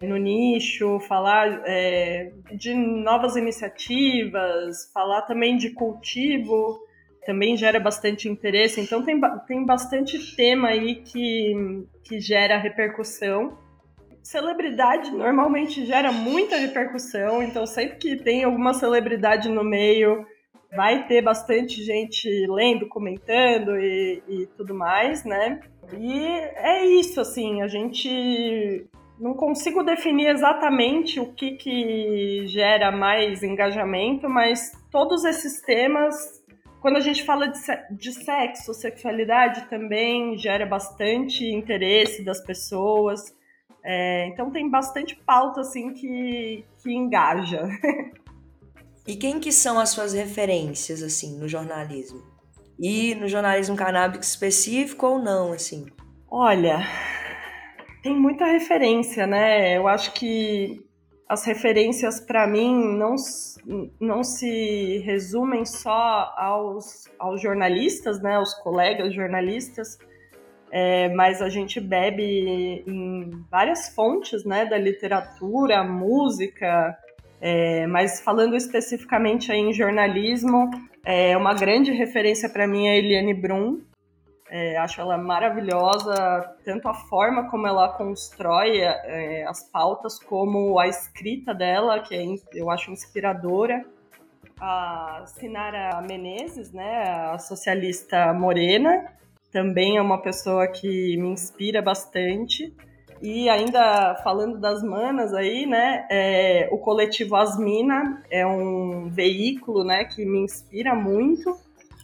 no 0.00 0.18
nicho, 0.18 1.00
falar 1.00 1.62
é, 1.66 2.32
de 2.52 2.72
novas 2.74 3.34
iniciativas, 3.34 4.88
falar 4.94 5.22
também 5.22 5.56
de 5.56 5.70
cultivo, 5.70 6.88
também 7.24 7.56
gera 7.56 7.78
bastante 7.78 8.28
interesse. 8.28 8.80
Então 8.80 9.04
tem, 9.04 9.20
tem 9.46 9.64
bastante 9.64 10.34
tema 10.36 10.68
aí 10.68 10.96
que, 10.96 11.84
que 12.04 12.20
gera 12.20 12.58
repercussão. 12.58 13.58
Celebridade 14.22 15.10
normalmente 15.10 15.84
gera 15.86 16.12
muita 16.12 16.56
repercussão, 16.56 17.42
então 17.42 17.66
sempre 17.66 17.96
que 17.96 18.16
tem 18.16 18.44
alguma 18.44 18.74
celebridade 18.74 19.48
no 19.48 19.64
meio, 19.64 20.26
vai 20.76 21.06
ter 21.06 21.22
bastante 21.22 21.82
gente 21.82 22.28
lendo, 22.48 22.86
comentando 22.86 23.76
e, 23.78 24.22
e 24.28 24.46
tudo 24.56 24.74
mais, 24.74 25.24
né? 25.24 25.60
E 25.98 26.22
é 26.54 26.84
isso, 26.84 27.20
assim, 27.20 27.62
a 27.62 27.66
gente 27.66 28.86
não 29.18 29.34
consigo 29.34 29.82
definir 29.82 30.28
exatamente 30.28 31.20
o 31.20 31.32
que, 31.32 31.52
que 31.52 32.46
gera 32.46 32.90
mais 32.90 33.42
engajamento, 33.42 34.28
mas 34.28 34.72
todos 34.90 35.24
esses 35.24 35.60
temas 35.60 36.39
quando 36.80 36.96
a 36.96 37.00
gente 37.00 37.22
fala 37.24 37.48
de, 37.48 37.60
de 37.90 38.12
sexo, 38.12 38.72
sexualidade 38.72 39.68
também 39.68 40.36
gera 40.38 40.66
bastante 40.66 41.44
interesse 41.44 42.24
das 42.24 42.40
pessoas. 42.44 43.34
É, 43.84 44.28
então 44.28 44.50
tem 44.50 44.68
bastante 44.68 45.16
pauta 45.16 45.60
assim 45.60 45.92
que, 45.92 46.64
que 46.82 46.92
engaja. 46.92 47.68
E 49.06 49.16
quem 49.16 49.40
que 49.40 49.50
são 49.50 49.78
as 49.80 49.90
suas 49.90 50.12
referências 50.12 51.02
assim 51.02 51.38
no 51.38 51.48
jornalismo? 51.48 52.22
E 52.78 53.14
no 53.14 53.28
jornalismo 53.28 53.74
canábico 53.74 54.22
específico 54.22 55.06
ou 55.06 55.18
não, 55.18 55.52
assim? 55.52 55.86
Olha, 56.30 56.80
tem 58.02 58.14
muita 58.14 58.44
referência, 58.44 59.26
né? 59.26 59.76
Eu 59.76 59.88
acho 59.88 60.12
que 60.12 60.82
as 61.30 61.44
referências 61.44 62.18
para 62.18 62.44
mim 62.44 62.74
não, 62.98 63.14
não 64.00 64.24
se 64.24 64.98
resumem 65.04 65.64
só 65.64 66.34
aos, 66.36 67.08
aos 67.16 67.40
jornalistas, 67.40 68.20
né? 68.20 68.34
Aos 68.34 68.52
colegas 68.54 69.14
jornalistas, 69.14 69.96
é, 70.72 71.08
mas 71.10 71.40
a 71.40 71.48
gente 71.48 71.80
bebe 71.80 72.82
em 72.84 73.30
várias 73.48 73.94
fontes, 73.94 74.44
né? 74.44 74.66
Da 74.66 74.76
literatura, 74.76 75.84
música, 75.84 76.98
é, 77.40 77.86
mas 77.86 78.20
falando 78.20 78.56
especificamente 78.56 79.52
em 79.52 79.72
jornalismo, 79.72 80.68
é, 81.04 81.36
uma 81.36 81.54
grande 81.54 81.92
referência 81.92 82.48
para 82.48 82.66
mim 82.66 82.88
é 82.88 82.90
a 82.90 82.96
Eliane 82.96 83.34
Brum. 83.34 83.78
É, 84.52 84.76
acho 84.78 85.00
ela 85.00 85.16
maravilhosa, 85.16 86.56
tanto 86.64 86.88
a 86.88 86.94
forma 86.94 87.48
como 87.48 87.68
ela 87.68 87.88
constrói 87.90 88.80
é, 88.80 89.44
as 89.46 89.62
pautas, 89.70 90.18
como 90.18 90.76
a 90.80 90.88
escrita 90.88 91.54
dela, 91.54 92.00
que 92.00 92.16
é, 92.16 92.24
eu 92.52 92.68
acho 92.68 92.90
inspiradora. 92.90 93.84
A 94.60 95.22
Sinara 95.24 96.02
Menezes, 96.02 96.72
né, 96.72 97.30
a 97.32 97.38
socialista 97.38 98.34
morena, 98.34 99.12
também 99.52 99.98
é 99.98 100.02
uma 100.02 100.20
pessoa 100.20 100.66
que 100.66 101.16
me 101.16 101.28
inspira 101.28 101.80
bastante. 101.80 102.74
E 103.22 103.48
ainda 103.48 104.16
falando 104.24 104.58
das 104.58 104.82
manas 104.82 105.32
aí, 105.32 105.64
né, 105.64 106.08
é, 106.10 106.68
o 106.72 106.78
coletivo 106.78 107.36
Asmina 107.36 108.20
é 108.28 108.44
um 108.44 109.08
veículo, 109.10 109.84
né, 109.84 110.06
que 110.06 110.24
me 110.24 110.40
inspira 110.40 110.92
muito 110.92 111.56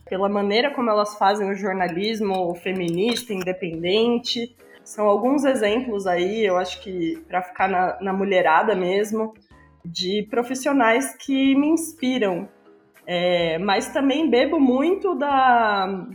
pela 0.09 0.29
maneira 0.29 0.73
como 0.73 0.91
elas 0.91 1.17
fazem 1.17 1.51
o 1.51 1.55
jornalismo 1.55 2.55
feminista, 2.57 3.33
independente. 3.33 4.57
São 4.85 5.07
alguns 5.07 5.45
exemplos 5.45 6.07
aí, 6.07 6.45
eu 6.45 6.57
acho 6.57 6.81
que 6.81 7.17
para 7.29 7.43
ficar 7.43 7.69
na, 7.69 7.99
na, 8.01 8.13
mulherada 8.13 8.75
mesmo, 8.75 9.35
de 9.85 10.27
profissionais 10.31 11.15
que 11.17 11.55
me 11.55 11.69
inspiram. 11.69 12.49
É, 13.07 13.59
mas 13.59 13.93
também 13.93 14.29
bebo 14.29 14.59
muito 14.59 15.15
da, 15.15 16.07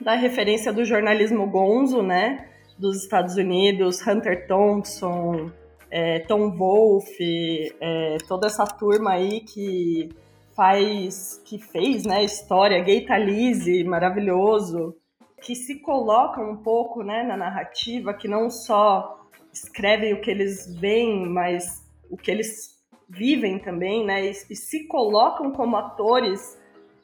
da 0.00 0.14
referência 0.14 0.72
do 0.72 0.84
jornalismo 0.84 1.46
gonzo, 1.46 2.02
né? 2.02 2.48
dos 2.78 3.02
Estados 3.02 3.36
Unidos, 3.36 4.06
Hunter 4.06 4.46
Thompson, 4.46 5.50
é, 5.90 6.20
Tom 6.20 6.56
Wolfe, 6.56 7.74
é, 7.80 8.16
toda 8.28 8.46
essa 8.46 8.64
turma 8.64 9.12
aí 9.12 9.40
que 9.40 10.10
faz, 10.58 11.40
que 11.44 11.56
fez, 11.56 12.04
né, 12.04 12.24
história, 12.24 12.82
Gay 12.82 13.06
Talese, 13.06 13.84
maravilhoso, 13.84 14.96
que 15.40 15.54
se 15.54 15.76
colocam 15.76 16.50
um 16.50 16.56
pouco, 16.56 17.04
né, 17.04 17.22
na 17.22 17.36
narrativa, 17.36 18.12
que 18.12 18.26
não 18.26 18.50
só 18.50 19.24
escrevem 19.52 20.14
o 20.14 20.20
que 20.20 20.28
eles 20.28 20.66
veem, 20.80 21.28
mas 21.28 21.88
o 22.10 22.16
que 22.16 22.28
eles 22.28 22.76
vivem 23.08 23.60
também, 23.60 24.04
né, 24.04 24.26
e, 24.26 24.30
e 24.30 24.56
se 24.56 24.88
colocam 24.88 25.52
como 25.52 25.76
atores 25.76 26.58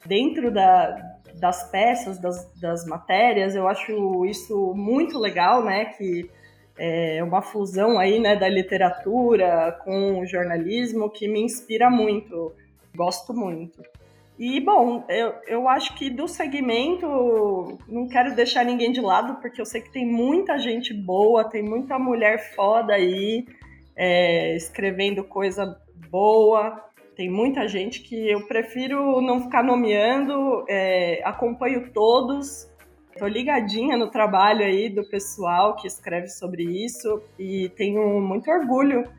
dentro 0.05 0.51
da, 0.51 1.15
das 1.39 1.71
peças, 1.71 2.19
das, 2.19 2.51
das 2.59 2.85
matérias. 2.85 3.55
Eu 3.55 3.69
acho 3.69 4.25
isso 4.25 4.73
muito 4.75 5.17
legal, 5.17 5.63
né? 5.63 5.85
Que 5.85 6.29
é 6.77 7.23
uma 7.23 7.41
fusão 7.41 7.97
aí, 7.97 8.19
né, 8.19 8.35
da 8.35 8.49
literatura 8.49 9.79
com 9.83 10.19
o 10.19 10.25
jornalismo 10.25 11.09
que 11.09 11.27
me 11.27 11.41
inspira 11.41 11.89
muito. 11.89 12.53
Gosto 12.95 13.33
muito. 13.33 13.81
E, 14.37 14.59
bom, 14.59 15.05
eu, 15.07 15.33
eu 15.47 15.69
acho 15.69 15.95
que 15.95 16.09
do 16.09 16.27
segmento, 16.27 17.77
não 17.87 18.07
quero 18.07 18.35
deixar 18.35 18.65
ninguém 18.65 18.91
de 18.91 18.99
lado, 18.99 19.39
porque 19.39 19.61
eu 19.61 19.65
sei 19.65 19.81
que 19.81 19.91
tem 19.91 20.05
muita 20.05 20.57
gente 20.57 20.93
boa, 20.93 21.49
tem 21.49 21.63
muita 21.63 21.97
mulher 21.97 22.53
foda 22.53 22.93
aí, 22.93 23.45
é, 23.95 24.55
escrevendo 24.55 25.23
coisa 25.23 25.79
boa. 26.09 26.83
Tem 27.15 27.29
muita 27.29 27.65
gente 27.65 28.01
que 28.01 28.29
eu 28.29 28.45
prefiro 28.45 29.21
não 29.21 29.41
ficar 29.41 29.63
nomeando, 29.63 30.65
é, 30.67 31.21
acompanho 31.23 31.89
todos, 31.93 32.69
Estou 33.15 33.29
ligadinha 33.29 33.95
no 33.95 34.11
trabalho 34.11 34.65
aí 34.65 34.89
do 34.89 35.01
pessoal 35.07 35.77
que 35.77 35.87
escreve 35.87 36.27
sobre 36.27 36.63
isso 36.63 37.23
e 37.39 37.69
tenho 37.69 38.19
muito 38.19 38.51
orgulho 38.51 39.09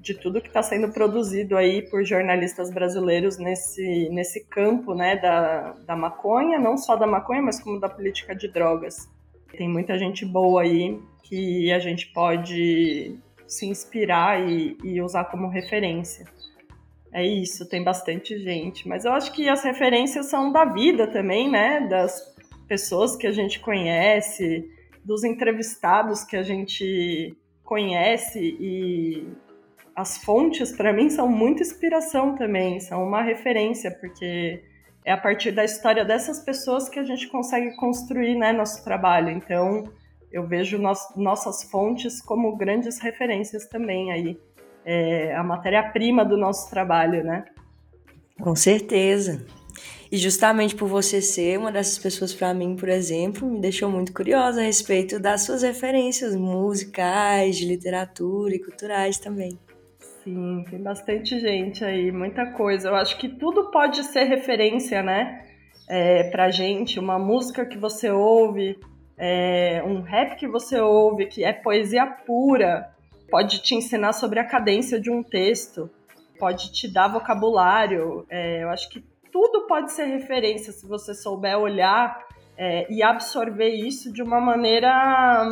de 0.00 0.14
tudo 0.14 0.40
que 0.40 0.48
está 0.48 0.62
sendo 0.62 0.92
produzido 0.92 1.56
aí 1.56 1.82
por 1.82 2.04
jornalistas 2.04 2.70
brasileiros 2.70 3.38
nesse, 3.38 4.08
nesse 4.10 4.44
campo 4.46 4.94
né, 4.94 5.16
da, 5.16 5.72
da 5.86 5.96
maconha, 5.96 6.58
não 6.58 6.76
só 6.76 6.96
da 6.96 7.06
maconha, 7.06 7.42
mas 7.42 7.60
como 7.60 7.80
da 7.80 7.88
política 7.88 8.34
de 8.34 8.48
drogas. 8.48 9.08
Tem 9.56 9.68
muita 9.68 9.98
gente 9.98 10.24
boa 10.24 10.62
aí 10.62 11.00
que 11.22 11.72
a 11.72 11.78
gente 11.78 12.12
pode 12.12 13.18
se 13.46 13.66
inspirar 13.66 14.40
e, 14.40 14.76
e 14.82 15.00
usar 15.00 15.24
como 15.24 15.48
referência. 15.48 16.26
É 17.12 17.24
isso, 17.24 17.68
tem 17.68 17.82
bastante 17.82 18.38
gente. 18.38 18.86
Mas 18.86 19.04
eu 19.04 19.12
acho 19.12 19.32
que 19.32 19.48
as 19.48 19.64
referências 19.64 20.26
são 20.26 20.52
da 20.52 20.64
vida 20.64 21.06
também, 21.06 21.50
né? 21.50 21.86
Das 21.88 22.34
pessoas 22.68 23.16
que 23.16 23.26
a 23.26 23.32
gente 23.32 23.60
conhece, 23.60 24.68
dos 25.04 25.24
entrevistados 25.24 26.24
que 26.24 26.36
a 26.36 26.42
gente 26.42 27.36
conhece 27.64 28.38
e 28.38 29.26
as 29.96 30.18
fontes 30.18 30.72
para 30.72 30.92
mim 30.92 31.08
são 31.08 31.26
muita 31.26 31.62
inspiração 31.62 32.36
também, 32.36 32.78
são 32.78 33.02
uma 33.02 33.22
referência 33.22 33.90
porque 33.90 34.62
é 35.02 35.10
a 35.10 35.16
partir 35.16 35.52
da 35.52 35.64
história 35.64 36.04
dessas 36.04 36.40
pessoas 36.40 36.86
que 36.88 36.98
a 36.98 37.04
gente 37.04 37.28
consegue 37.28 37.74
construir, 37.76 38.36
né, 38.36 38.52
nosso 38.52 38.84
trabalho. 38.84 39.30
Então, 39.30 39.84
eu 40.30 40.46
vejo 40.46 40.78
nossas 40.78 41.62
fontes 41.70 42.20
como 42.20 42.56
grandes 42.56 42.98
referências 42.98 43.66
também 43.66 44.12
aí 44.12 44.38
é, 44.84 45.34
a 45.34 45.42
matéria-prima 45.42 46.24
do 46.24 46.36
nosso 46.36 46.68
trabalho, 46.68 47.24
né? 47.24 47.44
Com 48.38 48.54
certeza. 48.54 49.46
E 50.12 50.16
justamente 50.18 50.74
por 50.74 50.88
você 50.88 51.22
ser 51.22 51.58
uma 51.58 51.72
dessas 51.72 51.98
pessoas, 51.98 52.34
para 52.34 52.52
mim, 52.52 52.76
por 52.76 52.88
exemplo, 52.88 53.48
me 53.48 53.60
deixou 53.60 53.90
muito 53.90 54.12
curiosa 54.12 54.60
a 54.60 54.64
respeito 54.64 55.18
das 55.18 55.42
suas 55.42 55.62
referências 55.62 56.36
musicais, 56.36 57.56
de 57.56 57.66
literatura 57.66 58.54
e 58.54 58.58
culturais 58.58 59.18
também. 59.18 59.58
Sim, 60.26 60.64
tem 60.68 60.82
bastante 60.82 61.38
gente 61.38 61.84
aí, 61.84 62.10
muita 62.10 62.46
coisa. 62.46 62.88
Eu 62.88 62.96
acho 62.96 63.16
que 63.16 63.28
tudo 63.28 63.70
pode 63.70 64.02
ser 64.02 64.24
referência, 64.24 65.00
né? 65.00 65.46
É, 65.88 66.28
pra 66.30 66.50
gente, 66.50 66.98
uma 66.98 67.16
música 67.16 67.64
que 67.64 67.78
você 67.78 68.10
ouve, 68.10 68.76
é, 69.16 69.80
um 69.86 70.00
rap 70.00 70.34
que 70.34 70.48
você 70.48 70.80
ouve, 70.80 71.26
que 71.26 71.44
é 71.44 71.52
poesia 71.52 72.04
pura, 72.04 72.92
pode 73.30 73.62
te 73.62 73.76
ensinar 73.76 74.14
sobre 74.14 74.40
a 74.40 74.44
cadência 74.44 75.00
de 75.00 75.12
um 75.12 75.22
texto, 75.22 75.88
pode 76.40 76.72
te 76.72 76.92
dar 76.92 77.06
vocabulário. 77.06 78.26
É, 78.28 78.64
eu 78.64 78.70
acho 78.70 78.90
que 78.90 79.04
tudo 79.30 79.68
pode 79.68 79.92
ser 79.92 80.06
referência 80.06 80.72
se 80.72 80.88
você 80.88 81.14
souber 81.14 81.56
olhar 81.56 82.26
é, 82.58 82.92
e 82.92 83.00
absorver 83.00 83.68
isso 83.68 84.12
de 84.12 84.24
uma 84.24 84.40
maneira 84.40 85.46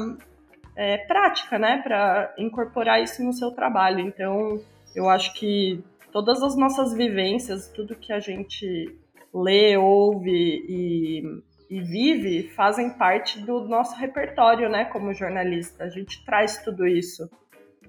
é, 0.76 0.98
prática, 0.98 1.58
né, 1.58 1.80
para 1.82 2.34
incorporar 2.38 3.02
isso 3.02 3.22
no 3.22 3.32
seu 3.32 3.50
trabalho. 3.50 4.00
Então, 4.00 4.60
eu 4.94 5.08
acho 5.08 5.32
que 5.34 5.82
todas 6.12 6.42
as 6.42 6.56
nossas 6.56 6.94
vivências, 6.94 7.68
tudo 7.68 7.96
que 7.96 8.12
a 8.12 8.20
gente 8.20 8.96
lê, 9.32 9.76
ouve 9.76 10.30
e, 10.68 11.22
e 11.70 11.80
vive, 11.80 12.48
fazem 12.50 12.90
parte 12.90 13.40
do 13.40 13.60
nosso 13.68 13.96
repertório, 13.96 14.68
né, 14.68 14.84
como 14.86 15.12
jornalista. 15.14 15.84
A 15.84 15.88
gente 15.88 16.24
traz 16.24 16.62
tudo 16.62 16.86
isso 16.86 17.28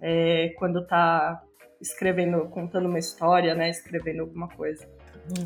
é, 0.02 0.54
quando 0.58 0.80
está 0.80 1.42
escrevendo, 1.82 2.46
contando 2.50 2.88
uma 2.88 3.00
história, 3.00 3.54
né? 3.56 3.70
Escrevendo 3.70 4.22
alguma 4.22 4.48
coisa. 4.48 4.88
Hum, 5.30 5.46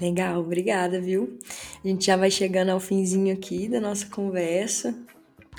legal, 0.00 0.40
obrigada, 0.40 1.00
viu? 1.00 1.38
A 1.84 1.88
gente 1.88 2.06
já 2.06 2.16
vai 2.16 2.30
chegando 2.30 2.70
ao 2.70 2.80
finzinho 2.80 3.34
aqui 3.34 3.68
da 3.68 3.80
nossa 3.80 4.08
conversa. 4.08 4.94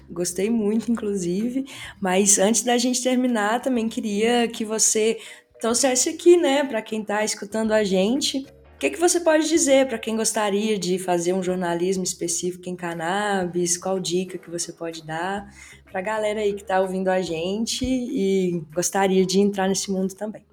Gostei 0.09 0.49
muito, 0.49 0.91
inclusive. 0.91 1.65
Mas 1.99 2.39
antes 2.39 2.63
da 2.63 2.77
gente 2.77 3.01
terminar, 3.01 3.61
também 3.61 3.89
queria 3.89 4.47
que 4.47 4.63
você 4.63 5.17
trouxesse 5.59 6.09
aqui, 6.09 6.37
né, 6.37 6.63
para 6.63 6.81
quem 6.81 7.01
está 7.01 7.23
escutando 7.23 7.71
a 7.71 7.83
gente, 7.83 8.45
o 8.77 8.79
que, 8.79 8.91
que 8.91 8.99
você 8.99 9.19
pode 9.19 9.49
dizer 9.49 9.87
para 9.87 9.97
quem 9.97 10.15
gostaria 10.15 10.77
de 10.77 10.99
fazer 10.99 11.33
um 11.33 11.41
jornalismo 11.41 12.03
específico 12.03 12.69
em 12.69 12.75
cannabis? 12.75 13.75
Qual 13.75 13.99
dica 13.99 14.37
que 14.37 14.51
você 14.51 14.71
pode 14.71 15.03
dar 15.03 15.51
para 15.85 15.99
a 15.99 16.03
galera 16.03 16.41
aí 16.41 16.53
que 16.53 16.61
está 16.61 16.79
ouvindo 16.79 17.07
a 17.07 17.19
gente 17.19 17.83
e 17.83 18.63
gostaria 18.71 19.25
de 19.25 19.39
entrar 19.39 19.67
nesse 19.67 19.91
mundo 19.91 20.13
também? 20.13 20.46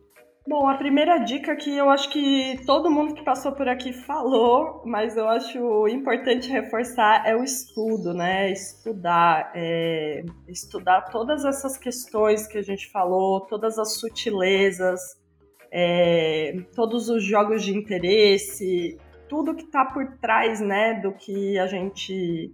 Bom, 0.47 0.69
a 0.69 0.77
primeira 0.77 1.17
dica 1.19 1.57
que 1.57 1.75
eu 1.75 1.89
acho 1.89 2.11
que 2.11 2.61
todo 2.67 2.91
mundo 2.91 3.15
que 3.15 3.25
passou 3.25 3.53
por 3.53 3.67
aqui 3.67 3.95
falou, 3.95 4.83
mas 4.85 5.17
eu 5.17 5.27
acho 5.27 5.89
importante 5.89 6.51
reforçar 6.51 7.27
é 7.27 7.35
o 7.35 7.43
estudo, 7.43 8.13
né? 8.13 8.53
Estudar, 8.53 9.53
é, 9.55 10.23
estudar 10.47 11.01
todas 11.11 11.47
essas 11.47 11.79
questões 11.79 12.47
que 12.47 12.59
a 12.59 12.63
gente 12.63 12.91
falou, 12.91 13.41
todas 13.41 13.79
as 13.79 13.95
sutilezas, 13.99 15.01
é, 15.73 16.55
todos 16.75 17.09
os 17.09 17.25
jogos 17.25 17.65
de 17.65 17.75
interesse, 17.75 18.99
tudo 19.27 19.55
que 19.55 19.65
está 19.65 19.87
por 19.87 20.19
trás, 20.19 20.61
né, 20.61 21.01
do 21.01 21.13
que 21.13 21.59
a 21.59 21.67
gente 21.67 22.53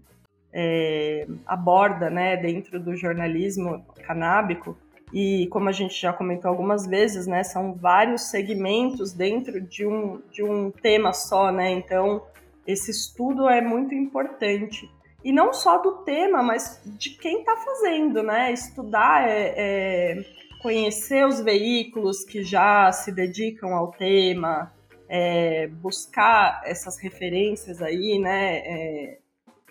é, 0.53 1.26
aborda, 1.45 2.09
né, 2.09 2.36
dentro 2.36 2.78
do 2.78 2.95
jornalismo 2.95 3.84
canábico 4.07 4.78
e 5.12 5.46
como 5.48 5.68
a 5.68 5.72
gente 5.72 6.00
já 6.00 6.12
comentou 6.12 6.48
algumas 6.48 6.86
vezes, 6.86 7.26
né, 7.26 7.42
são 7.42 7.74
vários 7.74 8.30
segmentos 8.30 9.12
dentro 9.12 9.61
de 9.61 9.86
um, 9.86 10.22
de 10.30 10.42
um 10.42 10.70
tema 10.70 11.12
só, 11.12 11.50
né? 11.50 11.70
Então, 11.72 12.22
esse 12.66 12.90
estudo 12.90 13.48
é 13.48 13.61
muito 13.61 13.94
importante. 13.94 14.88
E 15.24 15.32
não 15.32 15.52
só 15.52 15.78
do 15.78 15.98
tema, 15.98 16.42
mas 16.42 16.80
de 16.84 17.11
quem 17.11 17.40
está 17.40 17.56
fazendo, 17.56 18.22
né? 18.22 18.52
Estudar 18.52 19.28
é, 19.28 19.54
é, 19.56 20.24
conhecer 20.62 21.26
os 21.26 21.40
veículos 21.40 22.24
que 22.24 22.42
já 22.42 22.90
se 22.92 23.12
dedicam 23.12 23.74
ao 23.74 23.90
tema, 23.90 24.72
é, 25.08 25.66
buscar 25.66 26.62
essas 26.64 26.98
referências 26.98 27.82
aí, 27.82 28.18
né? 28.18 28.58
É, 28.58 29.18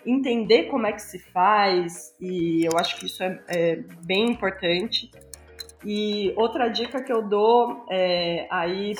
entender 0.04 0.64
como 0.64 0.86
é 0.86 0.92
que 0.92 1.02
se 1.02 1.18
faz, 1.18 2.14
e 2.20 2.64
eu 2.64 2.78
acho 2.78 2.96
que 2.98 3.06
isso 3.06 3.22
é, 3.22 3.42
é 3.48 3.76
bem 4.04 4.30
importante. 4.30 5.10
E 5.84 6.32
outra 6.36 6.68
dica 6.68 7.02
que 7.02 7.12
eu 7.12 7.22
dou 7.22 7.86
é, 7.90 8.46
aí 8.50 8.94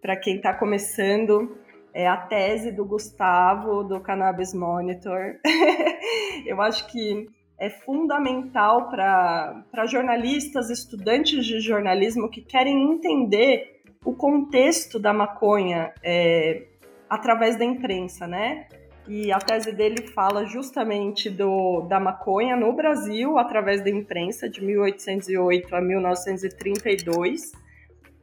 para 0.00 0.16
quem 0.16 0.36
está 0.36 0.54
começando 0.54 1.56
é 1.94 2.08
a 2.08 2.16
tese 2.16 2.72
do 2.72 2.84
Gustavo 2.84 3.84
do 3.84 4.00
Cannabis 4.00 4.54
Monitor. 4.54 5.36
eu 6.46 6.60
acho 6.60 6.86
que 6.88 7.28
é 7.58 7.70
fundamental 7.70 8.88
para 8.88 9.86
jornalistas, 9.86 10.70
estudantes 10.70 11.44
de 11.44 11.60
jornalismo 11.60 12.28
que 12.28 12.40
querem 12.40 12.92
entender 12.92 13.80
o 14.04 14.12
contexto 14.14 14.98
da 14.98 15.12
maconha 15.12 15.92
é, 16.02 16.64
através 17.08 17.56
da 17.56 17.64
imprensa, 17.64 18.26
né? 18.26 18.66
E 19.06 19.32
a 19.32 19.38
tese 19.38 19.72
dele 19.72 20.06
fala 20.08 20.46
justamente 20.46 21.28
do, 21.28 21.82
da 21.82 21.98
maconha 21.98 22.56
no 22.56 22.72
Brasil 22.72 23.36
através 23.36 23.82
da 23.82 23.90
imprensa 23.90 24.48
de 24.48 24.64
1808 24.64 25.74
a 25.74 25.80
1932. 25.80 27.52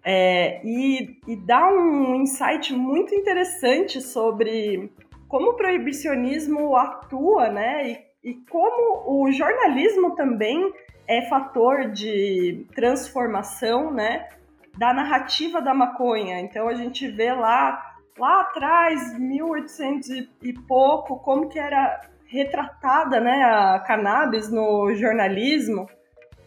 É, 0.03 0.61
e, 0.63 1.19
e 1.27 1.35
dá 1.35 1.67
um 1.69 2.15
insight 2.15 2.73
muito 2.73 3.13
interessante 3.13 4.01
sobre 4.01 4.89
como 5.27 5.51
o 5.51 5.53
proibicionismo 5.55 6.75
atua, 6.75 7.49
né? 7.49 7.89
E, 8.23 8.31
e 8.31 8.33
como 8.49 9.03
o 9.05 9.31
jornalismo 9.31 10.15
também 10.15 10.71
é 11.05 11.27
fator 11.27 11.89
de 11.89 12.65
transformação, 12.73 13.91
né? 13.91 14.29
Da 14.77 14.93
narrativa 14.93 15.61
da 15.61 15.73
maconha. 15.73 16.39
Então 16.39 16.69
a 16.69 16.73
gente 16.73 17.05
vê 17.09 17.33
lá 17.33 17.88
lá 18.19 18.41
atrás, 18.41 19.17
1800 19.17 20.09
e 20.43 20.53
pouco, 20.67 21.17
como 21.19 21.47
que 21.47 21.57
era 21.57 22.01
retratada 22.25 23.19
né, 23.19 23.43
a 23.43 23.79
cannabis 23.79 24.51
no 24.51 24.93
jornalismo? 24.93 25.87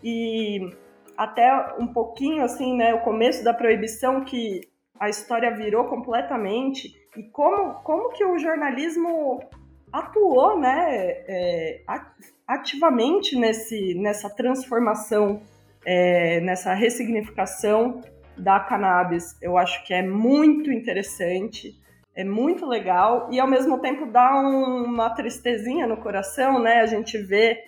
E 0.04 0.70
até 1.16 1.74
um 1.78 1.86
pouquinho 1.86 2.44
assim, 2.44 2.76
né, 2.76 2.94
o 2.94 3.00
começo 3.00 3.42
da 3.42 3.54
proibição 3.54 4.24
que 4.24 4.60
a 5.00 5.08
história 5.08 5.50
virou 5.54 5.86
completamente. 5.86 6.94
E 7.16 7.22
como, 7.24 7.74
como 7.82 8.10
que 8.10 8.24
o 8.24 8.38
jornalismo 8.38 9.40
atuou, 9.92 10.58
né, 10.58 11.24
é, 11.26 11.82
ativamente 12.46 13.36
nesse, 13.36 13.94
nessa 13.94 14.30
transformação, 14.30 15.42
é, 15.84 16.40
nessa 16.40 16.72
ressignificação 16.74 18.00
da 18.42 18.60
cannabis, 18.60 19.36
eu 19.40 19.56
acho 19.56 19.84
que 19.84 19.94
é 19.94 20.02
muito 20.02 20.70
interessante, 20.72 21.74
é 22.14 22.24
muito 22.24 22.66
legal 22.66 23.28
e 23.30 23.40
ao 23.40 23.48
mesmo 23.48 23.78
tempo 23.78 24.06
dá 24.06 24.38
um, 24.40 24.84
uma 24.84 25.10
tristezinha 25.10 25.86
no 25.86 25.96
coração, 25.96 26.60
né? 26.60 26.80
A 26.80 26.86
gente 26.86 27.16
vê 27.18 27.62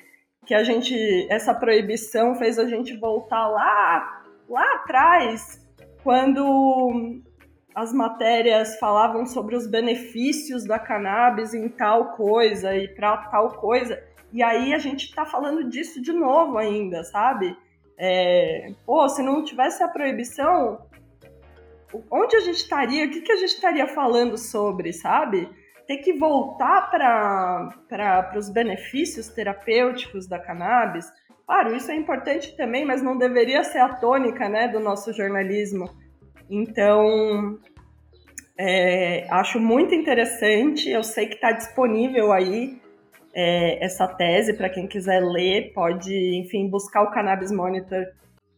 que 0.45 0.55
a 0.55 0.63
gente 0.63 0.95
essa 1.31 1.55
proibição 1.55 2.35
fez 2.35 2.59
a 2.59 2.67
gente 2.67 2.97
voltar 2.97 3.47
lá 3.49 4.23
lá 4.49 4.75
atrás, 4.75 5.65
quando 6.03 7.23
as 7.75 7.93
matérias 7.93 8.79
falavam 8.79 9.27
sobre 9.27 9.57
os 9.57 9.67
benefícios 9.67 10.65
da 10.65 10.79
cannabis 10.79 11.55
em 11.55 11.69
tal 11.69 12.13
coisa 12.13 12.77
e 12.77 12.89
para 12.89 13.17
tal 13.17 13.49
coisa. 13.55 14.01
E 14.33 14.43
aí 14.43 14.75
a 14.75 14.79
gente 14.79 15.07
está 15.07 15.25
falando 15.25 15.69
disso 15.69 16.01
de 16.01 16.13
novo 16.13 16.59
ainda, 16.59 17.03
sabe? 17.05 17.57
É, 17.99 18.73
pô, 18.85 19.09
se 19.09 19.23
não 19.23 19.45
tivesse 19.45 19.83
a 19.83 19.89
proibição, 19.89 20.87
onde 22.11 22.37
a 22.37 22.41
gente 22.41 22.57
estaria? 22.57 23.07
O 23.07 23.11
que, 23.11 23.21
que 23.21 23.33
a 23.33 23.37
gente 23.37 23.55
estaria 23.55 23.87
falando 23.87 24.37
sobre, 24.37 24.93
sabe? 24.93 25.49
Ter 25.87 25.99
que 25.99 26.13
voltar 26.15 26.91
para 26.91 28.33
os 28.37 28.49
benefícios 28.49 29.29
terapêuticos 29.29 30.27
da 30.27 30.39
cannabis. 30.39 31.07
Claro, 31.47 31.77
isso 31.77 31.91
é 31.91 31.95
importante 31.95 32.57
também, 32.57 32.85
mas 32.85 33.03
não 33.03 33.19
deveria 33.19 33.63
ser 33.63 33.79
a 33.79 33.95
tônica 33.95 34.49
né, 34.49 34.67
do 34.67 34.81
nosso 34.81 35.13
jornalismo. 35.13 35.89
Então, 36.49 37.59
é, 38.59 39.27
acho 39.31 39.61
muito 39.61 39.95
interessante. 39.95 40.89
Eu 40.89 41.03
sei 41.03 41.27
que 41.27 41.35
está 41.35 41.53
disponível 41.53 42.33
aí 42.33 42.81
é, 43.35 43.85
essa 43.85 44.07
tese 44.07 44.55
para 44.55 44.71
quem 44.71 44.87
quiser 44.87 45.21
ler, 45.21 45.73
pode, 45.73 46.15
enfim, 46.37 46.69
buscar 46.69 47.03
o 47.03 47.11
Cannabis 47.11 47.51
Monitor 47.51 48.05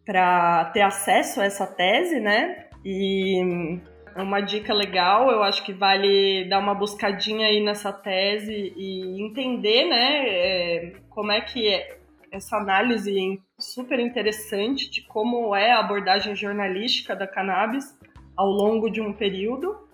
para 0.05 0.67
ter 0.67 0.83
acesso 0.83 1.41
a 1.41 1.45
essa 1.45 1.67
tese, 1.67 2.21
né? 2.21 2.67
E 2.85 3.81
uma 4.23 4.41
dica 4.41 4.73
legal, 4.73 5.31
eu 5.31 5.43
acho 5.43 5.65
que 5.65 5.73
vale 5.73 6.47
dar 6.49 6.59
uma 6.59 6.75
buscadinha 6.75 7.49
aí 7.49 7.63
nessa 7.63 7.93
tese 7.93 8.73
e 8.77 9.23
entender, 9.23 9.87
né, 9.87 10.29
é, 10.29 10.93
como 11.11 11.33
é 11.33 11.41
que 11.41 11.69
é 11.69 11.99
essa 12.31 12.57
análise 12.57 13.41
super 13.59 13.99
interessante 13.99 14.91
de 14.91 15.03
como 15.03 15.55
é 15.55 15.73
a 15.73 15.81
abordagem 15.81 16.35
jornalística 16.35 17.15
da 17.15 17.27
cannabis 17.27 17.99
ao 18.37 18.49
longo 18.49 18.91
de 18.91 19.01
um 19.01 19.13
período. 19.13 19.86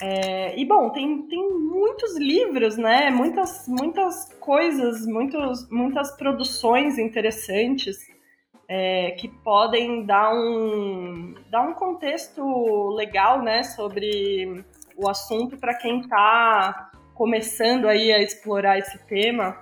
É, 0.00 0.58
e 0.58 0.64
bom, 0.64 0.90
tem, 0.90 1.22
tem 1.22 1.50
muitos 1.50 2.16
livros, 2.16 2.76
né? 2.76 3.10
Muitas, 3.10 3.66
muitas 3.66 4.32
coisas, 4.34 5.04
muitos, 5.06 5.68
muitas 5.70 6.16
produções 6.16 6.98
interessantes 6.98 7.98
é, 8.68 9.12
que 9.12 9.28
podem 9.28 10.04
dar 10.04 10.32
um, 10.32 11.34
dar 11.50 11.62
um 11.62 11.74
contexto 11.74 12.90
legal, 12.90 13.42
né? 13.42 13.64
Sobre 13.64 14.64
o 14.96 15.08
assunto 15.08 15.56
para 15.56 15.74
quem 15.74 16.00
está 16.00 16.92
começando 17.14 17.88
aí 17.88 18.12
a 18.12 18.22
explorar 18.22 18.78
esse 18.78 19.04
tema. 19.06 19.60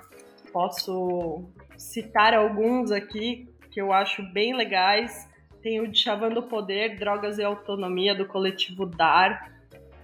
Posso 0.52 1.44
citar 1.78 2.34
alguns 2.34 2.90
aqui 2.90 3.48
que 3.70 3.80
eu 3.80 3.90
acho 3.90 4.22
bem 4.32 4.54
legais. 4.54 5.26
Tem 5.62 5.80
o 5.80 5.94
Chavando 5.94 6.42
Poder, 6.42 6.98
Drogas 6.98 7.38
e 7.38 7.42
Autonomia, 7.42 8.14
do 8.14 8.26
coletivo 8.26 8.84
DAR 8.84 9.55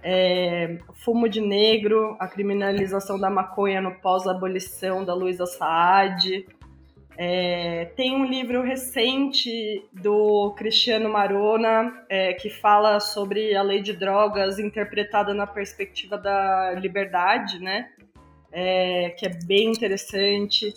é, 0.03 0.77
Fumo 0.93 1.29
de 1.29 1.39
Negro, 1.39 2.17
a 2.19 2.27
criminalização 2.27 3.17
da 3.17 3.29
maconha 3.29 3.81
no 3.81 3.95
pós-abolição 3.95 5.05
da 5.05 5.13
Luísa 5.13 5.45
Saad. 5.45 6.45
É, 7.17 7.85
tem 7.95 8.15
um 8.15 8.25
livro 8.25 8.63
recente 8.63 9.83
do 9.93 10.51
Cristiano 10.57 11.09
Marona 11.09 12.03
é, 12.09 12.33
que 12.33 12.49
fala 12.49 12.99
sobre 12.99 13.55
a 13.55 13.61
lei 13.61 13.81
de 13.81 13.93
drogas 13.93 14.59
interpretada 14.59 15.33
na 15.33 15.47
perspectiva 15.47 16.17
da 16.17 16.71
liberdade, 16.71 17.59
né? 17.59 17.89
É, 18.51 19.11
que 19.17 19.25
é 19.25 19.29
bem 19.45 19.69
interessante 19.69 20.73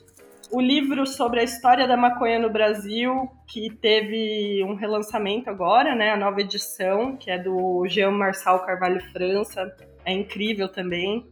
o 0.50 0.60
livro 0.60 1.06
sobre 1.06 1.40
a 1.40 1.44
história 1.44 1.86
da 1.86 1.96
maconha 1.96 2.38
no 2.38 2.50
Brasil, 2.50 3.28
que 3.48 3.70
teve 3.70 4.62
um 4.64 4.74
relançamento 4.74 5.50
agora, 5.50 5.94
né, 5.94 6.12
a 6.12 6.16
nova 6.16 6.40
edição, 6.40 7.16
que 7.16 7.30
é 7.30 7.38
do 7.38 7.86
Jean 7.88 8.12
Marçal 8.12 8.64
Carvalho 8.64 9.00
França, 9.12 9.74
é 10.04 10.12
incrível 10.12 10.68
também. 10.68 11.26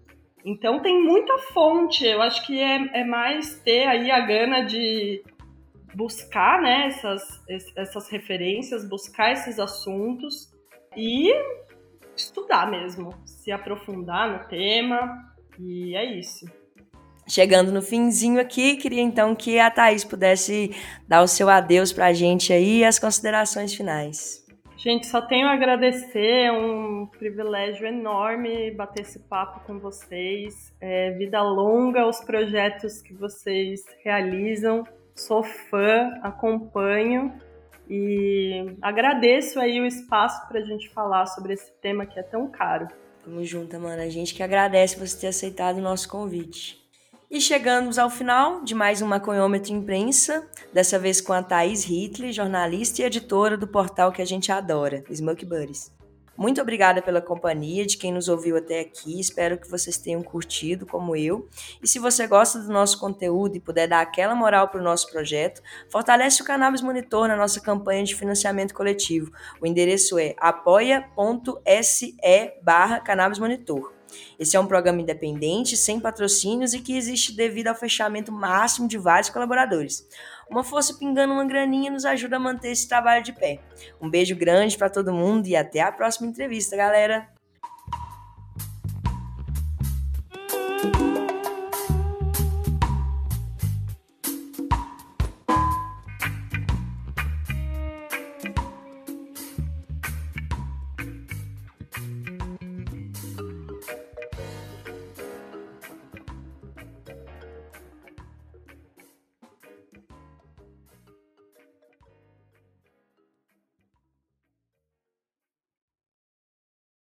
Então 0.44 0.80
tem 0.80 1.02
muita 1.02 1.38
fonte, 1.38 2.04
eu 2.04 2.20
acho 2.20 2.44
que 2.46 2.60
é, 2.60 3.00
é 3.00 3.04
mais 3.04 3.58
ter 3.60 3.86
aí 3.86 4.10
a 4.10 4.20
gana 4.20 4.62
de 4.62 5.22
buscar 5.94 6.60
né, 6.60 6.86
essas, 6.86 7.22
essas 7.76 8.10
referências, 8.10 8.86
buscar 8.88 9.32
esses 9.32 9.58
assuntos 9.58 10.52
e 10.96 11.32
estudar 12.16 12.70
mesmo, 12.70 13.10
se 13.24 13.50
aprofundar 13.52 14.30
no 14.30 14.48
tema, 14.48 15.18
e 15.58 15.94
é 15.96 16.04
isso. 16.04 16.46
Chegando 17.26 17.72
no 17.72 17.80
finzinho 17.80 18.40
aqui, 18.40 18.76
queria 18.76 19.00
então 19.00 19.34
que 19.34 19.58
a 19.58 19.70
Thaís 19.70 20.04
pudesse 20.04 20.74
dar 21.08 21.22
o 21.22 21.28
seu 21.28 21.48
adeus 21.48 21.92
para 21.92 22.06
a 22.06 22.12
gente 22.12 22.52
aí 22.52 22.80
e 22.80 22.84
as 22.84 22.98
considerações 22.98 23.74
finais. 23.74 24.44
Gente, 24.84 25.06
só 25.06 25.22
tenho 25.22 25.46
a 25.46 25.52
agradecer, 25.52 26.44
é 26.44 26.52
um 26.52 27.06
privilégio 27.06 27.86
enorme 27.86 28.70
bater 28.72 29.00
esse 29.00 29.18
papo 29.18 29.60
com 29.66 29.78
vocês. 29.78 30.74
É, 30.78 31.12
vida 31.12 31.42
longa 31.42 32.02
aos 32.02 32.20
projetos 32.20 33.00
que 33.00 33.14
vocês 33.14 33.80
realizam. 34.04 34.84
Sou 35.14 35.42
fã, 35.42 36.12
acompanho 36.22 37.32
e 37.88 38.76
agradeço 38.82 39.58
aí 39.58 39.80
o 39.80 39.86
espaço 39.86 40.46
para 40.48 40.58
a 40.60 40.64
gente 40.64 40.90
falar 40.90 41.24
sobre 41.26 41.54
esse 41.54 41.72
tema 41.80 42.04
que 42.04 42.18
é 42.18 42.22
tão 42.22 42.50
caro. 42.50 42.88
Tamo 43.24 43.42
junto, 43.42 43.80
mano. 43.80 44.02
A 44.02 44.08
gente 44.10 44.34
que 44.34 44.42
agradece 44.42 44.98
você 44.98 45.18
ter 45.18 45.26
aceitado 45.28 45.78
o 45.78 45.82
nosso 45.82 46.06
convite. 46.10 46.83
E 47.30 47.40
chegamos 47.40 47.98
ao 47.98 48.10
final 48.10 48.62
de 48.62 48.74
mais 48.74 49.00
um 49.00 49.06
Maconhômetro 49.06 49.72
Imprensa, 49.72 50.46
dessa 50.72 50.98
vez 50.98 51.20
com 51.20 51.32
a 51.32 51.42
Thaís 51.42 51.82
Hitler, 51.82 52.32
jornalista 52.32 53.02
e 53.02 53.04
editora 53.04 53.56
do 53.56 53.66
portal 53.66 54.12
que 54.12 54.20
a 54.20 54.26
gente 54.26 54.52
adora, 54.52 55.02
Smoke 55.12 55.44
Buddies. 55.44 55.92
Muito 56.36 56.60
obrigada 56.60 57.00
pela 57.00 57.20
companhia 57.20 57.86
de 57.86 57.96
quem 57.96 58.12
nos 58.12 58.28
ouviu 58.28 58.56
até 58.56 58.80
aqui. 58.80 59.20
Espero 59.20 59.56
que 59.56 59.70
vocês 59.70 59.96
tenham 59.96 60.22
curtido 60.22 60.84
como 60.84 61.14
eu. 61.14 61.48
E 61.82 61.86
se 61.86 61.98
você 62.00 62.26
gosta 62.26 62.58
do 62.58 62.72
nosso 62.72 62.98
conteúdo 62.98 63.56
e 63.56 63.60
puder 63.60 63.86
dar 63.86 64.00
aquela 64.00 64.34
moral 64.34 64.68
para 64.68 64.80
o 64.80 64.84
nosso 64.84 65.10
projeto, 65.10 65.62
fortalece 65.88 66.42
o 66.42 66.44
Cannabis 66.44 66.82
Monitor 66.82 67.28
na 67.28 67.36
nossa 67.36 67.60
campanha 67.60 68.04
de 68.04 68.16
financiamento 68.16 68.74
coletivo. 68.74 69.32
O 69.60 69.66
endereço 69.66 70.18
é 70.18 70.34
apoia.se 70.38 72.16
barra 72.62 73.00
Cannabis 73.00 73.38
Monitor. 73.38 73.93
Esse 74.38 74.56
é 74.56 74.60
um 74.60 74.66
programa 74.66 75.00
independente, 75.00 75.76
sem 75.76 76.00
patrocínios 76.00 76.74
e 76.74 76.80
que 76.80 76.96
existe 76.96 77.32
devido 77.32 77.68
ao 77.68 77.74
fechamento 77.74 78.32
máximo 78.32 78.88
de 78.88 78.98
vários 78.98 79.30
colaboradores. 79.30 80.06
Uma 80.48 80.62
força 80.62 80.94
pingando 80.94 81.32
uma 81.32 81.44
graninha 81.44 81.90
nos 81.90 82.04
ajuda 82.04 82.36
a 82.36 82.40
manter 82.40 82.70
esse 82.70 82.88
trabalho 82.88 83.24
de 83.24 83.32
pé. 83.32 83.60
Um 84.00 84.10
beijo 84.10 84.36
grande 84.36 84.76
para 84.76 84.90
todo 84.90 85.12
mundo 85.12 85.46
e 85.46 85.56
até 85.56 85.80
a 85.80 85.92
próxima 85.92 86.28
entrevista, 86.28 86.76
galera! 86.76 87.33